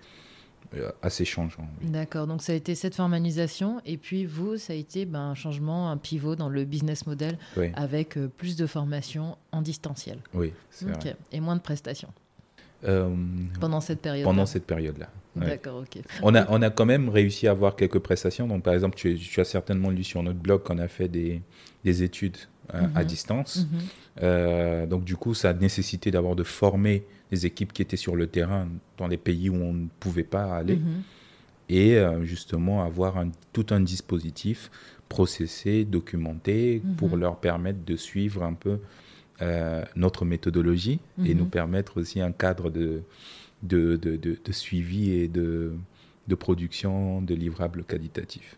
euh, 0.76 0.90
assez 1.02 1.24
changeant. 1.24 1.66
D'accord, 1.82 2.28
donc 2.28 2.42
ça 2.42 2.52
a 2.52 2.54
été 2.54 2.76
cette 2.76 2.94
formalisation, 2.94 3.80
et 3.84 3.96
puis 3.96 4.24
vous, 4.24 4.56
ça 4.56 4.72
a 4.72 4.76
été 4.76 5.04
ben, 5.04 5.18
un 5.18 5.34
changement, 5.34 5.90
un 5.90 5.96
pivot 5.96 6.36
dans 6.36 6.48
le 6.48 6.64
business 6.64 7.08
model 7.08 7.38
avec 7.74 8.16
euh, 8.16 8.28
plus 8.28 8.54
de 8.54 8.66
formation 8.68 9.36
en 9.50 9.62
distanciel. 9.62 10.18
Oui, 10.32 10.52
c'est 10.70 10.84
vrai. 10.86 11.16
Et 11.32 11.40
moins 11.40 11.56
de 11.56 11.60
prestations. 11.60 12.12
Euh, 12.84 13.14
pendant 13.60 13.80
cette 13.80 14.00
période. 14.00 14.24
Pendant 14.24 14.46
cette 14.46 14.66
période-là. 14.66 15.08
D'accord, 15.36 15.82
ok. 15.82 16.02
On 16.22 16.34
a, 16.34 16.50
on 16.50 16.60
a 16.60 16.70
quand 16.70 16.86
même 16.86 17.08
réussi 17.08 17.46
à 17.46 17.52
avoir 17.52 17.76
quelques 17.76 17.98
prestations. 17.98 18.46
Donc, 18.46 18.62
par 18.62 18.74
exemple, 18.74 18.96
tu, 18.96 19.16
tu 19.16 19.40
as 19.40 19.44
certainement 19.44 19.90
lu 19.90 20.02
sur 20.02 20.22
notre 20.22 20.38
blog 20.38 20.62
qu'on 20.62 20.78
a 20.78 20.88
fait 20.88 21.08
des, 21.08 21.42
des 21.84 22.02
études 22.02 22.36
à 22.72 23.02
mhm. 23.02 23.04
distance. 23.04 23.66
Mhm. 24.20 24.86
donc, 24.86 25.04
du 25.04 25.16
coup, 25.16 25.34
ça 25.34 25.50
a 25.50 25.52
nécessité 25.54 26.10
d'avoir 26.10 26.36
de 26.36 26.44
former 26.44 27.04
des 27.30 27.46
équipes 27.46 27.72
qui 27.72 27.82
étaient 27.82 27.96
sur 27.96 28.16
le 28.16 28.26
terrain 28.26 28.68
dans 28.98 29.06
les 29.06 29.16
pays 29.16 29.48
où 29.48 29.54
on 29.54 29.72
ne 29.72 29.86
pouvait 30.00 30.24
pas 30.24 30.54
aller. 30.54 30.76
Mhm. 30.76 31.02
Et 31.68 31.96
euh, 31.96 32.24
justement 32.24 32.82
avoir 32.82 33.16
un, 33.16 33.30
tout 33.52 33.66
un 33.70 33.80
dispositif 33.80 34.70
processé, 35.08 35.84
documenté, 35.84 36.82
pour 36.96 37.16
leur 37.16 37.36
permettre 37.36 37.84
de 37.84 37.96
suivre 37.96 38.44
un 38.44 38.54
peu 38.54 38.78
euh, 39.42 39.84
notre 39.96 40.24
méthodologie 40.24 41.00
et 41.24 41.34
mhm. 41.34 41.38
nous 41.38 41.46
permettre 41.46 42.00
aussi 42.00 42.20
un 42.20 42.32
cadre 42.32 42.70
de, 42.70 43.02
de, 43.62 43.96
de, 43.96 44.16
de, 44.16 44.52
suivi 44.52 45.12
et 45.12 45.28
de, 45.28 45.72
de 46.28 46.34
production 46.34 47.22
de 47.22 47.34
livrables 47.34 47.84
qualitatifs. 47.84 48.56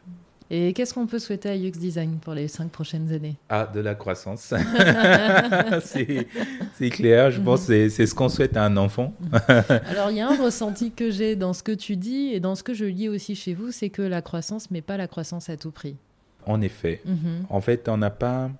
Et 0.54 0.74
qu'est-ce 0.74 0.92
qu'on 0.92 1.06
peut 1.06 1.18
souhaiter 1.18 1.48
à 1.48 1.56
UX 1.56 1.78
Design 1.78 2.18
pour 2.20 2.34
les 2.34 2.46
cinq 2.46 2.70
prochaines 2.70 3.10
années? 3.10 3.36
Ah, 3.48 3.66
de 3.72 3.80
la 3.80 3.94
croissance. 3.94 4.52
c'est 5.82 6.90
clair, 6.90 7.30
je 7.30 7.40
pense 7.40 7.66
que 7.66 7.88
c'est 7.88 8.06
ce 8.06 8.14
qu'on 8.14 8.28
souhaite 8.28 8.54
à 8.58 8.64
un 8.66 8.76
enfant. 8.76 9.14
Alors, 9.88 10.10
il 10.10 10.18
y 10.18 10.20
a 10.20 10.28
un 10.28 10.36
ressenti 10.36 10.90
que 10.90 11.10
j'ai 11.10 11.36
dans 11.36 11.54
ce 11.54 11.62
que 11.62 11.72
tu 11.72 11.96
dis 11.96 12.32
et 12.34 12.40
dans 12.40 12.54
ce 12.54 12.62
que 12.62 12.74
je 12.74 12.84
lis 12.84 13.08
aussi 13.08 13.34
chez 13.34 13.54
vous, 13.54 13.72
c'est 13.72 13.88
que 13.88 14.02
la 14.02 14.20
croissance, 14.20 14.70
mais 14.70 14.82
pas 14.82 14.98
la 14.98 15.06
croissance 15.06 15.48
à 15.48 15.56
tout 15.56 15.70
prix. 15.70 15.96
En 16.44 16.60
effet. 16.60 17.00
Mhm. 17.06 17.46
En 17.48 17.62
fait, 17.62 17.88
on 17.88 17.96
n'a 17.96 18.10
pas... 18.10 18.50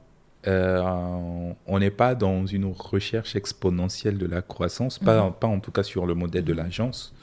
Euh, 0.46 1.52
on 1.66 1.78
n'est 1.78 1.90
pas 1.90 2.14
dans 2.14 2.46
une 2.46 2.64
recherche 2.64 3.36
exponentielle 3.36 4.18
de 4.18 4.26
la 4.26 4.42
croissance, 4.42 4.98
pas, 4.98 5.26
mhm. 5.26 5.34
pas 5.34 5.46
en 5.46 5.60
tout 5.60 5.70
cas 5.70 5.82
sur 5.82 6.06
le 6.06 6.14
modèle 6.14 6.44
de 6.44 6.52
l'agence. 6.52 7.14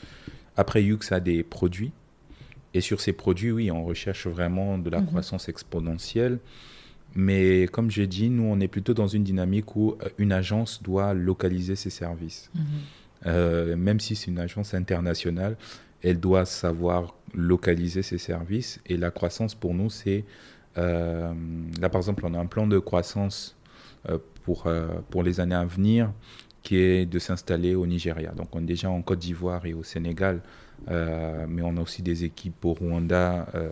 Après, 0.55 0.81
UX 0.81 1.11
a 1.11 1.19
des 1.19 1.43
produits 1.43 1.91
et 2.73 2.81
sur 2.81 3.01
ces 3.01 3.13
produits, 3.13 3.51
oui, 3.51 3.71
on 3.71 3.83
recherche 3.83 4.27
vraiment 4.27 4.77
de 4.77 4.89
la 4.89 4.99
mhm. 5.01 5.07
croissance 5.07 5.49
exponentielle. 5.49 6.39
Mais 7.15 7.67
comme 7.71 7.89
j'ai 7.89 8.07
dit, 8.07 8.29
nous, 8.29 8.43
on 8.43 8.59
est 8.59 8.67
plutôt 8.67 8.93
dans 8.93 9.07
une 9.07 9.23
dynamique 9.23 9.75
où 9.75 9.97
euh, 10.03 10.09
une 10.17 10.31
agence 10.31 10.83
doit 10.83 11.13
localiser 11.13 11.75
ses 11.75 11.89
services. 11.89 12.51
Mhm. 12.53 12.63
Euh, 13.25 13.75
même 13.75 13.99
si 13.99 14.15
c'est 14.15 14.27
une 14.27 14.39
agence 14.39 14.73
internationale, 14.73 15.57
elle 16.03 16.19
doit 16.19 16.45
savoir 16.45 17.15
localiser 17.33 18.03
ses 18.03 18.17
services. 18.17 18.79
Et 18.85 18.95
la 18.95 19.11
croissance, 19.11 19.55
pour 19.55 19.73
nous, 19.73 19.89
c'est... 19.89 20.23
Euh, 20.77 21.33
là, 21.79 21.89
par 21.89 21.99
exemple, 21.99 22.25
on 22.25 22.33
a 22.33 22.39
un 22.39 22.45
plan 22.45 22.67
de 22.67 22.79
croissance 22.79 23.55
pour, 24.45 24.67
pour 25.09 25.23
les 25.23 25.39
années 25.39 25.55
à 25.55 25.65
venir 25.65 26.11
qui 26.63 26.77
est 26.77 27.05
de 27.05 27.19
s'installer 27.19 27.75
au 27.75 27.85
Nigeria. 27.85 28.31
Donc, 28.31 28.55
on 28.55 28.59
est 28.59 28.65
déjà 28.65 28.89
en 28.89 29.01
Côte 29.01 29.19
d'Ivoire 29.19 29.65
et 29.65 29.73
au 29.73 29.83
Sénégal 29.83 30.41
euh, 30.89 31.45
mais 31.47 31.61
on 31.61 31.75
a 31.77 31.81
aussi 31.81 32.01
des 32.01 32.23
équipes 32.23 32.63
au 32.63 32.73
Rwanda, 32.73 33.47
euh, 33.55 33.69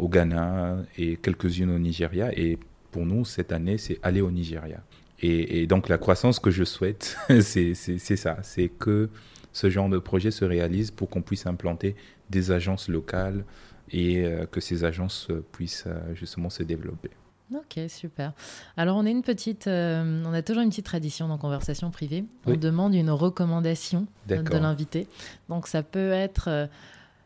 au 0.00 0.08
Ghana 0.08 0.78
et 0.98 1.16
quelques-unes 1.16 1.70
au 1.70 1.78
Nigeria. 1.78 2.36
Et 2.38 2.58
pour 2.90 3.06
nous, 3.06 3.24
cette 3.24 3.52
année, 3.52 3.78
c'est 3.78 3.98
aller 4.02 4.20
au 4.20 4.30
Nigeria. 4.30 4.82
Et, 5.22 5.66
donc 5.66 5.88
la 5.88 5.96
croissance 5.96 6.38
que 6.38 6.50
je 6.50 6.64
souhaite, 6.64 7.16
c'est 7.40 7.74
ça, 7.74 8.38
c'est 8.42 8.68
que 8.68 9.08
ce 9.52 9.70
genre 9.70 9.88
de 9.88 9.98
projet 9.98 10.30
se 10.30 10.44
réalise 10.44 10.90
pour 10.90 11.08
qu'on 11.08 11.22
puisse 11.22 11.46
implanter 11.46 11.96
des 12.28 12.50
agences 12.50 12.88
locales 12.88 13.44
et 13.90 14.24
euh, 14.24 14.46
que 14.46 14.60
ces 14.60 14.84
agences 14.84 15.28
puissent 15.52 15.88
justement 16.14 16.50
se 16.50 16.62
développer. 16.62 17.10
Ok, 17.52 17.78
super. 17.88 18.32
Alors, 18.76 18.96
on 18.96 19.06
a 19.06 19.10
une 19.10 19.22
petite, 19.22 19.66
euh, 19.66 20.22
on 20.24 20.32
a 20.32 20.42
toujours 20.42 20.62
une 20.62 20.70
petite 20.70 20.86
tradition 20.86 21.28
dans 21.28 21.38
conversation 21.38 21.90
privée. 21.90 22.24
On 22.46 22.56
demande 22.56 22.94
une 22.94 23.10
recommandation 23.10 24.06
de 24.28 24.34
l'invité. 24.34 25.06
Donc, 25.48 25.66
ça 25.66 25.82
peut 25.82 26.10
être. 26.10 26.48
Il 26.48 26.52
euh, 26.52 26.66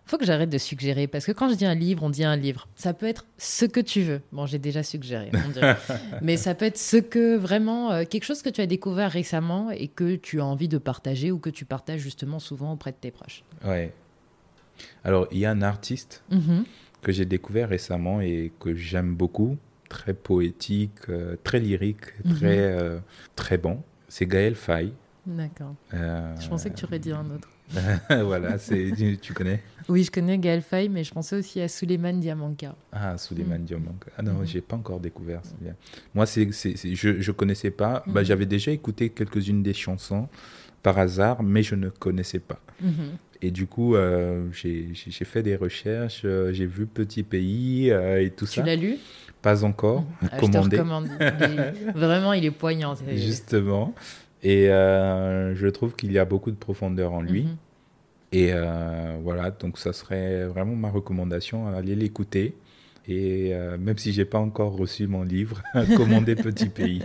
faut 0.07 0.19
que 0.19 0.25
j'arrête 0.25 0.51
de 0.51 0.59
suggérer 0.59 1.07
parce 1.07 1.25
que 1.25 1.33
quand 1.33 1.49
je 1.49 1.55
dis 1.55 1.67
un 1.67 1.75
livre, 1.75 2.03
on 2.03 2.11
dit 2.11 2.25
un 2.25 2.37
livre. 2.37 2.67
Ça 2.75 2.95
peut 2.95 3.07
être 3.07 3.27
ce 3.39 3.65
que 3.65 3.81
tu 3.81 4.03
veux. 4.03 4.21
Bon, 4.33 4.45
j'ai 4.45 4.59
déjà 4.59 4.83
suggéré, 4.83 5.31
mais 6.23 6.37
ça 6.37 6.55
peut 6.55 6.65
être 6.65 6.79
ce 6.79 6.97
que 6.97 7.37
vraiment 7.37 7.93
euh, 7.93 8.05
quelque 8.05 8.25
chose 8.25 8.43
que 8.43 8.51
tu 8.51 8.61
as 8.61 8.67
découvert 8.67 9.11
récemment 9.11 9.71
et 9.71 9.87
que 9.87 10.17
tu 10.17 10.41
as 10.41 10.45
envie 10.45 10.69
de 10.69 10.79
partager 10.79 11.31
ou 11.31 11.39
que 11.39 11.51
tu 11.51 11.65
partages 11.65 12.01
justement 12.01 12.39
souvent 12.39 12.73
auprès 12.73 12.91
de 12.91 12.97
tes 12.97 13.11
proches. 13.11 13.45
Ouais. 13.65 13.93
Alors, 15.05 15.29
il 15.33 15.39
y 15.39 15.47
a 15.47 15.51
un 15.51 15.63
artiste 15.63 16.23
mm-hmm. 16.33 16.65
que 17.03 17.13
j'ai 17.13 17.25
découvert 17.25 17.69
récemment 17.69 18.21
et 18.21 18.53
que 18.59 18.75
j'aime 18.75 19.15
beaucoup 19.15 19.57
très 19.89 20.15
poétique, 20.15 21.09
euh, 21.09 21.37
très 21.43 21.61
lyrique, 21.61 22.07
mhm. 22.25 22.35
très, 22.37 22.59
euh, 22.59 22.99
très 23.35 23.59
bon. 23.59 23.83
C'est 24.09 24.27
Gaël 24.27 24.55
Faye. 24.55 24.93
D'accord. 25.27 25.75
Euh, 25.93 26.35
je 26.41 26.49
pensais 26.49 26.71
que 26.71 26.77
tu 26.77 26.87
aurais 26.87 26.99
dit 26.99 27.13
un 27.13 27.27
autre. 27.31 27.49
voilà, 28.25 28.59
tu, 28.59 29.19
tu, 29.19 29.35
connais? 29.35 29.61
Oui, 29.91 30.03
je 30.03 30.11
connais 30.11 30.39
Gaël 30.39 30.63
Faye, 30.63 30.89
mais 30.89 31.05
je 31.05 31.13
pensais 31.13 31.37
aussi 31.37 31.61
à 31.61 31.69
Suleiman 31.69 32.15
Diamanka. 32.15 32.75
Ah, 32.93 33.19
Suleiman 33.19 33.59
mm. 33.59 33.65
Diamanka. 33.65 34.11
Ah 34.17 34.23
non, 34.23 34.33
je 34.37 34.39
mhm. 34.39 34.47
j'ai 34.47 34.61
pas 34.63 34.77
encore 34.77 35.01
découvert. 35.01 35.43
Bien. 35.61 35.75
Moi, 36.15 36.25
c'est, 36.25 36.51
je 36.51 37.09
ne 37.11 37.33
connaissais 37.33 37.71
pas. 37.71 38.03
Bah, 38.07 38.21
mhm. 38.21 38.27
j'avais 38.27 38.47
déjà 38.47 38.71
écouté 38.71 39.11
quelques-unes 39.11 39.63
des 39.63 39.75
chansons 39.75 40.29
par 40.83 40.99
hasard, 40.99 41.43
mais 41.43 41.63
je 41.63 41.75
ne 41.75 41.91
connaissais 41.91 42.39
pas. 42.39 42.61
Et 43.41 43.51
du 43.51 43.67
coup, 43.67 43.95
j'ai, 44.53 44.95
fait 45.25 45.43
des 45.43 45.57
recherches, 45.57 46.27
j'ai 46.51 46.67
vu 46.67 46.87
Petit 46.87 47.23
Pays 47.23 47.89
et 47.91 48.33
tout 48.37 48.47
ça. 48.47 48.63
Tu 48.63 48.67
l'as 48.67 48.77
lu? 48.77 48.97
Pas 49.43 49.65
encore 49.65 50.05
ah, 50.23 50.37
commandé. 50.39 50.77
Je 50.77 50.83
te 50.83 50.83
recommande. 50.83 51.09
vraiment, 51.95 52.33
il 52.33 52.45
est 52.45 52.51
poignant. 52.51 52.97
Justement. 53.15 53.95
Et 54.43 54.71
euh, 54.71 55.55
je 55.55 55.67
trouve 55.69 55.95
qu'il 55.95 56.13
y 56.13 56.19
a 56.19 56.25
beaucoup 56.25 56.51
de 56.51 56.57
profondeur 56.57 57.13
en 57.13 57.23
lui. 57.23 57.45
Mhm. 57.45 57.57
Et 58.31 58.51
euh, 58.53 59.17
voilà, 59.23 59.51
donc 59.51 59.79
ça 59.79 59.93
serait 59.93 60.45
vraiment 60.47 60.77
ma 60.77 60.91
recommandation, 60.91 61.67
aller 61.69 61.95
l'écouter. 61.95 62.55
Et 63.09 63.55
euh, 63.55 63.79
même 63.79 63.97
si 63.97 64.13
j'ai 64.13 64.27
pas 64.27 64.39
encore 64.39 64.77
reçu 64.77 65.07
mon 65.07 65.23
livre, 65.23 65.63
commander 65.97 66.35
Petit 66.35 66.69
Pays. 66.69 67.03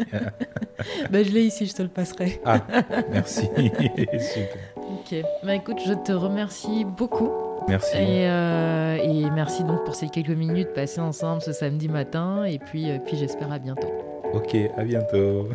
ben, 1.10 1.24
je 1.24 1.32
l'ai 1.32 1.45
ici, 1.45 1.66
je 1.66 1.74
te 1.74 1.82
le 1.82 1.88
passerai. 1.88 2.41
ah, 2.43 2.62
merci. 3.10 3.41
Super. 3.56 4.58
Ok, 4.76 5.16
bah, 5.43 5.56
écoute, 5.56 5.78
je 5.86 5.93
te 5.93 6.12
remercie 6.12 6.84
beaucoup. 6.84 7.30
Merci. 7.70 7.95
Euh, 7.97 8.97
et, 9.01 9.30
merci 9.32 9.64
donc 9.64 9.86
pour 9.86 9.95
ces 9.95 10.10
quelques 10.10 10.30
minutes 10.30 10.74
passées 10.74 10.99
ensemble 10.99 11.41
ce 11.41 11.54
samedi 11.54 11.88
matin. 11.88 12.43
Et 12.43 12.60
puis, 12.60 12.91
euh, 12.91 12.97
puis 12.99 13.16
j'espère 13.16 13.51
à 13.51 13.60
bientôt. 13.60 13.91
Ok, 14.34 14.58
à 14.76 14.84
bientôt. 14.84 15.47